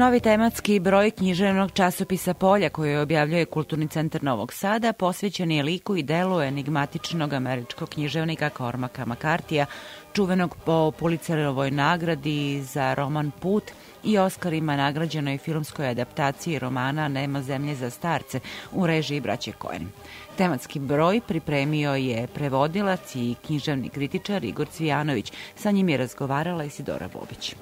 Novi 0.00 0.20
tematski 0.20 0.78
broj 0.80 1.10
književnog 1.10 1.72
časopisa 1.72 2.34
Polja 2.34 2.70
koji 2.70 2.96
objavljuje 2.96 3.44
Kulturni 3.44 3.88
centar 3.88 4.24
Novog 4.24 4.52
Sada 4.52 4.92
posvećen 4.92 5.50
je 5.50 5.62
liku 5.62 5.96
i 5.96 6.02
delu 6.02 6.40
enigmatičnog 6.40 7.32
američkog 7.32 7.88
književnika 7.88 8.50
Cormaca 8.56 9.06
McCartija, 9.06 9.66
čuvenog 10.12 10.56
po 10.64 10.90
Pulitzerovoj 10.90 11.70
nagradi 11.70 12.62
za 12.62 12.94
roman 12.94 13.30
Put 13.30 13.64
i 14.04 14.18
Oskarima 14.18 14.76
nagrađenoj 14.76 15.38
filmskoj 15.38 15.88
adaptaciji 15.88 16.58
romana 16.58 17.08
Nema 17.08 17.42
zemlje 17.42 17.74
za 17.74 17.90
starce 17.90 18.40
u 18.72 18.86
režiji 18.86 19.20
braće 19.20 19.52
Coen. 19.62 19.88
Tematski 20.36 20.78
broj 20.78 21.20
pripremio 21.28 21.94
je 21.94 22.26
prevodilac 22.26 23.16
i 23.16 23.34
književni 23.46 23.88
kritičar 23.88 24.44
Igor 24.44 24.66
Cvijanović. 24.66 25.32
Sa 25.56 25.70
njim 25.70 25.88
je 25.88 25.96
razgovarala 25.96 26.64
Isidora 26.64 27.08
Bobić. 27.08 27.54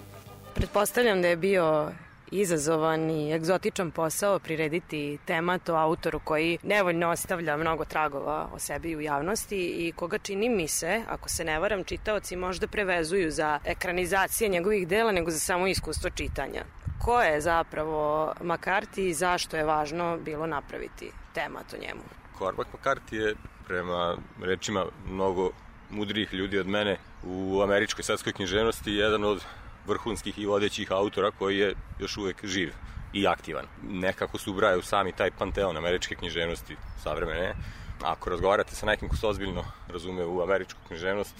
Pretpostavljam 0.55 1.23
da 1.23 1.29
je 1.29 1.37
bio 1.37 1.93
izazovan 2.31 3.11
i 3.11 3.33
egzotičan 3.33 3.91
posao 3.91 4.39
prirediti 4.39 5.19
temat 5.25 5.69
o 5.69 5.75
autoru 5.75 6.21
koji 6.25 6.59
nevoljno 6.63 7.11
ostavlja 7.11 7.57
mnogo 7.57 7.85
tragova 7.85 8.49
o 8.55 8.59
sebi 8.59 8.97
u 8.97 9.01
javnosti 9.01 9.57
i 9.57 9.93
koga 9.93 10.19
čini 10.19 10.49
mi 10.49 10.69
se, 10.69 11.03
ako 11.09 11.29
se 11.29 11.45
ne 11.45 11.59
varam, 11.59 11.85
čitaoci 11.85 12.37
možda 12.37 12.67
prevezuju 12.67 13.31
za 13.31 13.59
ekranizacije 13.65 14.49
njegovih 14.49 14.89
dela 14.89 15.13
nego 15.13 15.31
za 15.31 15.39
samo 15.39 15.67
iskustvo 15.67 16.11
čitanja. 16.11 16.65
Ko 17.05 17.21
je 17.21 17.41
zapravo 17.41 18.33
McCarthy 18.41 19.01
i 19.01 19.15
zašto 19.15 19.57
je 19.57 19.65
važno 19.65 20.19
bilo 20.25 20.47
napraviti 20.47 21.11
temat 21.35 21.73
o 21.73 21.77
njemu? 21.77 22.03
Cormac 22.39 22.67
McCarthy 22.73 23.15
je 23.15 23.35
prema 23.67 24.17
rečima 24.43 24.85
mnogo 25.07 25.51
mudrijih 25.91 26.35
ljudi 26.35 26.59
od 26.59 26.67
mene 26.67 26.99
u 27.25 27.63
američkoj 27.63 28.05
svetskoj 28.05 28.33
književnosti 28.33 28.93
jedan 28.93 29.25
od 29.25 29.45
vrhunskih 29.89 30.39
i 30.39 30.47
vodećih 30.47 30.93
autora 30.93 31.31
koji 31.31 31.59
je 31.59 31.75
još 31.99 32.17
uvek 32.17 32.45
živ 32.45 32.73
i 33.13 33.27
aktivan. 33.27 33.65
Nekako 33.83 34.39
se 34.39 34.51
ubraju 34.51 34.83
sami 34.83 35.13
taj 35.13 35.31
panteon 35.31 35.77
američke 35.77 36.15
književnosti 36.15 36.77
savremene. 37.03 37.55
Ako 38.03 38.31
razgovarate 38.31 38.75
sa 38.75 38.87
nekim 38.87 39.09
ko 39.09 39.17
se 39.17 39.27
ozbiljno 39.27 39.65
razume 39.89 40.25
u 40.25 40.43
američku 40.43 40.81
književnost, 40.89 41.35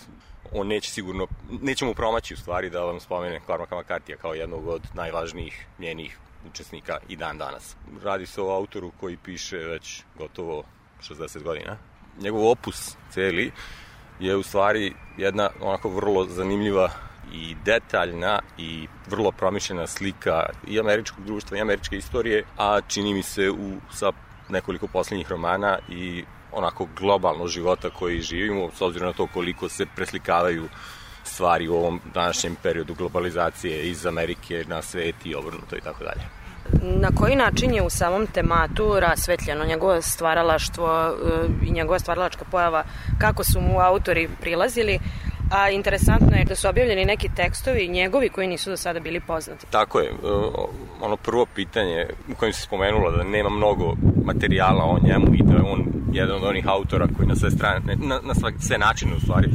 on 0.53 0.67
neće 0.67 0.91
sigurno, 0.91 1.27
neće 1.63 1.85
mu 1.85 1.95
promaći 1.95 2.35
u 2.35 2.37
stvari 2.37 2.71
da 2.71 2.85
vam 2.85 3.01
spomene 3.01 3.41
Cormaca 3.47 3.75
McCarthyja 3.75 4.17
kao 4.17 4.35
jednog 4.35 4.69
od 4.69 4.83
najvažnijih 4.95 5.67
njenih 5.79 6.19
učesnika 6.51 6.99
i 7.09 7.17
dan 7.17 7.39
danas. 7.39 7.77
Radi 8.03 8.27
se 8.27 8.43
o 8.43 8.51
autoru 8.51 8.93
koji 9.01 9.17
piše 9.17 9.57
već 9.57 10.03
gotovo 10.19 10.65
60 11.03 11.43
godina. 11.43 11.77
Njegov 12.21 12.51
opus 12.51 12.97
celi 13.11 13.53
je 14.21 14.37
u 14.37 14.43
stvari 14.43 14.95
jedna 15.17 15.51
onako 15.61 15.89
vrlo 15.89 16.25
zanimljiva 16.25 16.91
i 17.33 17.57
detaljna 17.65 18.41
i 18.59 18.89
vrlo 19.07 19.33
promišljena 19.33 19.87
slika 19.87 20.47
i 20.67 20.81
američkog 20.81 21.25
društva 21.25 21.59
i 21.59 21.61
američke 21.61 21.97
istorije, 21.97 22.45
a 22.59 22.81
čini 22.81 23.15
mi 23.15 23.23
se 23.23 23.51
u, 23.51 23.77
sa 23.93 24.13
nekoliko 24.49 24.87
poslednjih 24.87 25.31
romana 25.31 25.79
i 25.89 26.25
onako 26.53 26.87
globalno 26.97 27.47
života 27.47 27.91
koji 27.91 28.21
živimo, 28.21 28.71
s 28.75 28.81
obzirom 28.83 29.07
na 29.07 29.13
to 29.13 29.27
koliko 29.27 29.69
se 29.69 29.87
preslikavaju 29.97 30.69
stvari 31.25 31.69
u 31.69 31.75
ovom 31.75 32.01
današnjem 32.15 32.57
periodu 32.63 32.95
globalizacije 32.95 33.91
iz 33.91 34.07
Amerike 34.07 34.65
na 34.69 34.83
svet 34.83 35.15
i 35.25 35.35
obrnuto 35.35 35.77
i 35.77 35.81
tako 35.81 36.05
dalje. 36.05 36.23
Na 36.83 37.09
koji 37.19 37.37
način 37.37 37.75
je 37.75 37.83
u 37.83 37.91
samom 37.91 38.27
tematu 38.27 39.01
rasvetljeno 39.01 39.65
njegovo 39.65 40.03
stvaralaštvo 40.03 41.09
e, 41.09 41.67
i 41.67 41.71
njegova 41.71 41.99
stvaralačka 41.99 42.45
pojava, 42.51 42.85
kako 43.19 43.45
su 43.45 43.61
mu 43.61 43.81
autori 43.81 44.29
prilazili, 44.41 44.99
a 45.51 45.71
interesantno 45.71 46.37
je 46.37 46.45
da 46.45 46.55
su 46.55 46.69
objavljeni 46.69 47.05
neki 47.05 47.29
tekstovi 47.37 47.89
njegovi 47.89 48.29
koji 48.29 48.49
nisu 48.49 48.71
do 48.71 48.77
sada 48.77 49.01
bili 49.01 49.21
poznati. 49.21 49.67
Tako 49.71 50.01
je, 50.01 50.09
e, 50.09 50.13
ono 51.01 51.17
prvo 51.17 51.47
pitanje 51.55 52.07
u 52.33 52.35
kojem 52.35 52.53
se 52.53 52.63
spomenula 52.63 53.11
da 53.11 53.25
nema 53.25 53.49
mnogo 53.49 53.95
materijala 54.25 54.85
o 54.85 54.99
njemu 55.03 55.35
i 55.35 55.43
da 55.43 55.55
je 55.55 55.63
on 55.63 55.85
jedan 56.13 56.37
od 56.37 56.45
onih 56.45 56.69
autora 56.69 57.09
koji 57.17 57.29
na 57.29 57.37
sve 57.37 57.51
strane, 57.51 57.97
na, 57.97 58.21
na 58.23 58.35
sve, 58.35 58.53
sve 58.59 58.79
načine 58.79 59.15
u 59.17 59.21
stvari, 59.21 59.49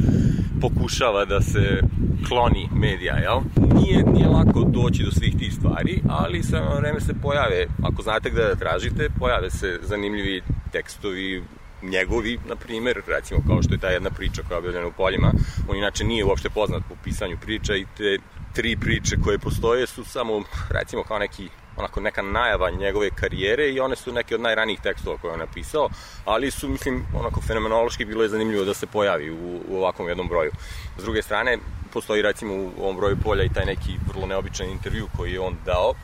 pokušava 0.60 1.24
da 1.24 1.40
se 1.40 1.80
kloni 2.28 2.68
medija, 2.72 3.16
jel? 3.16 3.40
Nije, 3.74 4.02
nije 4.02 4.26
lako 4.26 4.64
doći 4.64 5.02
do 5.02 5.10
svih 5.10 5.36
tih 5.38 5.54
stvari, 5.54 6.02
ali 6.08 6.42
ono 6.52 6.76
vreme 6.76 7.00
se 7.00 7.14
pojave, 7.22 7.66
ako 7.82 8.02
znate 8.02 8.30
gde 8.30 8.42
da 8.42 8.54
tražite, 8.54 9.08
pojave 9.18 9.50
se 9.50 9.78
zanimljivi 9.82 10.42
tekstovi, 10.72 11.42
njegovi, 11.90 12.38
na 12.48 12.56
primer, 12.56 13.02
recimo 13.06 13.40
kao 13.46 13.62
što 13.62 13.74
je 13.74 13.80
ta 13.80 13.88
jedna 13.88 14.10
priča 14.10 14.42
koja 14.42 14.54
je 14.54 14.58
objavljena 14.58 14.86
u 14.86 14.92
poljima, 14.92 15.32
on 15.68 15.76
inače 15.76 16.04
nije 16.04 16.24
uopšte 16.24 16.50
poznat 16.50 16.82
po 16.88 16.94
pisanju 17.04 17.36
priča 17.40 17.76
i 17.76 17.86
te 17.96 18.18
tri 18.52 18.76
priče 18.76 19.16
koje 19.24 19.38
postoje 19.38 19.86
su 19.86 20.04
samo, 20.04 20.42
recimo, 20.70 21.02
kao 21.02 21.18
neki 21.18 21.48
onako 21.76 22.00
neka 22.00 22.22
najava 22.22 22.70
njegove 22.70 23.10
karijere 23.10 23.70
i 23.70 23.80
one 23.80 23.96
su 23.96 24.12
neke 24.12 24.34
od 24.34 24.40
najranijih 24.40 24.80
tekstova 24.80 25.18
koje 25.18 25.30
je 25.30 25.32
on 25.32 25.40
napisao, 25.40 25.88
ali 26.24 26.50
su, 26.50 26.68
mislim, 26.68 27.06
onako 27.14 27.40
fenomenološki 27.40 28.04
bilo 28.04 28.22
je 28.22 28.28
zanimljivo 28.28 28.64
da 28.64 28.74
se 28.74 28.86
pojavi 28.86 29.30
u, 29.30 29.60
u 29.68 29.76
ovakvom 29.76 30.08
jednom 30.08 30.28
broju. 30.28 30.50
S 30.98 31.02
druge 31.02 31.22
strane, 31.22 31.58
postoji 31.92 32.22
recimo 32.22 32.54
u 32.54 32.70
ovom 32.78 32.96
broju 32.96 33.16
polja 33.24 33.44
i 33.44 33.52
taj 33.54 33.64
neki 33.64 33.98
vrlo 34.08 34.26
neobičan 34.26 34.70
intervju 34.70 35.08
koji 35.16 35.32
je 35.32 35.40
on 35.40 35.56
dao, 35.66 35.94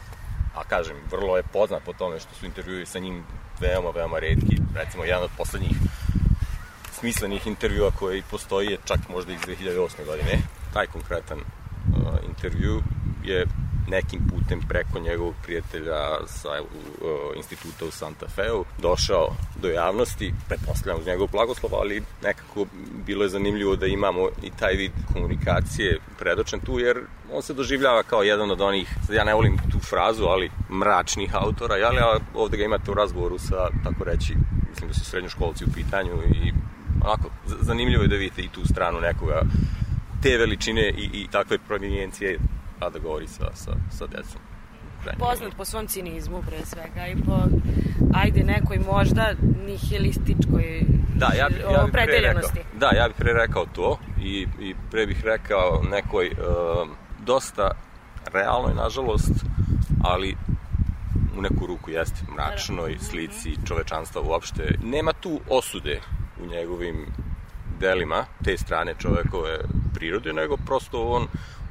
a 0.55 0.65
kažem, 0.65 0.97
vrlo 1.11 1.37
je 1.37 1.43
poznat 1.53 1.83
po 1.85 1.93
tome 1.93 2.21
što 2.21 2.35
su 2.35 2.47
intervjui 2.47 2.87
sa 2.87 2.99
njim 2.99 3.25
veoma, 3.61 3.91
veoma 3.91 4.19
redki. 4.19 4.57
Recimo, 4.75 5.05
jedan 5.05 5.23
od 5.23 5.31
poslednjih 5.37 5.77
smislenih 6.93 7.47
intervjua 7.47 7.91
koji 7.91 8.23
postoji 8.31 8.67
je 8.67 8.79
čak 8.85 9.01
možda 9.09 9.33
iz 9.33 9.41
2008. 9.41 10.05
godine. 10.07 10.39
Taj 10.73 10.87
konkretan 10.87 11.39
uh, 11.39 11.45
intervju 12.29 12.83
je 13.25 13.47
nekim 13.89 14.21
putem 14.31 14.61
preko 14.69 14.99
njegovog 14.99 15.35
prijatelja 15.43 16.27
sa 16.27 16.49
uh, 16.49 16.69
instituta 17.37 17.85
u 17.85 17.91
Santa 17.91 18.29
Feu 18.29 18.65
došao 18.79 19.29
do 19.63 19.69
javnosti, 19.69 20.35
pretpostavljam 20.49 21.01
uz 21.01 21.07
njegov 21.07 21.29
blagoslov, 21.33 21.75
ali 21.75 22.03
nekako 22.23 22.67
bilo 23.07 23.25
je 23.25 23.29
zanimljivo 23.29 23.77
da 23.77 23.87
imamo 23.87 24.29
i 24.43 24.51
taj 24.59 24.75
vid 24.75 24.93
komunikacije 25.13 25.99
predočen 26.19 26.61
tu, 26.61 26.79
jer 26.79 27.01
on 27.33 27.43
se 27.43 27.55
doživljava 27.55 28.03
kao 28.03 28.23
jedan 28.23 28.51
od 28.51 28.61
onih, 28.61 28.97
sad 29.07 29.17
ja 29.17 29.25
ne 29.25 29.35
volim 29.35 29.59
tu 29.73 29.79
frazu, 29.79 30.25
ali 30.25 30.51
mračnih 30.71 31.35
autora, 31.35 31.77
jel, 31.77 31.99
a 31.99 32.19
ovde 32.35 32.57
ga 32.57 32.65
imate 32.65 32.91
u 32.91 32.95
razgovoru 32.95 33.39
sa, 33.39 33.69
tako 33.85 34.05
reći, 34.05 34.35
mislim 34.71 34.89
da 34.89 34.95
su 34.95 35.05
srednjoškolci 35.05 35.65
u 35.65 35.73
pitanju 35.75 36.13
i 36.13 36.53
onako, 37.05 37.31
zanimljivo 37.47 38.03
je 38.03 38.09
da 38.09 38.17
vidite 38.17 38.43
i 38.43 38.49
tu 38.49 38.67
stranu 38.67 39.01
nekoga 39.01 39.43
te 40.23 40.37
veličine 40.37 40.89
i, 40.89 41.11
i 41.13 41.29
takve 41.31 41.59
provenijencije, 41.59 42.39
a 42.81 42.91
da 42.91 42.99
govori 42.99 43.27
sa, 43.27 43.51
sa, 43.55 43.73
sa 43.91 44.07
decom. 44.07 44.41
Poznat 45.19 45.55
po 45.57 45.65
svom 45.65 45.87
cinizmu 45.87 46.43
pre 46.47 46.59
svega 46.67 47.07
i 47.07 47.17
po, 47.23 47.39
ajde, 48.15 48.45
nekoj 48.45 48.79
možda 48.79 49.33
nihilističkoj 49.67 50.85
Da, 51.21 51.33
ja, 51.39 51.49
bi, 51.49 51.55
ja 51.73 51.83
bih 51.85 51.93
pre 51.93 52.07
rekao, 52.07 52.51
da, 52.79 52.91
ja 52.97 53.09
bih 53.09 53.17
pre 53.19 53.33
rekao 53.33 53.67
to 53.67 53.99
i, 54.21 54.47
i 54.61 54.75
pre 54.91 55.07
bih 55.07 55.25
rekao 55.25 55.83
nekoj 55.91 56.31
uh, 56.31 56.89
dosta 57.25 57.71
realnoj, 58.33 58.75
nažalost, 58.75 59.31
ali 60.05 60.37
u 61.39 61.43
neku 61.43 61.67
ruku 61.67 61.91
jeste 61.91 62.21
mračnoj 62.35 62.97
slici 63.01 63.57
čovečanstva 63.67 64.23
uopšte. 64.23 64.79
Nema 64.83 65.13
tu 65.13 65.41
osude 65.49 66.01
u 66.43 66.47
njegovim 66.47 67.07
delima 67.81 68.25
te 68.45 68.57
strane 68.57 68.95
čovekove 68.99 69.59
prirode, 69.95 70.33
nego 70.33 70.57
prosto 70.57 71.03
on, 71.03 71.27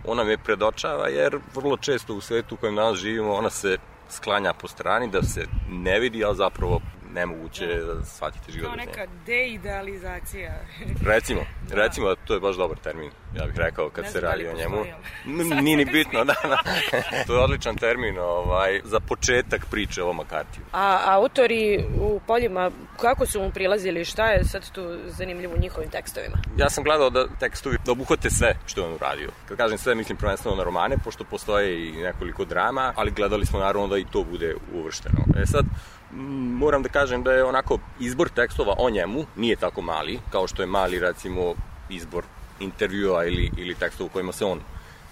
on 0.05 0.17
nam 0.17 0.29
je 0.29 0.37
predočava, 0.37 1.07
jer 1.07 1.39
vrlo 1.55 1.77
često 1.77 2.13
u 2.13 2.21
svetu 2.21 2.55
u 2.55 2.57
kojem 2.57 2.75
danas 2.75 2.99
živimo, 2.99 3.33
ona 3.33 3.49
se 3.49 3.77
sklanja 4.09 4.53
po 4.53 4.67
strani, 4.67 5.07
da 5.07 5.23
se 5.23 5.45
ne 5.69 5.99
vidi, 5.99 6.23
ali 6.23 6.35
zapravo 6.35 6.81
nemoguće 7.13 7.65
je 7.65 7.83
da 7.83 8.05
shvatite 8.05 8.51
život 8.51 8.67
Kao 8.67 8.75
neka 8.75 9.05
deidealizacija. 9.25 10.53
Recimo, 11.13 11.41
recimo, 11.69 12.15
to 12.15 12.33
je 12.33 12.39
baš 12.39 12.55
dobar 12.55 12.77
termin, 12.77 13.11
ja 13.35 13.45
bih 13.45 13.55
rekao, 13.57 13.89
kad 13.89 14.03
Ne 14.03 14.11
se 14.11 14.21
da 14.21 14.29
radi 14.29 14.47
o 14.47 14.53
njemu. 14.53 14.85
Nije 15.63 15.77
ni 15.77 15.85
bitno, 15.85 16.23
da, 16.25 16.35
da. 16.43 16.57
to 17.27 17.33
je 17.33 17.39
odličan 17.39 17.75
termin 17.75 18.19
ovaj, 18.19 18.81
za 18.83 18.99
početak 18.99 19.65
priče 19.71 20.03
o 20.03 20.13
Makartiju. 20.13 20.63
A 20.73 21.01
autori 21.05 21.85
u 22.01 22.19
poljima, 22.27 22.71
kako 23.01 23.25
su 23.25 23.41
mu 23.41 23.51
prilazili, 23.51 24.05
šta 24.05 24.25
je 24.31 24.45
sad 24.45 24.71
tu 24.71 24.97
zanimljivo 25.07 25.53
u 25.53 25.61
njihovim 25.61 25.89
tekstovima? 25.89 26.37
Ja 26.57 26.69
sam 26.69 26.83
gledao 26.83 27.09
da 27.09 27.27
tekstovi 27.39 27.77
da 27.85 27.91
obuhvate 27.91 28.29
sve 28.29 28.55
što 28.65 28.81
je 28.81 28.87
on 28.87 28.93
uradio. 28.93 29.29
Kad 29.47 29.57
kažem 29.57 29.77
sve, 29.77 29.95
mislim 29.95 30.17
prvenstveno 30.17 30.57
na 30.57 30.63
romane, 30.63 30.97
pošto 31.03 31.23
postoje 31.23 31.87
i 31.87 31.91
nekoliko 31.91 32.45
drama, 32.45 32.93
ali 32.95 33.11
gledali 33.11 33.45
smo 33.45 33.59
naravno 33.59 33.87
da 33.87 33.97
i 33.97 34.05
to 34.11 34.23
bude 34.23 34.55
uvršteno. 34.73 35.19
E 35.41 35.45
sad, 35.45 35.65
moram 36.11 36.83
da 36.83 36.89
kažem 36.89 37.23
da 37.23 37.31
je 37.31 37.43
onako 37.43 37.79
izbor 37.99 38.29
tekstova 38.29 38.75
o 38.77 38.89
njemu 38.89 39.25
nije 39.35 39.55
tako 39.55 39.81
mali, 39.81 40.19
kao 40.31 40.47
što 40.47 40.61
je 40.61 40.67
mali 40.67 40.99
recimo 40.99 41.53
izbor 41.89 42.23
intervjua 42.59 43.25
ili, 43.25 43.51
ili 43.57 43.75
tekstova 43.75 44.05
u 44.05 44.13
kojima 44.13 44.31
se 44.31 44.45
on 44.45 44.59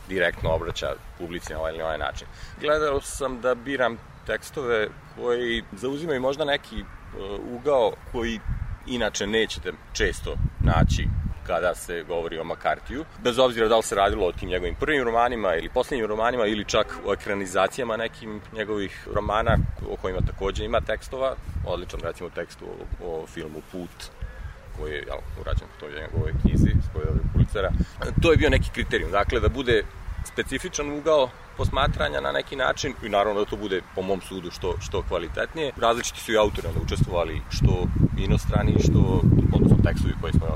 direktno 0.10 0.50
obraća 0.50 0.94
publici 1.18 1.54
na 1.54 1.60
ovaj 1.60 1.74
ili 1.74 1.84
onaj 1.84 1.98
način. 1.98 2.28
Gledao 2.62 3.02
sam 3.02 3.42
da 3.42 3.56
biram 3.56 3.98
tekstove 4.26 4.88
koji 5.16 5.64
zauzimaju 5.72 6.22
možda 6.22 6.46
neki 6.46 6.82
uh, 6.82 7.40
ugao 7.52 7.92
koji 8.12 8.40
inače 8.88 9.28
nećete 9.28 9.72
često 9.94 10.36
naći 10.60 11.08
kada 11.48 11.76
se 11.76 12.04
govori 12.04 12.40
o 12.40 12.44
Makartiju, 12.44 13.06
bez 13.24 13.40
obzira 13.40 13.68
da 13.68 13.78
li 13.78 13.84
se 13.84 13.96
radilo 13.96 14.28
o 14.28 14.32
tim 14.32 14.50
njegovim 14.50 14.76
prvim 14.80 15.04
romanima 15.04 15.56
ili 15.56 15.70
poslednjim 15.70 16.08
romanima 16.08 16.46
ili 16.46 16.66
čak 16.66 16.98
o 17.06 17.14
ekranizacijama 17.14 17.98
nekim 17.98 18.42
njegovih 18.54 19.08
romana 19.14 19.58
o 19.92 19.96
kojima 19.96 20.22
takođe 20.22 20.66
ima 20.66 20.82
tekstova, 20.82 21.36
odličan 21.66 22.00
recimo 22.00 22.30
tekst 22.30 22.62
o, 22.62 23.06
o 23.06 23.28
filmu 23.28 23.62
Put 23.72 24.12
koji 24.78 24.92
je 24.92 25.04
jel, 25.08 25.18
urađen 25.42 25.68
po 25.68 25.80
toj 25.80 26.02
njegovoj 26.02 26.32
knjizi 26.42 26.70
s 26.86 26.94
kojoj 26.94 27.08
je 27.08 27.32
Pulicera. 27.34 27.72
To 28.22 28.32
je 28.32 28.38
bio 28.38 28.50
neki 28.50 28.70
kriterijum, 28.74 29.12
dakle 29.12 29.40
da 29.40 29.50
bude 29.50 29.84
specifičan 30.28 30.92
ugao 30.92 31.30
posmatranja 31.58 32.22
na 32.22 32.32
neki 32.32 32.56
način 32.56 32.94
i 33.04 33.10
naravno 33.10 33.40
da 33.40 33.50
to 33.50 33.56
bude 33.56 33.82
po 33.96 34.02
mom 34.02 34.22
sudu 34.22 34.52
što, 34.52 34.76
što 34.80 35.02
kvalitetnije. 35.02 35.72
Različiti 35.82 36.20
su 36.20 36.32
i 36.32 36.38
autori 36.38 36.68
onda 36.68 36.80
učestvovali 36.82 37.42
što 37.50 37.88
inostrani, 38.18 38.76
što 38.84 39.22
odnosno 39.54 39.78
tekstovi 39.84 40.14
koje 40.22 40.34
smo 40.34 40.48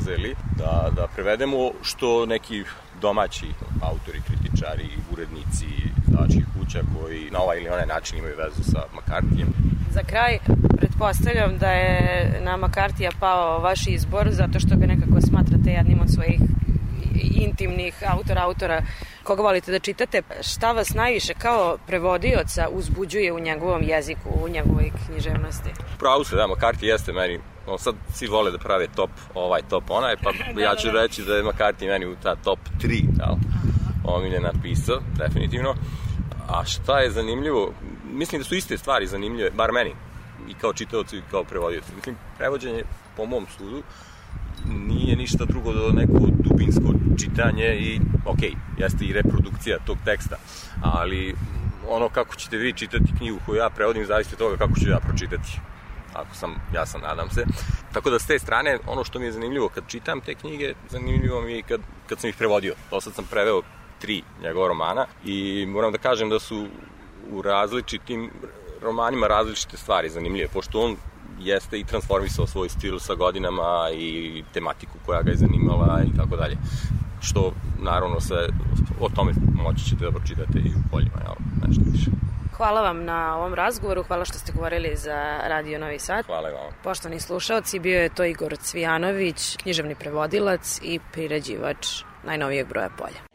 uzeli 0.00 0.34
da, 0.58 0.90
da 0.96 1.06
prevedemo, 1.14 1.70
što 1.82 2.26
neki 2.26 2.64
domaći 3.00 3.46
autori, 3.82 4.22
kritičari, 4.26 4.88
urednici, 5.12 5.66
izdavačkih 6.08 6.44
kuća 6.58 6.80
koji 6.94 7.30
na 7.30 7.38
ovaj 7.38 7.58
ili 7.58 7.68
onaj 7.68 7.86
način 7.86 8.18
imaju 8.18 8.36
vezu 8.36 8.62
sa 8.72 8.80
Makartijem. 8.94 9.48
Za 9.90 10.02
kraj, 10.02 10.38
pretpostavljam 10.76 11.58
da 11.58 11.70
je 11.70 12.40
na 12.44 12.56
Makartija 12.56 13.10
pao 13.20 13.58
vaš 13.58 13.86
izbor 13.86 14.28
zato 14.30 14.60
što 14.60 14.76
ga 14.76 14.86
nekako 14.86 15.20
smatrate 15.20 15.70
jednim 15.70 16.00
od 16.00 16.10
svojih 16.14 16.40
intimnih 17.34 17.94
autora, 18.06 18.42
autora 18.42 18.82
koga 19.22 19.42
volite 19.42 19.72
da 19.72 19.78
čitate. 19.78 20.22
Šta 20.40 20.72
vas 20.72 20.94
najviše 20.94 21.34
kao 21.34 21.78
prevodioca 21.86 22.68
uzbuđuje 22.72 23.32
u 23.32 23.38
njegovom 23.38 23.82
jeziku, 23.82 24.28
u 24.44 24.48
njegovoj 24.48 24.90
književnosti? 25.06 25.70
Pravu 25.98 26.24
se, 26.24 26.36
da, 26.36 26.46
Makarti 26.46 26.86
jeste 26.86 27.12
meni, 27.12 27.40
no 27.66 27.78
sad 27.78 27.94
svi 28.14 28.26
vole 28.26 28.50
da 28.50 28.58
prave 28.58 28.86
top 28.96 29.10
ovaj, 29.34 29.60
top 29.70 29.90
onaj, 29.90 30.16
pa 30.16 30.30
ja 30.66 30.74
ću 30.76 30.90
reći 30.90 31.22
da 31.22 31.36
je 31.36 31.42
Makarti 31.42 31.86
meni 31.86 32.06
u 32.06 32.16
ta 32.22 32.36
top 32.36 32.58
3, 32.80 33.04
jel? 33.18 33.36
Omiljen 34.04 34.42
napisao, 34.42 35.00
definitivno. 35.18 35.74
A 36.48 36.64
šta 36.64 36.98
je 37.00 37.10
zanimljivo, 37.10 37.72
mislim 38.12 38.40
da 38.40 38.44
su 38.44 38.54
iste 38.54 38.78
stvari 38.78 39.06
zanimljive, 39.06 39.50
bar 39.50 39.72
meni, 39.72 39.94
i 40.48 40.54
kao 40.54 40.72
čitavcu 40.72 41.16
i 41.16 41.22
kao 41.30 41.44
prevodiocu. 41.44 41.94
Mislim, 41.96 42.16
prevođenje, 42.38 42.84
po 43.16 43.26
mom 43.26 43.46
sudu, 43.56 43.82
nije 44.66 45.16
ništa 45.16 45.44
drugo 45.44 45.72
do 45.72 45.88
neko 45.92 46.18
dubinsko 46.44 46.94
čitanje 47.18 47.76
i, 47.76 48.00
ok, 48.26 48.38
jeste 48.78 49.04
i 49.04 49.12
reprodukcija 49.12 49.78
tog 49.86 49.98
teksta, 50.04 50.36
ali 50.82 51.34
ono 51.88 52.08
kako 52.08 52.34
ćete 52.34 52.56
vi 52.56 52.72
čitati 52.72 53.12
knjigu 53.18 53.38
koju 53.46 53.56
ja 53.56 53.70
prevodim 53.70 54.06
zavisi 54.06 54.34
od 54.34 54.38
toga 54.38 54.56
kako 54.56 54.80
ću 54.80 54.88
ja 54.88 55.00
pročitati 55.00 55.58
ako 56.14 56.34
sam 56.34 56.54
jasan, 56.74 57.00
nadam 57.00 57.30
se. 57.30 57.44
Tako 57.92 58.10
da 58.10 58.18
s 58.18 58.26
te 58.26 58.38
strane, 58.38 58.78
ono 58.86 59.04
što 59.04 59.18
mi 59.18 59.24
je 59.24 59.32
zanimljivo 59.32 59.68
kad 59.68 59.84
čitam 59.86 60.20
te 60.20 60.34
knjige, 60.34 60.74
zanimljivo 60.90 61.40
mi 61.40 61.52
je 61.52 61.58
i 61.58 61.62
kad, 61.62 61.80
kad 62.06 62.20
sam 62.20 62.30
ih 62.30 62.36
prevodio. 62.36 62.74
Do 62.90 63.00
sad 63.00 63.14
sam 63.14 63.24
preveo 63.30 63.62
tri 63.98 64.22
njegova 64.42 64.68
romana 64.68 65.06
i 65.24 65.66
moram 65.66 65.92
da 65.92 65.98
kažem 65.98 66.30
da 66.30 66.38
su 66.38 66.66
u 67.30 67.42
različitim 67.42 68.30
romanima 68.82 69.26
različite 69.26 69.76
stvari 69.76 70.10
zanimljive, 70.10 70.48
pošto 70.48 70.80
on 70.80 70.96
jeste 71.40 71.78
i 71.78 71.84
transformisao 71.84 72.46
svoj 72.46 72.68
stil 72.68 72.98
sa 72.98 73.14
godinama 73.14 73.90
i 73.94 74.44
tematiku 74.54 74.98
koja 75.06 75.22
ga 75.22 75.30
je 75.30 75.36
zanimala 75.36 76.02
i 76.02 76.16
tako 76.16 76.36
dalje. 76.36 76.56
Što, 77.20 77.52
naravno, 77.78 78.20
sve 78.20 78.48
o 79.00 79.08
tome 79.08 79.32
moći 79.54 79.84
ćete 79.84 80.04
da 80.04 80.10
pročitate 80.10 80.58
i 80.58 80.68
u 80.68 80.90
poljima, 80.90 81.18
jel, 81.24 81.34
nešto 81.66 81.82
više. 81.92 82.10
Hvala 82.56 82.80
vam 82.80 83.04
na 83.04 83.36
ovom 83.36 83.54
razgovoru, 83.54 84.02
hvala 84.02 84.24
što 84.24 84.38
ste 84.38 84.52
govorili 84.52 84.96
za 84.96 85.38
Radio 85.48 85.78
Novi 85.78 85.98
Sad. 85.98 86.26
Hvala 86.26 86.50
i 86.50 86.52
vama. 86.52 86.70
Poštovani 86.82 87.20
slušalci, 87.20 87.78
bio 87.78 88.02
je 88.02 88.14
to 88.14 88.24
Igor 88.24 88.56
Cvijanović, 88.56 89.56
književni 89.56 89.94
prevodilac 89.94 90.80
i 90.82 91.00
priređivač 91.12 91.86
najnovijeg 92.24 92.68
broja 92.68 92.88
polja. 92.98 93.31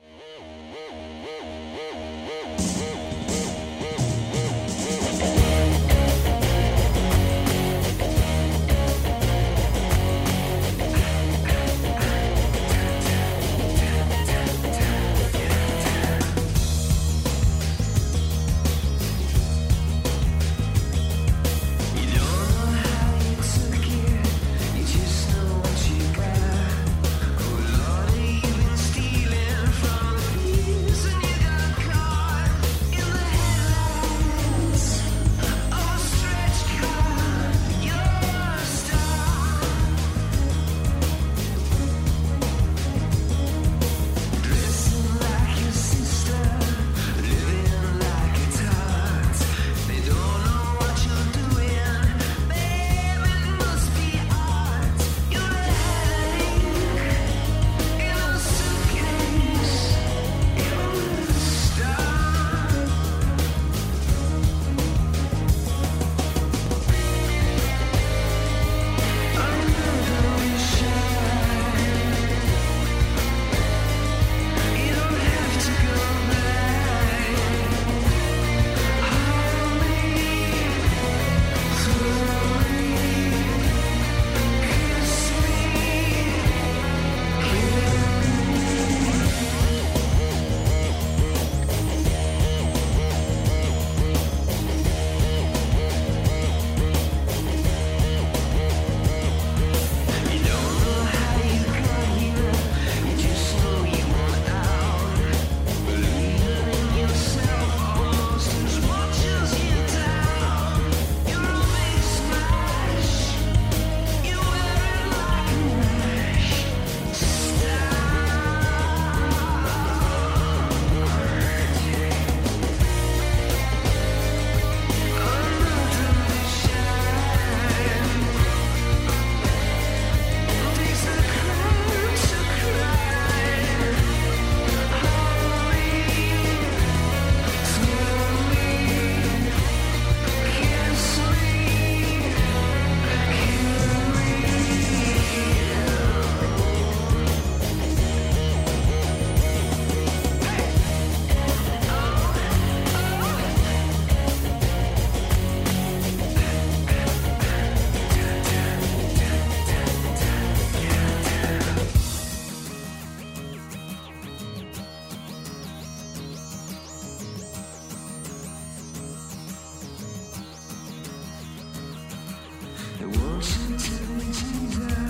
There 173.00 173.08
was 173.10 173.48
a 173.70 174.96
time 174.96 175.07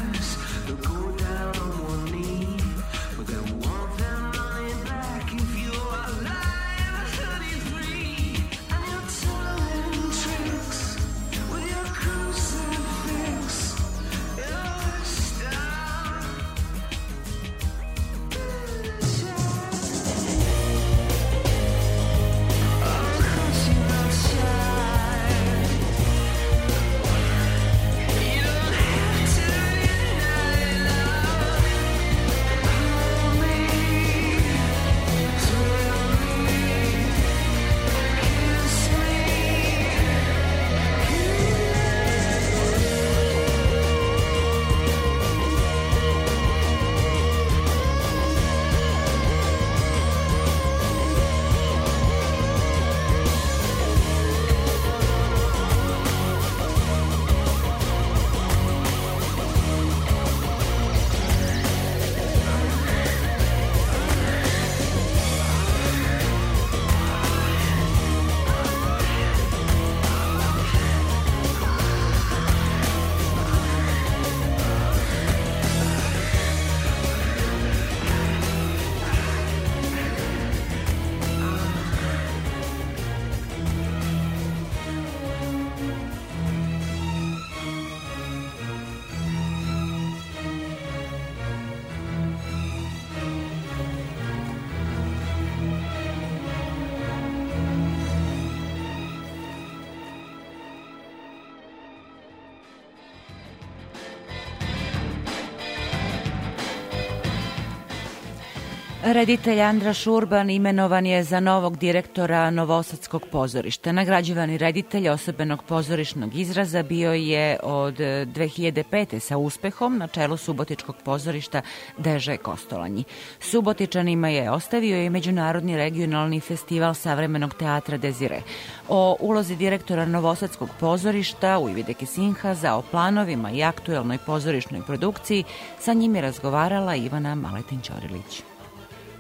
Reditelj 109.14 109.62
Andra 109.62 109.94
Šurban 109.94 110.50
imenovan 110.50 111.06
je 111.06 111.24
za 111.24 111.40
novog 111.40 111.78
direktora 111.78 112.52
Novosadskog 112.52 113.26
pozorišta. 113.32 113.92
Nagrađivani 113.92 114.58
reditelj 114.58 115.10
osobenog 115.10 115.64
pozorišnog 115.64 116.36
izraza 116.36 116.84
bio 116.84 117.14
je 117.14 117.58
od 117.64 117.94
2005. 117.94 119.20
sa 119.20 119.38
uspehom 119.38 119.98
na 119.98 120.08
čelu 120.08 120.38
Subotičkog 120.38 120.96
pozorišta 121.04 121.62
Deže 121.98 122.38
Kostolanji. 122.38 123.04
Subotičanima 123.40 124.30
je 124.30 124.52
ostavio 124.52 125.04
i 125.04 125.10
Međunarodni 125.10 125.78
regionalni 125.78 126.40
festival 126.40 126.94
savremenog 126.94 127.54
teatra 127.54 127.98
Dezire. 127.98 128.42
O 128.90 129.18
ulozi 129.20 129.56
direktora 129.56 130.06
Novosadskog 130.06 130.70
pozorišta 130.80 131.60
u 131.60 131.70
Ivideke 131.70 132.06
Sinhaza, 132.06 132.76
o 132.76 132.82
planovima 132.82 133.52
i 133.52 133.64
aktuelnoj 133.64 134.18
pozorišnoj 134.26 134.82
produkciji, 134.86 135.44
sa 135.80 135.94
njim 135.94 136.16
je 136.16 136.22
razgovarala 136.22 136.96
Ivana 136.96 137.36
Maletin-Ćorilić. 137.36 138.57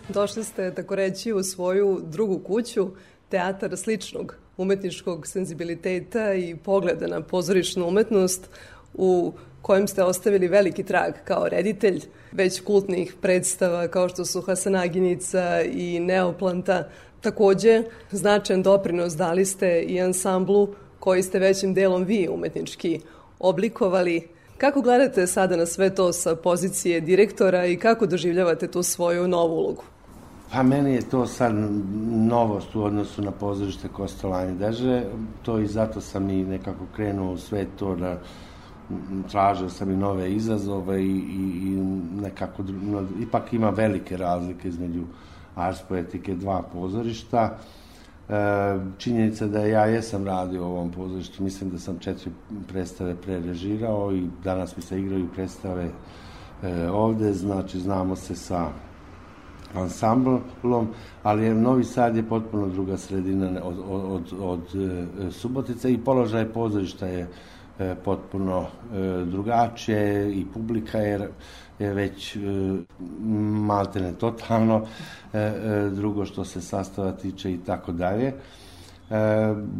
Došli 0.09 0.43
ste, 0.43 0.73
tako 0.73 0.95
reći, 0.95 1.33
u 1.33 1.43
svoju 1.43 2.01
drugu 2.03 2.39
kuću, 2.39 2.87
teatar 3.29 3.77
sličnog 3.77 4.35
umetničkog 4.57 5.27
senzibiliteta 5.27 6.33
i 6.33 6.55
pogleda 6.55 7.07
na 7.07 7.21
pozorišnu 7.21 7.87
umetnost 7.87 8.49
u 8.93 9.33
kojem 9.61 9.87
ste 9.87 10.03
ostavili 10.03 10.47
veliki 10.47 10.83
trag 10.83 11.13
kao 11.23 11.49
reditelj 11.49 12.01
već 12.31 12.61
kultnih 12.61 13.15
predstava 13.21 13.87
kao 13.87 14.09
što 14.09 14.25
su 14.25 14.41
Hasanaginica 14.41 15.61
i 15.61 15.99
Neoplanta. 15.99 16.89
Takođe, 17.21 17.83
značajan 18.11 18.63
doprinos 18.63 19.13
dali 19.13 19.45
ste 19.45 19.81
i 19.81 20.01
ansamblu 20.01 20.75
koji 20.99 21.23
ste 21.23 21.39
većim 21.39 21.73
delom 21.73 22.03
vi 22.03 22.27
umetnički 22.31 22.99
oblikovali. 23.39 24.27
Kako 24.57 24.81
gledate 24.81 25.27
sada 25.27 25.55
na 25.55 25.65
sve 25.65 25.95
to 25.95 26.13
sa 26.13 26.35
pozicije 26.35 27.01
direktora 27.01 27.65
i 27.65 27.77
kako 27.77 28.05
doživljavate 28.05 28.67
tu 28.67 28.83
svoju 28.83 29.27
novu 29.27 29.55
ulogu? 29.55 29.83
Pa 30.51 30.63
meni 30.63 30.93
je 30.93 31.01
to 31.01 31.25
sad 31.25 31.55
novost 32.11 32.75
u 32.75 32.83
odnosu 32.83 33.21
na 33.21 33.31
pozorište 33.31 33.87
Kostolanje 33.87 34.53
Deže, 34.53 35.03
to 35.43 35.59
i 35.59 35.67
zato 35.67 36.01
sam 36.01 36.29
i 36.29 36.43
nekako 36.43 36.85
krenuo 36.95 37.31
u 37.31 37.37
sve 37.37 37.65
to 37.79 37.95
da 37.95 38.19
tražio 39.31 39.69
sam 39.69 39.91
i 39.91 39.97
nove 39.97 40.31
izazove 40.31 41.03
i, 41.03 41.07
i, 41.07 41.67
i 41.67 41.75
nekako, 42.21 42.63
no, 42.63 43.03
ipak 43.21 43.53
ima 43.53 43.69
velike 43.69 44.17
razlike 44.17 44.67
između 44.67 45.03
Ars 45.55 45.81
Poetike 45.89 46.35
dva 46.35 46.61
pozorišta. 46.73 47.57
E, 48.29 48.33
činjenica 48.97 49.47
da 49.47 49.59
ja 49.59 49.85
jesam 49.85 50.25
radio 50.25 50.63
u 50.63 50.71
ovom 50.71 50.91
pozorištu, 50.91 51.43
mislim 51.43 51.69
da 51.69 51.79
sam 51.79 51.99
četiri 51.99 52.31
predstave 52.67 53.15
prerežirao 53.15 54.13
i 54.13 54.27
danas 54.43 54.77
mi 54.77 54.83
se 54.83 54.99
igraju 54.99 55.27
predstave 55.35 55.89
e, 56.63 56.89
ovde, 56.89 57.33
znači 57.33 57.79
znamo 57.79 58.15
se 58.15 58.35
sa 58.35 58.69
ansamblom, 59.75 60.87
ali 61.23 61.43
je 61.45 61.55
Novi 61.55 61.83
Sad 61.83 62.15
je 62.15 62.23
potpuno 62.23 62.67
druga 62.67 62.97
sredina 62.97 63.63
od, 63.63 63.77
od, 63.89 64.33
od, 64.39 64.61
e, 64.75 65.31
Subotice 65.31 65.93
i 65.93 65.97
položaj 65.97 66.45
pozorišta 66.45 67.07
je 67.07 67.27
e, 67.79 67.95
potpuno 68.05 68.61
e, 68.61 69.25
drugačije 69.25 70.33
i 70.33 70.45
publika 70.53 70.97
je, 70.97 71.29
je 71.79 71.93
već 71.93 72.37
maltene 73.67 74.13
totalno 74.13 74.85
drugo 75.91 76.25
što 76.25 76.45
se 76.45 76.61
sastava 76.61 77.11
tiče 77.11 77.51
i 77.51 77.57
tako 77.57 77.91
dalje. 77.91 78.33
E, 79.09 79.15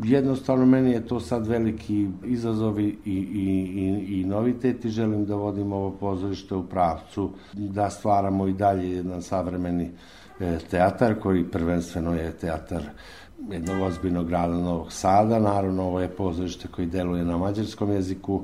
jednostavno 0.04 0.66
meni 0.66 0.92
je 0.92 1.08
to 1.08 1.20
sad 1.20 1.48
veliki 1.48 2.08
izazovi 2.26 2.98
i, 3.06 3.12
i, 3.12 3.48
i, 3.76 4.22
i 4.22 4.26
novitet 4.26 4.86
i 4.86 4.90
želim 4.90 5.26
da 5.26 5.36
vodimo 5.36 5.76
ovo 5.76 5.92
pozorište 5.92 6.56
u 6.56 6.64
pravcu 6.64 7.32
da 7.54 7.90
stvaramo 7.90 8.48
i 8.48 8.54
dalje 8.54 8.92
jedan 8.92 9.22
savremeni 9.22 9.92
e, 10.40 10.58
teatar 10.72 11.20
koji 11.20 11.44
prvenstveno 11.44 12.14
je 12.14 12.32
teatar 12.32 12.84
jednog 13.52 13.82
ozbiljnog 13.82 14.28
grada 14.28 14.54
Novog 14.54 14.92
Sada, 14.92 15.40
naravno 15.40 15.84
ovo 15.84 16.00
je 16.00 16.10
pozorište 16.10 16.68
koji 16.68 16.88
deluje 16.88 17.26
na 17.26 17.38
mađarskom 17.38 17.92
jeziku, 17.92 18.44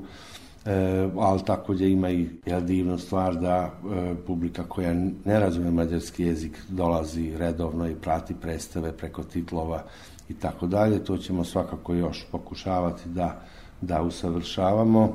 e, 0.66 1.08
ali 1.18 1.44
takođe 1.44 1.90
ima 1.90 2.10
i 2.10 2.28
jel, 2.46 2.60
divnu 2.60 2.98
stvar 2.98 3.36
da 3.36 3.56
e, 3.56 4.14
publika 4.26 4.64
koja 4.68 4.94
ne 5.24 5.40
razume 5.40 5.70
mađarski 5.70 6.24
jezik 6.24 6.58
dolazi 6.68 7.36
redovno 7.36 7.88
i 7.88 7.94
prati 7.94 8.34
predstave 8.34 8.92
preko 8.92 9.22
titlova 9.22 9.82
i 10.28 10.34
tako 10.34 10.66
dalje. 10.66 11.04
To 11.04 11.18
ćemo 11.18 11.44
svakako 11.44 11.94
još 11.94 12.26
pokušavati 12.32 13.08
da, 13.08 13.40
da 13.80 14.02
usavršavamo. 14.02 15.12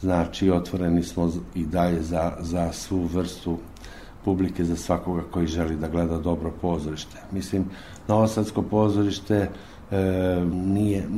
Znači, 0.00 0.50
otvoreni 0.50 1.02
smo 1.02 1.32
i 1.54 1.66
dalje 1.66 2.02
za, 2.02 2.32
za 2.40 2.72
svu 2.72 3.02
vrstu 3.02 3.58
publike, 4.24 4.64
za 4.64 4.76
svakoga 4.76 5.22
koji 5.30 5.46
želi 5.46 5.76
da 5.76 5.88
gleda 5.88 6.18
dobro 6.18 6.52
pozorište. 6.60 7.16
Mislim, 7.32 7.64
Novosadsko 8.08 8.62
pozorište 8.62 9.48
e, 9.90 9.98
nije 10.52 11.08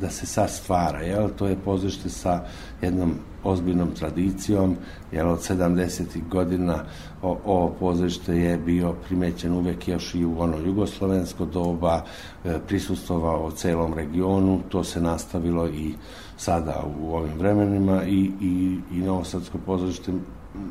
da 0.00 0.10
se 0.10 0.26
sad 0.26 0.50
stvara, 0.50 1.00
jel? 1.00 1.28
To 1.38 1.46
je 1.46 1.56
pozorište 1.64 2.08
sa 2.08 2.44
jednom 2.82 3.14
ozbiljnom 3.44 3.90
tradicijom, 3.94 4.76
jel 5.12 5.30
od 5.30 5.38
70. 5.38 6.28
godina 6.28 6.84
o, 7.22 7.38
ovo 7.44 7.74
pozorište 7.80 8.36
je 8.36 8.58
bio 8.58 8.92
primećen 8.92 9.52
uvek 9.52 9.88
još 9.88 10.14
i 10.14 10.24
u 10.24 10.40
ono 10.40 10.58
jugoslovensko 10.58 11.44
doba, 11.44 12.04
e, 12.44 12.58
prisustovao 12.66 13.46
u 13.46 13.50
celom 13.50 13.94
regionu, 13.94 14.60
to 14.68 14.84
se 14.84 15.00
nastavilo 15.00 15.68
i 15.68 15.94
sada 16.36 16.84
u 17.00 17.14
ovim 17.14 17.38
vremenima 17.38 18.04
i, 18.04 18.30
i, 18.40 18.78
i 18.92 18.98
Novosadsko 18.98 19.58
pozorište 19.66 20.12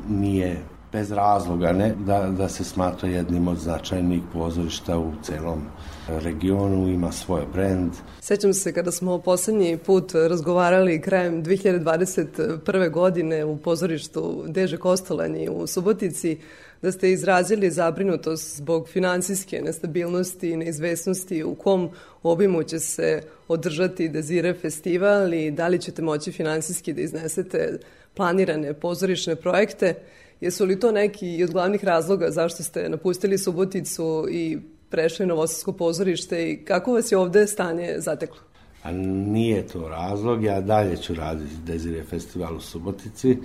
nije 0.08 0.62
bez 0.92 1.12
razloga 1.12 1.72
ne, 1.72 1.94
da, 2.06 2.20
da 2.38 2.48
se 2.48 2.64
smatra 2.64 3.08
jednim 3.08 3.48
od 3.48 3.58
značajnih 3.58 4.22
pozorišta 4.32 4.98
u 4.98 5.12
celom 5.22 5.62
regionu, 6.08 6.88
ima 6.88 7.12
svoj 7.12 7.42
brend. 7.52 7.92
Sećam 8.20 8.54
se 8.54 8.72
kada 8.72 8.92
smo 8.92 9.18
poslednji 9.18 9.76
put 9.76 10.12
razgovarali 10.14 11.00
krajem 11.00 11.44
2021. 11.44 12.90
godine 12.90 13.44
u 13.44 13.56
pozorištu 13.56 14.44
Deže 14.48 14.76
Kostolanji 14.76 15.48
u 15.48 15.66
Subotici, 15.66 16.38
da 16.82 16.92
ste 16.92 17.10
izrazili 17.10 17.70
zabrinutost 17.70 18.56
zbog 18.56 18.88
finansijske 18.88 19.60
nestabilnosti 19.60 20.50
i 20.50 20.56
neizvesnosti 20.56 21.44
u 21.44 21.54
kom 21.54 21.90
obimu 22.22 22.62
će 22.62 22.78
se 22.78 23.22
održati 23.48 24.08
Dezire 24.08 24.54
festival 24.54 25.34
i 25.34 25.50
da 25.50 25.68
li 25.68 25.80
ćete 25.80 26.02
moći 26.02 26.32
finansijski 26.32 26.92
da 26.92 27.00
iznesete 27.00 27.78
planirane 28.14 28.74
pozorišne 28.74 29.36
projekte. 29.36 29.94
Jesu 30.40 30.64
li 30.64 30.80
to 30.80 30.92
neki 30.92 31.44
od 31.44 31.50
glavnih 31.50 31.84
razloga 31.84 32.30
zašto 32.30 32.62
ste 32.62 32.88
napustili 32.88 33.38
Suboticu 33.38 34.26
i 34.30 34.58
prešli 34.90 35.26
na 35.26 35.34
Novosadsko 35.34 35.72
pozorište 35.72 36.50
i 36.50 36.64
kako 36.64 36.92
vas 36.92 37.12
je 37.12 37.18
ovde 37.18 37.46
stanje 37.46 37.94
zateklo? 37.98 38.38
A 38.82 38.92
nije 38.92 39.66
to 39.66 39.88
razlog, 39.88 40.44
ja 40.44 40.60
dalje 40.60 40.96
ću 40.96 41.14
raditi 41.14 41.54
Dezire 41.66 42.04
festival 42.04 42.56
u 42.56 42.60
Subotici, 42.60 43.36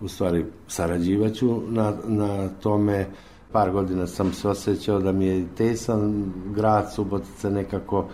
u 0.00 0.08
stvari 0.08 0.44
sarađivaću 0.68 1.62
na, 1.68 1.96
na 2.06 2.48
tome. 2.48 3.06
Par 3.52 3.70
godina 3.70 4.06
sam 4.06 4.32
se 4.32 4.48
osjećao 4.48 4.98
da 5.00 5.12
mi 5.12 5.26
je 5.26 5.44
tesan 5.56 6.32
grad 6.54 6.94
Subotica 6.94 7.50
nekako 7.50 8.08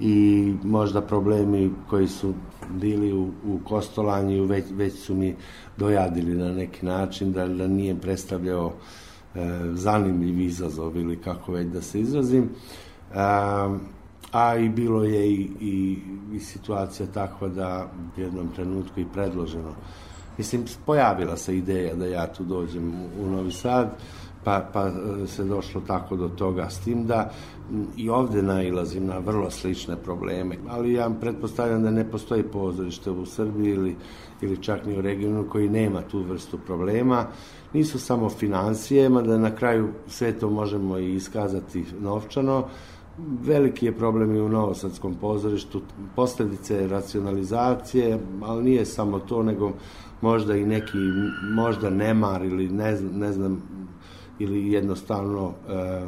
i 0.00 0.54
možda 0.64 1.00
problemi 1.00 1.70
koji 1.90 2.08
su 2.08 2.34
bili 2.70 3.12
u, 3.12 3.30
u 3.46 3.58
Kostolanju 3.64 4.44
već, 4.44 4.64
već 4.70 4.94
su 4.94 5.14
mi 5.14 5.34
dojadili 5.76 6.34
na 6.34 6.52
neki 6.52 6.86
način 6.86 7.32
da, 7.32 7.48
da 7.48 7.66
nije 7.66 8.00
predstavljao 8.00 8.72
e, 9.34 9.40
zanimljiv 9.72 10.40
izazov 10.40 10.96
ili 10.96 11.16
kako 11.16 11.52
već 11.52 11.66
da 11.66 11.82
se 11.82 12.00
izrazim. 12.00 12.42
E, 12.42 12.48
a 14.32 14.56
i 14.56 14.68
bilo 14.68 15.04
je 15.04 15.32
i, 15.32 15.50
i, 15.60 15.98
i 16.34 16.40
situacija 16.40 17.06
takva 17.14 17.48
da 17.48 17.90
u 18.16 18.20
jednom 18.20 18.48
trenutku 18.54 19.00
i 19.00 19.06
predloženo 19.14 19.74
Mislim, 20.38 20.64
pojavila 20.86 21.36
se 21.36 21.56
ideja 21.56 21.94
da 21.94 22.06
ja 22.06 22.26
tu 22.26 22.44
dođem 22.44 22.92
u, 23.20 23.26
Novi 23.26 23.52
Sad, 23.52 23.96
pa, 24.48 24.70
pa 24.72 24.88
e, 24.88 25.26
se 25.26 25.44
došlo 25.44 25.80
tako 25.86 26.16
do 26.16 26.28
toga 26.28 26.70
s 26.70 26.78
tim 26.78 27.06
da 27.06 27.30
i 27.96 28.08
ovde 28.10 28.42
nailazim 28.42 29.06
na 29.06 29.18
vrlo 29.18 29.50
slične 29.50 29.96
probleme, 29.96 30.56
ali 30.68 30.92
ja 30.92 31.10
pretpostavljam 31.20 31.82
da 31.82 31.90
ne 31.90 32.10
postoji 32.10 32.42
pozorište 32.42 33.10
u 33.10 33.26
Srbiji 33.26 33.70
ili, 33.70 33.96
ili 34.40 34.62
čak 34.62 34.86
ni 34.86 34.98
u 34.98 35.00
regionu 35.00 35.44
koji 35.50 35.68
nema 35.68 36.02
tu 36.02 36.22
vrstu 36.22 36.58
problema. 36.66 37.26
Nisu 37.72 37.98
samo 37.98 38.28
financije, 38.28 39.08
da 39.08 39.38
na 39.38 39.56
kraju 39.56 39.88
sve 40.06 40.32
to 40.32 40.50
možemo 40.50 40.98
i 40.98 41.14
iskazati 41.14 41.84
novčano, 42.00 42.64
Veliki 43.42 43.86
je 43.86 43.92
problem 43.92 44.36
i 44.36 44.40
u 44.40 44.48
Novosadskom 44.48 45.14
pozorištu, 45.14 45.82
posledice 46.16 46.86
racionalizacije, 46.88 48.18
ali 48.42 48.64
nije 48.64 48.84
samo 48.86 49.18
to, 49.18 49.42
nego 49.42 49.72
možda 50.20 50.56
i 50.56 50.66
neki, 50.66 50.98
možda 51.54 51.90
nemar 51.90 52.44
ili 52.44 52.68
ne, 52.68 52.96
znam- 52.96 53.18
ne 53.18 53.32
znam, 53.32 53.62
ili 54.38 54.72
jednostavno 54.72 55.52
e, 55.68 56.06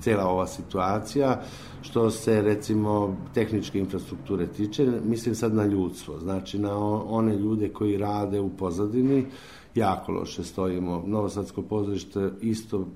cela 0.00 0.24
ova 0.24 0.46
situacija, 0.46 1.42
što 1.82 2.10
se 2.10 2.42
recimo 2.42 3.16
tehničke 3.34 3.78
infrastrukture 3.78 4.46
tiče, 4.46 4.86
mislim 5.04 5.34
sad 5.34 5.54
na 5.54 5.66
ljudstvo, 5.66 6.18
znači 6.18 6.58
na 6.58 6.78
one 7.08 7.36
ljude 7.36 7.68
koji 7.68 7.96
rade 7.96 8.40
u 8.40 8.50
pozadini, 8.50 9.26
jako 9.74 10.12
loše 10.12 10.44
stojimo. 10.44 11.02
Novosadsko 11.06 11.62
pozorište 11.62 12.30
isto 12.40 12.86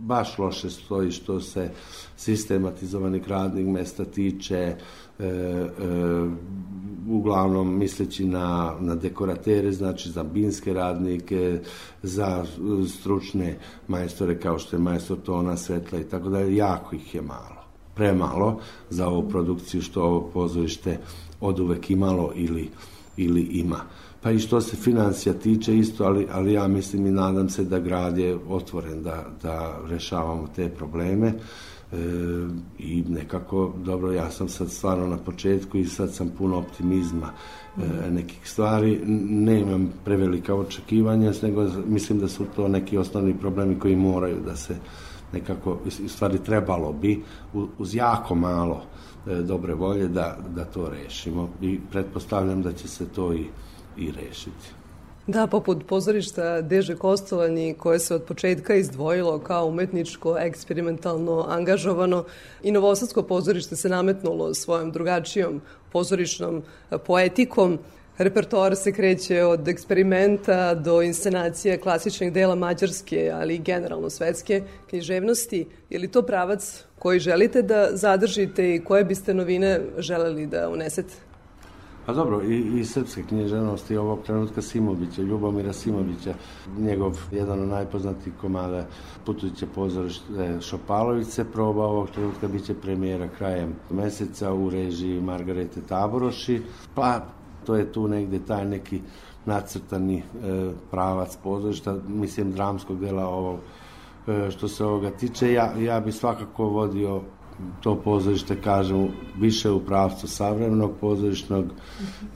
baš 0.00 0.38
loše 0.38 0.70
stoji 0.70 1.10
što 1.10 1.40
se 1.40 1.70
sistematizovanih 2.16 3.28
radnih 3.28 3.66
mesta 3.66 4.04
tiče, 4.04 4.76
e, 5.20 5.26
e, 5.26 6.30
uglavnom 7.08 7.78
misleći 7.78 8.24
na, 8.24 8.74
na 8.80 8.94
dekoratere, 8.94 9.72
znači 9.72 10.10
za 10.10 10.22
binske 10.22 10.72
radnike, 10.72 11.60
za 12.02 12.44
stručne 12.88 13.58
majstore 13.88 14.38
kao 14.38 14.58
što 14.58 14.76
je 14.76 14.80
majstor 14.80 15.18
tona, 15.24 15.56
svetla 15.56 15.98
i 15.98 16.04
tako 16.04 16.28
dalje, 16.28 16.56
jako 16.56 16.96
ih 16.96 17.14
je 17.14 17.22
malo. 17.22 17.64
Premalo 17.94 18.60
za 18.90 19.08
ovu 19.08 19.28
produkciju 19.28 19.82
što 19.82 20.02
ovo 20.02 20.30
pozorište 20.34 20.98
od 21.40 21.60
uvek 21.60 21.90
imalo 21.90 22.32
ili, 22.34 22.68
ili 23.16 23.42
ima. 23.42 23.80
Pa 24.22 24.30
i 24.30 24.38
što 24.38 24.60
se 24.60 24.76
financija 24.76 25.34
tiče 25.34 25.76
isto, 25.76 26.04
ali, 26.04 26.26
ali 26.30 26.52
ja 26.52 26.68
mislim 26.68 27.06
i 27.06 27.10
nadam 27.10 27.48
se 27.48 27.64
da 27.64 27.78
grad 27.78 28.18
je 28.18 28.38
otvoren 28.48 29.02
da, 29.02 29.26
da 29.42 29.78
rešavamo 29.88 30.48
te 30.56 30.68
probleme 30.68 31.32
e, 31.92 31.96
i 32.78 33.04
nekako, 33.08 33.72
dobro, 33.84 34.12
ja 34.12 34.30
sam 34.30 34.48
sad 34.48 34.70
stvarno 34.70 35.06
na 35.06 35.16
početku 35.16 35.78
i 35.78 35.84
sad 35.84 36.14
sam 36.14 36.30
puno 36.38 36.58
optimizma 36.58 37.32
e, 37.76 38.10
nekih 38.10 38.48
stvari, 38.48 39.00
nemam 39.28 39.92
prevelika 40.04 40.54
očekivanja, 40.54 41.32
nego 41.42 41.66
mislim 41.86 42.18
da 42.18 42.28
su 42.28 42.44
to 42.56 42.68
neki 42.68 42.98
osnovni 42.98 43.38
problemi 43.38 43.78
koji 43.78 43.96
moraju 43.96 44.40
da 44.44 44.56
se 44.56 44.76
nekako, 45.32 45.78
u 46.04 46.08
stvari 46.08 46.38
trebalo 46.38 46.92
bi, 46.92 47.22
uz 47.78 47.94
jako 47.94 48.34
malo 48.34 48.82
e, 49.26 49.34
dobre 49.34 49.74
volje 49.74 50.08
da, 50.08 50.38
da 50.54 50.64
to 50.64 50.88
rešimo 50.88 51.48
i 51.60 51.78
pretpostavljam 51.90 52.62
da 52.62 52.72
će 52.72 52.88
se 52.88 53.08
to 53.08 53.34
i, 53.34 53.44
i 53.96 54.12
rešiti. 54.12 54.79
Da, 55.30 55.46
poput 55.46 55.86
pozorišta 55.86 56.60
Deže 56.60 56.96
Kostolani, 56.96 57.74
koje 57.78 57.98
se 57.98 58.14
od 58.14 58.22
početka 58.22 58.74
izdvojilo 58.74 59.38
kao 59.38 59.66
umetničko, 59.66 60.36
eksperimentalno 60.38 61.44
angažovano 61.48 62.24
i 62.62 62.72
Novosadsko 62.72 63.22
pozorište 63.22 63.76
se 63.76 63.88
nametnulo 63.88 64.54
svojom 64.54 64.90
drugačijom 64.92 65.60
pozorišnom 65.92 66.62
e, 66.90 66.98
poetikom. 66.98 67.78
Repertoar 68.18 68.76
se 68.76 68.92
kreće 68.92 69.44
od 69.44 69.68
eksperimenta 69.68 70.74
do 70.74 71.02
inscenacije 71.02 71.78
klasičnih 71.78 72.32
dela 72.32 72.54
mađarske, 72.54 73.30
ali 73.34 73.54
i 73.54 73.62
generalno 73.62 74.10
svetske 74.10 74.62
književnosti. 74.88 75.66
Je 75.90 75.98
li 75.98 76.08
to 76.08 76.22
pravac 76.22 76.84
koji 76.98 77.20
želite 77.20 77.62
da 77.62 77.88
zadržite 77.92 78.74
i 78.74 78.84
koje 78.84 79.04
biste 79.04 79.34
novine 79.34 79.80
želeli 79.98 80.46
da 80.46 80.68
unesete? 80.68 81.29
Pa 82.06 82.12
dobro, 82.12 82.42
i, 82.42 82.80
i 82.80 82.84
srpske 82.84 83.22
književnosti 83.22 83.96
ovog 83.96 84.22
trenutka 84.22 84.62
Simovića, 84.62 85.22
Ljubomira 85.22 85.72
Simovića, 85.72 86.34
njegov 86.78 87.18
jedan 87.32 87.62
od 87.62 87.68
najpoznatijih 87.68 88.36
komada 88.40 88.86
Putujuće 89.26 89.66
pozorište 89.74 90.60
Šopalović 90.60 91.26
se 91.26 91.44
proba 91.44 91.84
ovog 91.84 92.10
trenutka, 92.10 92.48
bit 92.48 92.64
će 92.64 92.74
premijera 92.74 93.28
krajem 93.28 93.74
meseca 93.90 94.52
u 94.52 94.70
režiji 94.70 95.20
Margarete 95.20 95.80
Taboroši, 95.88 96.62
pa 96.94 97.20
to 97.66 97.76
je 97.76 97.92
tu 97.92 98.08
negde 98.08 98.38
taj 98.38 98.64
neki 98.64 99.00
nacrtani 99.46 100.18
e, 100.18 100.22
pravac 100.90 101.36
pozorišta, 101.42 101.96
mislim 102.08 102.52
dramskog 102.52 103.00
dela 103.00 103.28
ovog 103.28 103.58
e, 104.26 104.50
što 104.50 104.68
se 104.68 104.84
ovoga 104.84 105.10
tiče, 105.10 105.52
ja, 105.52 105.72
ja 105.78 106.00
bi 106.00 106.12
svakako 106.12 106.64
vodio 106.64 107.22
to 107.80 107.94
pozorište, 107.96 108.56
kažem, 108.62 109.08
više 109.38 109.70
u 109.70 109.80
pravcu 109.80 110.28
savremenog 110.28 110.92
pozorišnog 111.00 111.64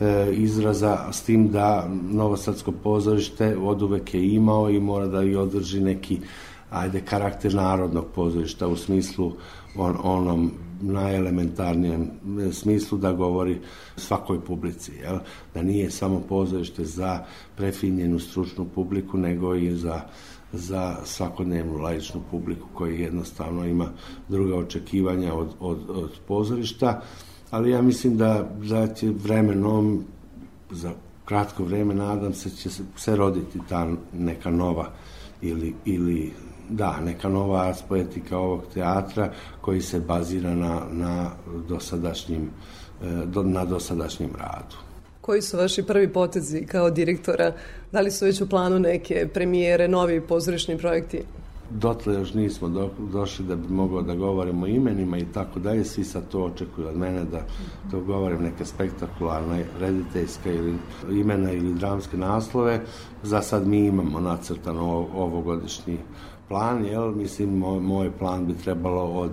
e, 0.00 0.32
izraza, 0.32 1.12
s 1.12 1.22
tim 1.22 1.48
da 1.48 1.88
Novosadsko 2.10 2.72
pozorište 2.72 3.56
od 3.56 3.82
uvek 3.82 4.14
je 4.14 4.34
imao 4.34 4.70
i 4.70 4.80
mora 4.80 5.06
da 5.06 5.22
i 5.22 5.36
održi 5.36 5.80
neki 5.80 6.20
ajde, 6.70 7.00
karakter 7.00 7.54
narodnog 7.54 8.06
pozorišta 8.14 8.68
u 8.68 8.76
smislu 8.76 9.32
on, 9.76 9.96
onom 10.02 10.50
najelementarnijem 10.80 12.10
e, 12.48 12.52
smislu 12.52 12.98
da 12.98 13.12
govori 13.12 13.60
svakoj 13.96 14.40
publici, 14.40 14.92
jel? 15.02 15.18
da 15.54 15.62
nije 15.62 15.90
samo 15.90 16.20
pozorište 16.28 16.84
za 16.84 17.24
prefinjenu 17.56 18.18
stručnu 18.18 18.66
publiku, 18.74 19.18
nego 19.18 19.54
i 19.54 19.70
za 19.76 20.00
za 20.54 20.96
svakodnevnu 21.04 21.76
laičnu 21.76 22.20
publiku 22.30 22.68
koji 22.74 23.00
jednostavno 23.00 23.66
ima 23.66 23.88
druga 24.28 24.56
očekivanja 24.56 25.34
od, 25.34 25.54
od, 25.60 25.78
od 25.88 26.10
pozorišta, 26.28 27.02
ali 27.50 27.70
ja 27.70 27.82
mislim 27.82 28.16
da, 28.16 28.50
da 28.62 28.94
će 28.94 29.10
vremenom, 29.10 30.04
za 30.70 30.92
kratko 31.24 31.64
vreme, 31.64 31.94
nadam 31.94 32.34
se, 32.34 32.50
će 32.50 32.70
se, 32.70 32.82
se 32.96 33.16
roditi 33.16 33.58
ta 33.68 33.88
neka 34.12 34.50
nova 34.50 34.90
ili, 35.42 35.74
ili 35.84 36.32
da, 36.68 37.00
neka 37.00 37.28
nova 37.28 37.68
ars 37.68 37.82
poetika 37.88 38.38
ovog 38.38 38.62
teatra 38.74 39.32
koji 39.60 39.80
se 39.80 40.00
bazira 40.00 40.54
na, 40.54 40.82
na 40.90 41.30
dosadašnjim, 41.68 42.50
e, 43.02 43.26
do, 43.26 43.42
na 43.42 43.64
dosadašnjem 43.64 44.30
radu. 44.38 44.76
Koji 45.20 45.42
su 45.42 45.56
vaši 45.56 45.82
prvi 45.82 46.12
potezi 46.12 46.66
kao 46.66 46.90
direktora? 46.90 47.52
Da 47.94 48.00
li 48.00 48.10
su 48.10 48.24
već 48.24 48.40
u 48.40 48.48
planu 48.48 48.78
neke 48.78 49.28
premijere, 49.34 49.88
novi 49.88 50.20
pozorišni 50.20 50.78
projekti? 50.78 51.22
dotle 51.70 52.14
još 52.14 52.34
nismo 52.34 52.68
do, 52.68 52.90
došli 53.12 53.44
da 53.44 53.56
bi 53.56 53.68
mogao 53.68 54.02
da 54.02 54.14
govorimo 54.14 54.64
o 54.64 54.68
imenima 54.68 55.18
i 55.18 55.26
tako 55.34 55.60
dalje, 55.60 55.84
svi 55.84 56.04
sad 56.04 56.28
to 56.28 56.44
očekuju 56.44 56.88
od 56.88 56.96
mene 56.96 57.24
da 57.24 57.46
to 57.90 58.00
govorim 58.00 58.42
neke 58.42 58.64
spektakularne 58.64 59.64
rediteljske 59.80 60.54
ili 60.54 60.74
imena 61.10 61.52
ili 61.52 61.74
dramske 61.74 62.16
naslove. 62.16 62.80
Za 63.22 63.42
sad 63.42 63.66
mi 63.66 63.86
imamo 63.86 64.20
nacrtan 64.20 64.78
ovo, 64.78 65.08
ovogodišnji 65.14 65.98
plan, 66.48 66.84
jel? 66.84 67.12
Mislim, 67.12 67.58
moj, 67.58 67.80
moj 67.80 68.10
plan 68.18 68.46
bi 68.46 68.54
trebalo 68.54 69.04
od 69.04 69.32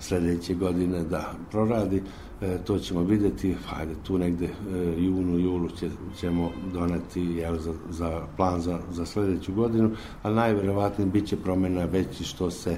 sledeće 0.00 0.54
godine 0.54 1.04
da 1.04 1.32
proradi. 1.50 2.02
E, 2.42 2.58
to 2.64 2.78
ćemo 2.78 3.02
videti, 3.02 3.54
hajde, 3.66 3.94
tu 4.06 4.18
negde 4.18 4.46
e, 4.46 4.50
junu, 4.98 5.38
julu 5.38 5.68
će, 5.68 5.90
ćemo 6.20 6.50
doneti 6.72 7.20
jel, 7.20 7.58
za, 7.58 7.72
za 7.90 8.26
plan 8.36 8.60
za, 8.60 8.78
za 8.92 9.06
sledeću 9.06 9.54
godinu, 9.54 9.90
a 10.22 10.30
najverovatnije 10.30 11.10
bit 11.10 11.26
će 11.26 11.36
promena 11.36 11.84
veći 11.84 12.24
što 12.24 12.50
se 12.50 12.70
e, 12.70 12.76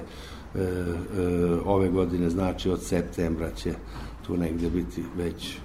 e, 0.59 0.63
ove 1.65 1.89
godine, 1.89 2.29
znači 2.29 2.69
od 2.69 2.83
septembra 2.83 3.51
će 3.51 3.73
tu 4.27 4.37
negde 4.37 4.69
biti 4.69 5.03
već 5.17 5.55
e, 5.55 5.57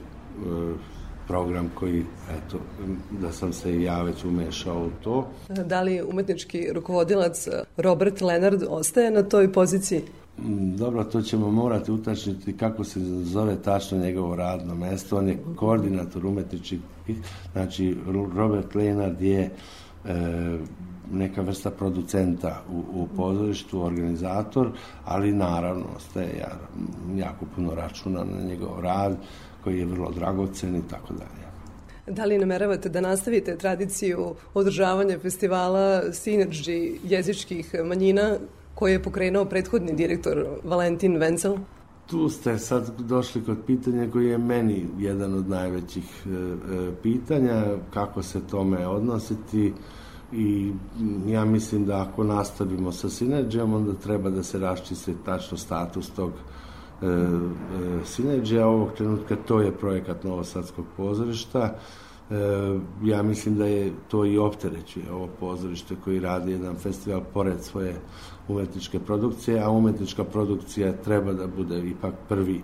program 1.27 1.71
koji, 1.75 2.05
eto, 2.31 2.59
da 3.21 3.33
sam 3.33 3.53
se 3.53 3.83
ja 3.83 4.03
već 4.03 4.25
umešao 4.25 4.87
u 4.87 4.91
to. 5.05 5.31
Da 5.49 5.83
li 5.83 6.03
umetnički 6.03 6.73
rukovodilac 6.73 7.49
Robert 7.77 8.21
Leonard 8.21 8.63
ostaje 8.69 9.11
na 9.11 9.23
toj 9.23 9.53
poziciji? 9.53 10.03
Mm, 10.39 10.77
Dobro, 10.77 11.05
to 11.05 11.23
ćemo 11.23 11.51
morati 11.51 11.93
utačniti 11.93 12.57
kako 12.57 12.85
se 12.85 13.01
zove 13.25 13.63
tačno 13.63 13.99
njegovo 13.99 14.37
radno 14.37 14.75
mesto. 14.75 15.17
On 15.17 15.29
je 15.29 15.39
koordinator 15.57 16.27
umetničkih, 16.27 16.81
znači 17.53 17.97
Robert 18.35 18.75
Lenard 18.75 19.21
je 19.21 19.51
e, 20.05 20.59
neka 21.13 21.43
vrsta 21.43 21.71
producenta 21.71 22.63
u, 22.71 23.03
u 23.03 23.09
pozorištu, 23.17 23.83
organizator, 23.83 24.71
ali 25.05 25.33
naravno 25.33 25.85
ostaje 25.97 26.37
ja, 26.39 26.59
jako 27.17 27.47
puno 27.57 27.75
računa 27.75 28.25
na 28.25 28.43
njegov 28.43 28.81
rad 28.81 29.17
koji 29.65 29.79
je 29.79 29.87
vrlo 29.87 30.11
dragocen 30.11 30.77
i 30.77 30.89
tako 30.91 31.15
dalje. 31.15 31.45
Da 32.07 32.25
li 32.25 32.39
nameravate 32.39 32.89
da 32.89 33.01
nastavite 33.01 33.57
tradiciju 33.57 34.35
održavanja 34.55 35.19
festivala 35.19 36.03
Synergy 36.09 36.97
jezičkih 37.05 37.75
manjina 37.85 38.37
koje 38.75 38.93
je 38.93 39.03
pokrenuo 39.03 39.45
prethodni 39.45 39.93
direktor 39.93 40.47
Valentin 40.65 41.17
Vencel? 41.17 41.57
Tu 42.07 42.29
ste 42.29 42.59
sad 42.59 43.01
došli 43.01 43.45
kod 43.45 43.59
pitanja 43.67 44.11
koji 44.11 44.29
je 44.29 44.39
meni 44.39 44.87
jedan 44.99 45.35
od 45.35 45.49
najvećih 45.49 46.27
e, 46.27 46.31
e, 46.31 46.91
pitanja, 47.03 47.65
kako 47.91 48.23
se 48.23 48.41
tome 48.51 48.87
odnositi 48.87 49.73
i 50.33 50.73
ja 51.27 51.45
mislim 51.45 51.87
da 51.87 52.03
ako 52.03 52.25
nastavimo 52.25 52.93
sa 52.93 53.09
sinerđijom, 53.09 53.75
onda 53.75 53.93
treba 53.93 54.31
da 54.31 54.43
se 54.43 54.59
raščisti 54.59 55.15
tačno 55.25 55.57
status 55.57 56.11
tog 56.11 56.33
e, 57.03 57.07
e, 57.07 58.05
sinerđija. 58.05 58.67
Ovog 58.67 58.93
trenutka 58.93 59.37
to 59.37 59.61
je 59.61 59.73
projekat 59.73 60.25
Novosadskog 60.25 60.85
pozorišta. 60.97 61.79
Ja 63.03 63.23
mislim 63.23 63.59
da 63.59 63.67
je 63.67 63.93
to 64.09 64.25
i 64.25 64.39
opterećuje 64.39 65.13
ovo 65.13 65.29
pozorište 65.41 65.97
koji 66.05 66.21
radi 66.21 66.53
jedan 66.53 66.77
festival 66.77 67.21
pored 67.35 67.61
svoje 67.61 67.95
umetničke 68.49 68.99
produkcije, 68.99 69.63
a 69.63 69.71
umetnička 69.71 70.25
produkcija 70.25 70.93
treba 70.93 71.33
da 71.33 71.47
bude 71.47 71.89
ipak 71.89 72.15
prvi 72.29 72.63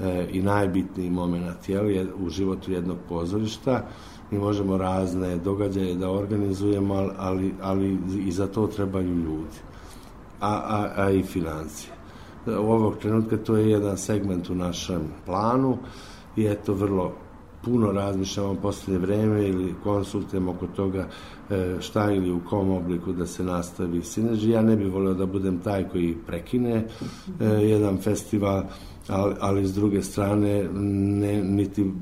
e, 0.00 0.28
i 0.32 0.42
najbitniji 0.42 1.10
moment 1.10 1.68
jel, 1.68 1.90
je 1.90 2.06
u 2.14 2.30
životu 2.30 2.72
jednog 2.72 2.96
pozorišta. 3.08 3.86
Mi 4.30 4.38
možemo 4.38 4.76
razne 4.76 5.36
događaje 5.36 5.94
da 5.94 6.10
organizujemo, 6.10 6.94
ali, 7.18 7.54
ali 7.62 7.98
i 8.26 8.32
za 8.32 8.46
to 8.46 8.66
trebaju 8.66 9.14
ljudi, 9.14 9.58
a, 10.40 10.50
a, 10.50 11.02
a 11.02 11.10
i 11.10 11.22
financije. 11.22 11.92
U 12.46 12.72
ovog 12.72 12.96
trenutka 12.96 13.36
to 13.36 13.56
je 13.56 13.70
jedan 13.70 13.98
segment 13.98 14.50
u 14.50 14.54
našem 14.54 15.02
planu 15.26 15.78
i 16.36 16.46
eto 16.46 16.74
vrlo 16.74 17.12
puno 17.64 17.92
razmišljamo 17.92 18.52
u 18.52 18.56
posljednje 18.56 18.98
vreme 18.98 19.48
ili 19.48 19.74
konsultujemo 19.82 20.50
oko 20.50 20.66
toga 20.66 21.08
e, 21.50 21.76
šta 21.80 22.12
ili 22.12 22.30
u 22.30 22.40
kom 22.48 22.70
obliku 22.70 23.12
da 23.12 23.26
se 23.26 23.44
nastavi 23.44 24.02
sinerđi. 24.02 24.50
Ja 24.50 24.62
ne 24.62 24.76
bih 24.76 24.92
volio 24.92 25.14
da 25.14 25.26
budem 25.26 25.58
taj 25.58 25.88
koji 25.88 26.16
prekine 26.26 26.84
e, 27.40 27.44
jedan 27.44 27.98
festival, 27.98 28.62
ali, 29.08 29.34
ali 29.40 29.66
s 29.66 29.74
druge 29.74 30.02
strane 30.02 30.68
ne, 30.72 31.42
niti, 31.42 31.92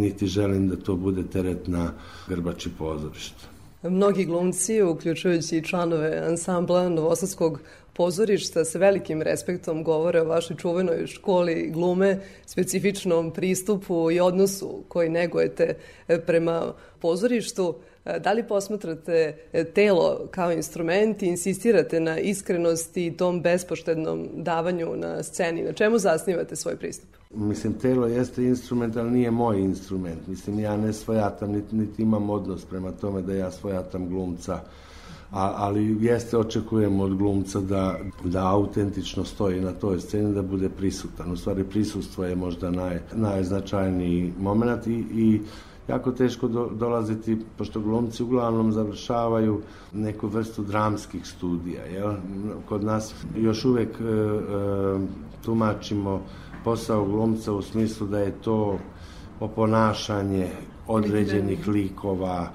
niti 0.00 0.26
želim 0.26 0.68
da 0.68 0.76
to 0.76 0.96
bude 0.96 1.22
teret 1.22 1.68
na 1.68 1.92
grbači 2.28 2.70
pozorišta. 2.78 3.52
Mnogi 3.82 4.24
glumci, 4.24 4.82
uključujući 4.82 5.56
i 5.56 5.64
članove 5.64 6.22
ansambla 6.28 6.88
Novosadskog 6.88 7.60
pozorišta 7.92 8.64
sa 8.64 8.78
velikim 8.78 9.22
respektom 9.22 9.84
govore 9.84 10.20
o 10.20 10.24
vašoj 10.24 10.56
čuvenoj 10.56 11.06
školi 11.06 11.70
glume, 11.70 12.18
specifičnom 12.46 13.30
pristupu 13.30 14.10
i 14.10 14.20
odnosu 14.20 14.84
koji 14.88 15.08
negujete 15.08 15.74
e, 16.08 16.20
prema 16.20 16.72
pozorištu. 17.00 17.74
E, 18.04 18.18
Da 18.18 18.32
li 18.32 18.42
posmatrate 18.48 19.36
e, 19.52 19.64
telo 19.64 20.28
kao 20.30 20.52
instrument 20.52 21.22
i 21.22 21.26
insistirate 21.26 22.00
na 22.00 22.18
iskrenosti 22.18 23.06
i 23.06 23.16
tom 23.16 23.42
bespoštednom 23.42 24.28
davanju 24.34 24.96
na 24.96 25.22
sceni? 25.22 25.62
Na 25.62 25.72
čemu 25.72 25.98
zasnivate 25.98 26.56
svoj 26.56 26.76
pristup? 26.76 27.08
Mislim, 27.34 27.72
telo 27.72 28.06
jeste 28.06 28.44
instrument, 28.44 28.96
ali 28.96 29.10
nije 29.10 29.30
moj 29.30 29.60
instrument. 29.60 30.26
Mislim, 30.26 30.60
ja 30.60 30.76
ne 30.76 30.92
svojatam, 30.92 31.52
niti, 31.52 31.76
niti 31.76 32.02
imam 32.02 32.30
odnos 32.30 32.64
prema 32.64 32.92
tome 32.92 33.22
da 33.22 33.34
ja 33.34 33.50
svojatam 33.50 34.08
glumca. 34.08 34.60
A, 35.32 35.52
ali 35.56 35.96
jeste 36.00 36.38
očekujem 36.38 37.00
od 37.00 37.14
glumca 37.16 37.60
da, 37.60 37.98
da 38.24 38.46
autentično 38.46 39.24
stoji 39.24 39.60
na 39.60 39.72
toj 39.72 40.00
sceni, 40.00 40.34
da 40.34 40.42
bude 40.42 40.68
prisutan. 40.68 41.32
U 41.32 41.36
stvari, 41.36 41.64
prisustvo 41.64 42.24
je 42.24 42.36
možda 42.36 42.70
naj, 42.70 43.00
najznačajniji 43.14 44.32
moment 44.38 44.86
i, 44.86 45.04
i 45.14 45.40
jako 45.88 46.12
teško 46.12 46.48
do, 46.48 46.70
dolaziti, 46.74 47.38
pošto 47.58 47.80
glumci 47.80 48.22
uglavnom 48.22 48.72
završavaju 48.72 49.60
neku 49.92 50.28
vrstu 50.28 50.62
dramskih 50.62 51.26
studija. 51.26 51.84
Jel? 51.84 52.14
Kod 52.68 52.84
nas 52.84 53.14
još 53.36 53.64
uvek 53.64 54.00
e, 54.00 54.04
e, 54.04 54.38
tumačimo 55.44 56.22
posao 56.64 57.04
glumca 57.04 57.52
u 57.52 57.62
smislu 57.62 58.06
da 58.06 58.18
je 58.18 58.32
to 58.42 58.78
oponašanje 59.40 60.48
određenih 60.86 61.68
likova 61.68 62.48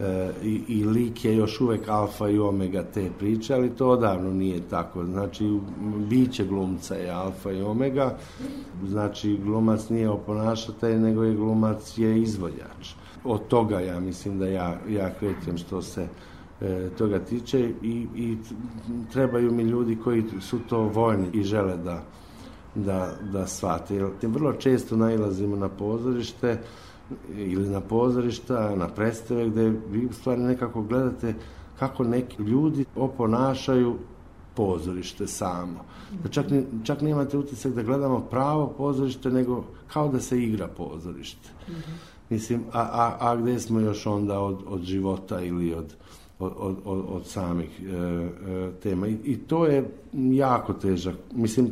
e, 0.00 0.30
i, 0.42 0.62
i 0.68 0.84
lik 0.84 1.24
je 1.24 1.36
još 1.36 1.60
uvek 1.60 1.88
alfa 1.88 2.28
i 2.28 2.38
omega 2.38 2.82
te 2.82 3.10
priče, 3.18 3.54
ali 3.54 3.70
to 3.70 3.88
odavno 3.88 4.30
nije 4.30 4.60
tako. 4.70 5.04
Znači, 5.04 5.58
biće 6.08 6.44
glumca 6.44 6.94
je 6.94 7.10
alfa 7.10 7.52
i 7.52 7.62
omega, 7.62 8.16
znači 8.86 9.36
glumac 9.44 9.88
nije 9.88 10.10
oponašatelj, 10.10 10.98
nego 10.98 11.24
je 11.24 11.34
glumac 11.34 11.98
je 11.98 12.22
izvođač. 12.22 12.94
Od 13.24 13.46
toga 13.48 13.80
ja 13.80 14.00
mislim 14.00 14.38
da 14.38 14.46
ja, 14.46 14.78
ja 14.88 15.10
krećem 15.18 15.58
što 15.58 15.82
se 15.82 16.08
e, 16.60 16.88
toga 16.98 17.18
tiče 17.18 17.70
i, 17.82 18.06
i 18.16 18.36
trebaju 19.12 19.52
mi 19.52 19.62
ljudi 19.62 19.98
koji 20.04 20.24
su 20.40 20.58
to 20.68 20.78
voljni 20.78 21.28
i 21.32 21.42
žele 21.42 21.76
da 21.76 22.02
da, 22.74 23.12
da 23.32 23.46
shvate. 23.46 23.94
Jer 23.94 24.06
vrlo 24.22 24.52
često 24.52 24.96
nailazimo 24.96 25.56
na 25.56 25.68
pozorište 25.68 26.58
ili 27.34 27.68
na 27.68 27.80
pozorišta, 27.80 28.76
na 28.76 28.88
predstave 28.88 29.48
gde 29.48 29.72
vi 29.90 30.06
u 30.06 30.12
stvari 30.12 30.40
nekako 30.40 30.82
gledate 30.82 31.34
kako 31.78 32.04
neki 32.04 32.42
ljudi 32.42 32.84
oponašaju 32.96 33.96
pozorište 34.54 35.26
samo. 35.26 35.84
Da 36.22 36.28
čak, 36.28 36.50
ni, 36.50 36.64
čak 36.84 37.00
nemate 37.00 37.38
utisak 37.38 37.72
da 37.72 37.82
gledamo 37.82 38.20
pravo 38.20 38.74
pozorište, 38.78 39.30
nego 39.30 39.64
kao 39.92 40.08
da 40.08 40.20
se 40.20 40.42
igra 40.42 40.68
pozorište. 40.68 41.48
Mislim, 42.30 42.64
a, 42.72 42.80
a, 42.80 43.16
a 43.20 43.36
gde 43.36 43.60
smo 43.60 43.80
još 43.80 44.06
onda 44.06 44.40
od, 44.40 44.58
od 44.66 44.82
života 44.82 45.40
ili 45.40 45.74
od, 45.74 45.94
od, 46.38 46.76
od, 46.84 47.04
od 47.08 47.26
samih 47.26 47.80
e, 47.82 47.96
e, 47.96 48.70
tema. 48.82 49.08
I, 49.08 49.16
I 49.24 49.36
to 49.36 49.66
je 49.66 49.90
jako 50.12 50.72
težak, 50.72 51.14
mislim, 51.32 51.70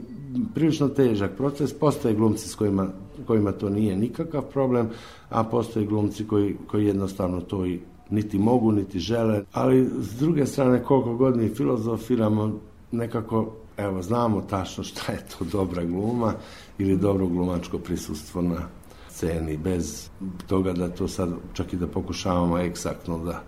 prilično 0.54 0.88
težak 0.88 1.36
proces. 1.36 1.72
Postoje 1.72 2.14
glumci 2.14 2.48
s 2.48 2.54
kojima, 2.54 2.86
kojima 3.26 3.52
to 3.52 3.68
nije 3.68 3.96
nikakav 3.96 4.42
problem, 4.42 4.90
a 5.28 5.44
postoje 5.44 5.86
glumci 5.86 6.26
koji, 6.26 6.56
koji 6.66 6.86
jednostavno 6.86 7.40
to 7.40 7.66
i 7.66 7.80
niti 8.10 8.38
mogu, 8.38 8.72
niti 8.72 8.98
žele. 8.98 9.44
Ali 9.52 9.90
s 10.00 10.18
druge 10.18 10.46
strane, 10.46 10.82
koliko 10.82 11.14
god 11.14 11.36
mi 11.36 11.48
filozofiramo, 11.48 12.58
nekako, 12.92 13.52
evo, 13.76 14.02
znamo 14.02 14.40
tačno 14.40 14.84
šta 14.84 15.12
je 15.12 15.26
to 15.38 15.44
dobra 15.44 15.84
gluma 15.84 16.32
ili 16.78 16.96
dobro 16.96 17.26
glumačko 17.26 17.78
prisustvo 17.78 18.42
na 18.42 18.68
sceni, 19.10 19.56
bez 19.56 20.08
toga 20.46 20.72
da 20.72 20.88
to 20.88 21.08
sad 21.08 21.30
čak 21.52 21.72
i 21.72 21.76
da 21.76 21.86
pokušavamo 21.86 22.58
eksaktno 22.58 23.18
da, 23.18 23.42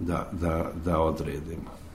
da, 0.00 0.30
da, 0.40 0.72
da 0.84 1.00
odredimo. 1.00 1.85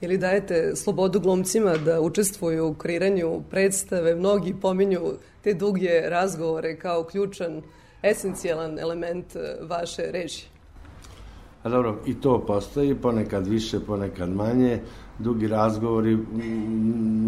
Ili 0.00 0.18
dajete 0.18 0.76
slobodu 0.76 1.20
glumcima 1.20 1.76
da 1.76 2.00
učestvuju 2.00 2.68
u 2.68 2.74
kreiranju 2.74 3.42
predstave? 3.50 4.14
Mnogi 4.14 4.54
pominju 4.60 5.00
te 5.42 5.54
duge 5.54 6.00
razgovore 6.08 6.76
kao 6.76 7.04
ključan, 7.04 7.62
esencijalan 8.02 8.78
element 8.78 9.36
e, 9.36 9.56
vaše 9.62 10.02
režije. 10.02 10.48
A 11.62 11.68
dobro, 11.68 11.98
i 12.06 12.14
to 12.14 12.44
postoji, 12.46 12.94
ponekad 12.94 13.46
više, 13.46 13.80
ponekad 13.80 14.28
manje. 14.28 14.80
Dugi 15.18 15.48
razgovori, 15.48 16.18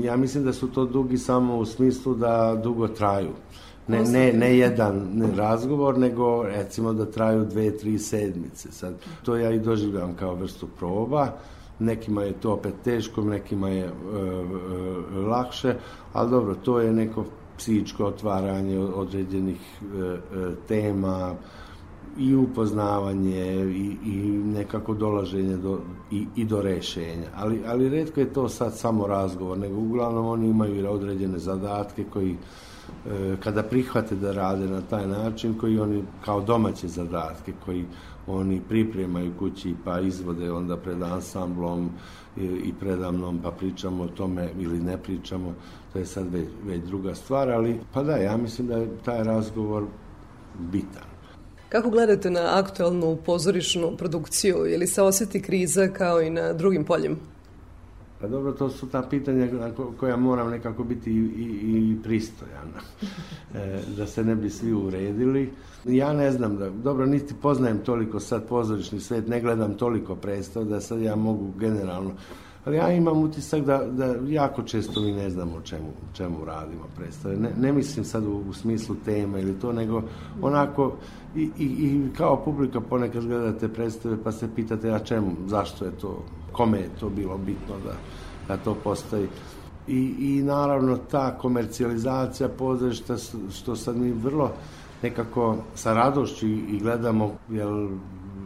ja 0.04 0.16
mislim 0.16 0.44
da 0.44 0.52
su 0.52 0.68
to 0.68 0.84
dugi 0.84 1.18
samo 1.18 1.56
u 1.56 1.64
smislu 1.64 2.14
da 2.14 2.60
dugo 2.62 2.88
traju. 2.88 3.30
Ne, 3.88 4.02
ne, 4.02 4.32
ne 4.32 4.58
jedan 4.58 5.08
ne 5.14 5.36
razgovor, 5.36 5.98
nego 5.98 6.42
recimo 6.42 6.92
da 6.92 7.10
traju 7.10 7.44
dve, 7.44 7.78
tri 7.78 7.98
sedmice. 7.98 8.72
Sad, 8.72 8.94
to 9.24 9.36
ja 9.36 9.50
i 9.50 9.58
doživljam 9.58 10.16
kao 10.16 10.34
vrstu 10.34 10.68
proba. 10.78 11.38
Nekima 11.82 12.22
je 12.22 12.32
to 12.32 12.52
opet 12.52 12.74
teško, 12.84 13.24
nekima 13.24 13.68
je 13.68 13.84
e, 13.84 13.88
e, 13.88 15.16
lakše, 15.16 15.74
ali 16.12 16.30
dobro, 16.30 16.54
to 16.54 16.80
je 16.80 16.92
neko 16.92 17.24
psihičko 17.58 18.04
otvaranje 18.04 18.78
određenih 18.78 19.60
e, 19.82 19.98
e, 19.98 20.18
tema, 20.68 21.34
i 22.18 22.34
upoznavanje 22.34 23.64
i, 23.70 23.96
i 24.04 24.16
nekako 24.44 24.94
dolaženje 24.94 25.56
do, 25.56 25.78
i, 26.10 26.26
i 26.36 26.44
do 26.44 26.62
rešenja. 26.62 27.28
Ali, 27.34 27.62
ali 27.66 27.88
redko 27.88 28.20
je 28.20 28.32
to 28.32 28.48
sad 28.48 28.78
samo 28.78 29.06
razgovor, 29.06 29.58
nego 29.58 29.76
uglavnom 29.76 30.26
oni 30.26 30.48
imaju 30.48 30.90
određene 30.90 31.38
zadatke 31.38 32.04
koji 32.12 32.36
e, 33.06 33.36
kada 33.40 33.62
prihvate 33.62 34.16
da 34.16 34.32
rade 34.32 34.66
na 34.66 34.80
taj 34.80 35.06
način, 35.06 35.54
koji 35.58 35.78
oni 35.78 36.02
kao 36.24 36.40
domaće 36.40 36.88
zadatke, 36.88 37.52
koji 37.64 37.84
oni 38.26 38.60
pripremaju 38.68 39.32
kući 39.38 39.74
pa 39.84 40.00
izvode 40.00 40.52
onda 40.52 40.76
pred 40.76 41.02
ansamblom 41.02 41.90
i, 42.36 42.72
predamnom 42.80 43.38
pa 43.42 43.50
pričamo 43.50 44.04
o 44.04 44.08
tome 44.08 44.48
ili 44.58 44.80
ne 44.80 44.98
pričamo, 44.98 45.54
to 45.92 45.98
je 45.98 46.06
sad 46.06 46.32
već, 46.32 46.48
već 46.66 46.82
druga 46.84 47.14
stvar, 47.14 47.50
ali 47.50 47.80
pa 47.92 48.02
da, 48.02 48.16
ja 48.16 48.36
mislim 48.36 48.66
da 48.66 48.76
je 48.76 48.88
taj 49.04 49.24
razgovor 49.24 49.84
bitan. 50.58 51.12
Kako 51.68 51.90
gledate 51.90 52.30
na 52.30 52.58
aktualnu 52.58 53.16
pozorišnu 53.26 53.96
produkciju? 53.96 54.56
Je 54.56 54.78
li 54.78 54.86
se 54.86 55.02
osjeti 55.02 55.42
kriza 55.42 55.88
kao 55.88 56.22
i 56.22 56.30
na 56.30 56.52
drugim 56.52 56.84
poljima? 56.84 57.16
Pa 58.22 58.28
dobro, 58.28 58.52
to 58.52 58.70
su 58.70 58.86
ta 58.88 59.02
pitanja 59.02 59.48
koja 59.96 60.16
moram 60.16 60.50
nekako 60.50 60.84
biti 60.84 61.10
i, 61.10 61.14
i, 61.14 61.90
i 61.90 62.02
pristojan, 62.02 62.68
e, 63.54 63.80
da 63.96 64.06
se 64.06 64.24
ne 64.24 64.34
bi 64.34 64.50
svi 64.50 64.72
uredili. 64.72 65.50
Ja 65.84 66.12
ne 66.12 66.32
znam, 66.32 66.56
da, 66.56 66.70
dobro, 66.70 67.06
niti 67.06 67.34
poznajem 67.42 67.78
toliko 67.78 68.20
sad 68.20 68.48
pozorišni 68.48 69.00
svet, 69.00 69.28
ne 69.28 69.40
gledam 69.40 69.74
toliko 69.74 70.14
predstav 70.14 70.64
da 70.64 70.80
sad 70.80 71.00
ja 71.00 71.16
mogu 71.16 71.52
generalno, 71.58 72.10
ali 72.64 72.76
ja 72.76 72.92
imam 72.92 73.22
utisak 73.22 73.64
da, 73.64 73.84
da 73.84 74.14
jako 74.26 74.62
često 74.62 75.00
mi 75.00 75.12
ne 75.12 75.30
znamo 75.30 75.56
o 75.56 75.60
čemu, 75.60 75.92
čemu 76.12 76.44
radimo 76.44 76.84
predstave. 76.96 77.36
Ne, 77.36 77.50
ne 77.58 77.72
mislim 77.72 78.04
sad 78.04 78.26
u, 78.26 78.42
u 78.48 78.52
smislu 78.52 78.96
tema 79.04 79.38
ili 79.38 79.58
to, 79.60 79.72
nego 79.72 80.02
onako 80.42 80.96
i, 81.36 81.50
i, 81.58 81.64
i 81.64 82.08
kao 82.16 82.44
publika 82.44 82.80
ponekad 82.80 83.26
gledate 83.26 83.68
predstave 83.68 84.16
pa 84.24 84.32
se 84.32 84.48
pitate 84.54 84.90
a 84.90 84.98
čemu, 84.98 85.30
zašto 85.46 85.84
je 85.84 85.90
to, 85.90 86.24
kome 86.52 86.78
je 86.78 86.90
to 87.00 87.08
bilo 87.08 87.38
bitno 87.38 87.74
da, 87.84 87.94
da 88.48 88.62
to 88.62 88.74
postoji. 88.74 89.28
I, 89.88 90.14
I 90.18 90.42
naravno 90.42 90.96
ta 90.96 91.38
komercijalizacija 91.38 92.48
pozorišta 92.48 93.16
što 93.52 93.76
sad 93.76 93.96
mi 93.96 94.10
vrlo 94.10 94.52
nekako 95.02 95.56
sa 95.74 95.92
radošću 95.92 96.46
i 96.46 96.78
gledamo, 96.82 97.34
jer 97.50 97.68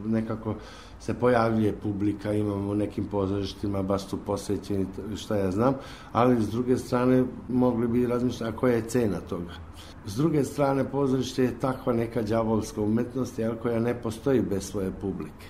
nekako 0.07 0.55
se 1.01 1.15
pojavljuje 1.15 1.73
publika, 1.73 2.33
imamo 2.33 2.71
u 2.71 2.75
nekim 2.75 3.05
pozorištima, 3.05 3.83
baš 3.83 4.07
su 4.09 4.17
posvećeni, 4.17 4.87
šta 5.17 5.37
ja 5.37 5.51
znam, 5.51 5.75
ali 6.13 6.43
s 6.43 6.49
druge 6.49 6.77
strane 6.77 7.25
mogli 7.49 7.89
bi 7.89 8.07
razmišljati, 8.07 8.55
a 8.55 8.57
koja 8.57 8.75
je 8.75 8.89
cena 8.89 9.21
toga? 9.21 9.53
S 10.07 10.17
druge 10.17 10.45
strane, 10.45 10.85
pozorište 10.85 11.43
je 11.43 11.59
takva 11.61 11.93
neka 11.93 12.23
đavolska 12.23 12.81
umetnost, 12.81 13.39
jel, 13.39 13.55
koja 13.63 13.81
ne 13.81 13.95
postoji 14.03 14.41
bez 14.41 14.71
svoje 14.71 14.91
publike. 15.01 15.47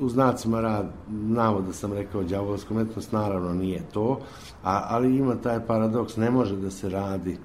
U 0.00 0.08
znacima 0.08 0.60
rad, 0.60 0.86
navoda 1.10 1.72
sam 1.72 1.92
rekao 1.92 2.22
đavolska 2.22 2.74
umetnost, 2.74 3.12
naravno 3.12 3.54
nije 3.54 3.82
to, 3.92 4.20
a, 4.62 4.86
ali 4.88 5.16
ima 5.16 5.34
taj 5.34 5.66
paradoks, 5.66 6.16
ne 6.16 6.30
može 6.30 6.56
da 6.56 6.70
se 6.70 6.88
radi 6.88 7.38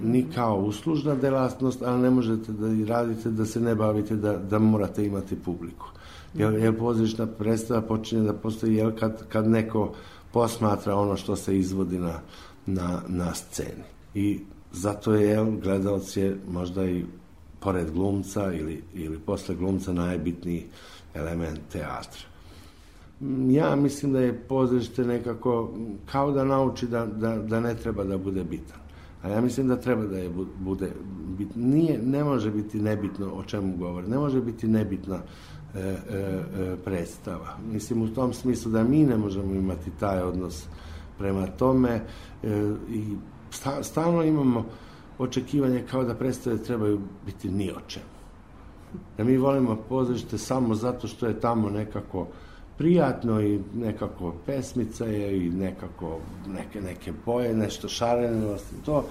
ni 0.00 0.26
kao 0.34 0.56
uslužna 0.56 1.14
delatnost, 1.14 1.82
ali 1.82 2.02
ne 2.02 2.10
možete 2.10 2.52
da 2.52 2.68
i 2.68 2.84
radite 2.84 3.30
da 3.30 3.44
se 3.44 3.60
ne 3.60 3.74
bavite 3.74 4.16
da, 4.16 4.36
da 4.36 4.58
morate 4.58 5.06
imati 5.06 5.36
publiku. 5.36 5.86
Jer, 6.34 6.52
jer 6.52 6.78
pozorišna 6.78 7.26
predstava 7.26 7.80
počinje 7.80 8.22
da 8.22 8.32
postoji 8.32 8.74
jel, 8.74 8.92
kad, 8.98 9.28
kad 9.28 9.48
neko 9.48 9.92
posmatra 10.32 10.96
ono 10.96 11.16
što 11.16 11.36
se 11.36 11.58
izvodi 11.58 11.98
na, 11.98 12.20
na, 12.66 13.00
na 13.08 13.34
sceni. 13.34 13.84
I 14.14 14.40
zato 14.72 15.14
je 15.14 15.28
jel, 15.28 15.46
gledalac 15.62 16.16
je 16.16 16.38
možda 16.48 16.84
i 16.84 17.04
pored 17.60 17.90
glumca 17.90 18.52
ili, 18.52 18.82
ili 18.94 19.18
posle 19.18 19.54
glumca 19.54 19.92
najbitniji 19.92 20.66
element 21.14 21.60
teatra. 21.72 22.20
Ja 23.48 23.76
mislim 23.76 24.12
da 24.12 24.20
je 24.20 24.38
pozorište 24.48 25.04
nekako 25.04 25.74
kao 26.12 26.32
da 26.32 26.44
nauči 26.44 26.86
da, 26.86 27.06
da, 27.06 27.36
da 27.36 27.60
ne 27.60 27.74
treba 27.74 28.04
da 28.04 28.18
bude 28.18 28.44
bitan. 28.44 28.78
A 29.22 29.28
ja 29.28 29.40
mislim 29.40 29.68
da 29.68 29.76
treba 29.80 30.02
da 30.06 30.18
je 30.18 30.30
bu- 30.30 30.46
bude 30.58 30.90
bit, 31.38 31.48
nije, 31.54 31.98
ne 32.02 32.24
može 32.24 32.50
biti 32.50 32.78
nebitno 32.78 33.26
o 33.26 33.44
čemu 33.44 33.76
govori, 33.76 34.08
ne 34.08 34.18
može 34.18 34.40
biti 34.40 34.68
nebitna 34.68 35.18
e, 35.74 35.78
e, 35.80 35.94
e, 36.12 36.76
predstava. 36.84 37.56
Mislim 37.72 38.02
u 38.02 38.14
tom 38.14 38.32
smislu 38.32 38.72
da 38.72 38.84
mi 38.84 39.04
ne 39.04 39.16
možemo 39.16 39.54
imati 39.54 39.90
taj 40.00 40.22
odnos 40.22 40.66
prema 41.18 41.46
tome 41.46 41.90
e, 42.42 42.72
i 42.90 43.04
sta, 43.50 43.82
stalno 43.82 44.22
imamo 44.22 44.66
očekivanje 45.18 45.84
kao 45.90 46.04
da 46.04 46.14
predstave 46.14 46.58
trebaju 46.58 47.00
biti 47.26 47.48
ni 47.50 47.70
o 47.70 47.80
čemu. 47.86 48.13
Da 49.16 49.24
mi 49.24 49.36
volimo 49.36 49.76
pozorište 49.88 50.38
samo 50.38 50.74
zato 50.74 51.08
što 51.08 51.26
je 51.26 51.40
tamo 51.40 51.70
nekako 51.70 52.26
prijatno 52.78 53.40
i 53.40 53.60
nekako 53.74 54.34
pesmica 54.46 55.04
je 55.04 55.46
i 55.46 55.50
nekako 55.50 56.18
neke, 56.48 56.80
neke 56.80 57.12
boje, 57.26 57.54
nešto 57.54 57.88
šarenosti, 57.88 58.74
to. 58.86 59.04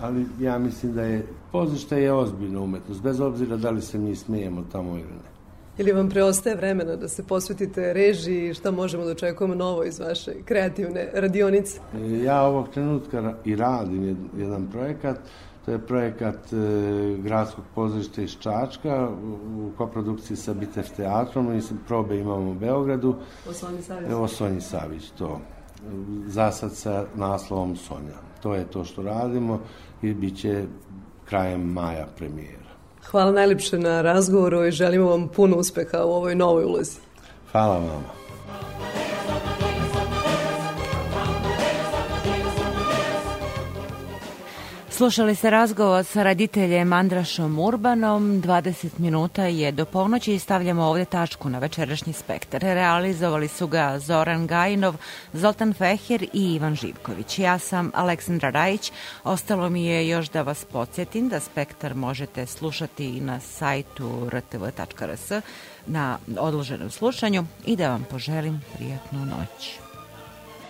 Ali 0.00 0.26
ja 0.40 0.58
mislim 0.58 0.94
da 0.94 1.02
je 1.02 1.26
pozorište 1.52 2.02
je 2.02 2.12
ozbiljna 2.12 2.60
umetnost, 2.60 3.02
bez 3.02 3.20
obzira 3.20 3.56
da 3.56 3.70
li 3.70 3.82
se 3.82 3.98
mi 3.98 4.16
smijemo 4.16 4.64
tamo 4.72 4.90
ili 4.90 5.02
ne. 5.02 5.34
Ili 5.78 5.92
vam 5.92 6.08
preostaje 6.08 6.56
vremena 6.56 6.96
da 6.96 7.08
se 7.08 7.22
posvetite 7.22 7.92
režiji 7.92 8.48
i 8.48 8.54
šta 8.54 8.70
možemo 8.70 9.04
da 9.04 9.10
očekujemo 9.10 9.54
novo 9.54 9.84
iz 9.84 9.98
vaše 9.98 10.32
kreativne 10.44 11.10
radionice? 11.14 11.80
Ja 12.24 12.42
ovog 12.42 12.68
trenutka 12.68 13.34
i 13.44 13.56
radim 13.56 14.02
jed- 14.02 14.38
jedan 14.40 14.66
projekat, 14.72 15.18
to 15.64 15.70
je 15.70 15.86
projekat 15.86 16.52
e, 16.52 16.56
gradskog 17.18 17.64
pozorišta 17.74 18.22
iz 18.22 18.36
Čačka 18.38 19.08
u, 19.56 19.70
koprodukciji 19.78 20.36
sa 20.36 20.54
Bitev 20.54 20.84
teatrom 20.96 21.58
i 21.58 21.62
probe 21.86 22.18
imamo 22.18 22.50
u 22.50 22.54
Beogradu. 22.54 23.16
Osvani 23.50 23.82
Savić. 23.82 24.10
Evo 24.10 24.28
Sonji 24.28 24.60
Savić, 24.60 25.10
to. 25.10 25.40
Za 26.26 26.50
sad 26.50 26.72
sa 26.72 27.04
naslovom 27.14 27.76
Sonja. 27.76 28.18
To 28.42 28.54
je 28.54 28.64
to 28.64 28.84
što 28.84 29.02
radimo 29.02 29.60
i 30.02 30.14
bit 30.14 30.40
će 30.40 30.64
krajem 31.24 31.72
maja 31.72 32.06
premijera. 32.16 32.64
Hvala 33.10 33.32
najlepše 33.32 33.78
na 33.78 34.02
razgovoru 34.02 34.64
i 34.64 34.70
želimo 34.70 35.06
vam 35.06 35.28
puno 35.28 35.56
uspeha 35.56 36.04
u 36.04 36.12
ovoj 36.12 36.34
novoj 36.34 36.64
ulozi. 36.64 36.98
Hvala 37.52 37.78
vama. 37.78 38.24
Slušali 44.96 45.34
ste 45.34 45.50
razgovor 45.50 46.04
sa 46.04 46.22
raditeljem 46.22 46.92
Andrašom 46.92 47.58
Urbanom. 47.58 48.42
20 48.42 48.88
minuta 48.98 49.42
je 49.42 49.72
do 49.72 49.84
ponoći 49.84 50.34
i 50.34 50.38
stavljamo 50.38 50.84
ovde 50.84 51.04
tačku 51.04 51.48
na 51.48 51.58
večerašnji 51.58 52.12
spektar. 52.12 52.60
Realizovali 52.60 53.48
su 53.48 53.66
ga 53.66 53.98
Zoran 53.98 54.46
Gajinov, 54.46 54.94
Zoltan 55.32 55.72
Feher 55.72 56.22
i 56.22 56.54
Ivan 56.54 56.74
Živković. 56.74 57.38
Ja 57.38 57.58
sam 57.58 57.90
Aleksandra 57.94 58.50
Rajić. 58.50 58.92
Ostalo 59.24 59.70
mi 59.70 59.86
je 59.86 60.08
još 60.08 60.28
da 60.30 60.42
vas 60.42 60.64
podsjetim 60.64 61.28
da 61.28 61.40
spektar 61.40 61.94
možete 61.94 62.46
slušati 62.46 63.16
i 63.16 63.20
na 63.20 63.40
sajtu 63.40 64.30
rtv.rs 64.30 65.32
na 65.86 66.18
odloženom 66.38 66.90
slušanju 66.90 67.44
i 67.66 67.76
da 67.76 67.90
vam 67.90 68.06
poželim 68.10 68.62
prijatnu 68.76 69.26
noć. 69.26 69.83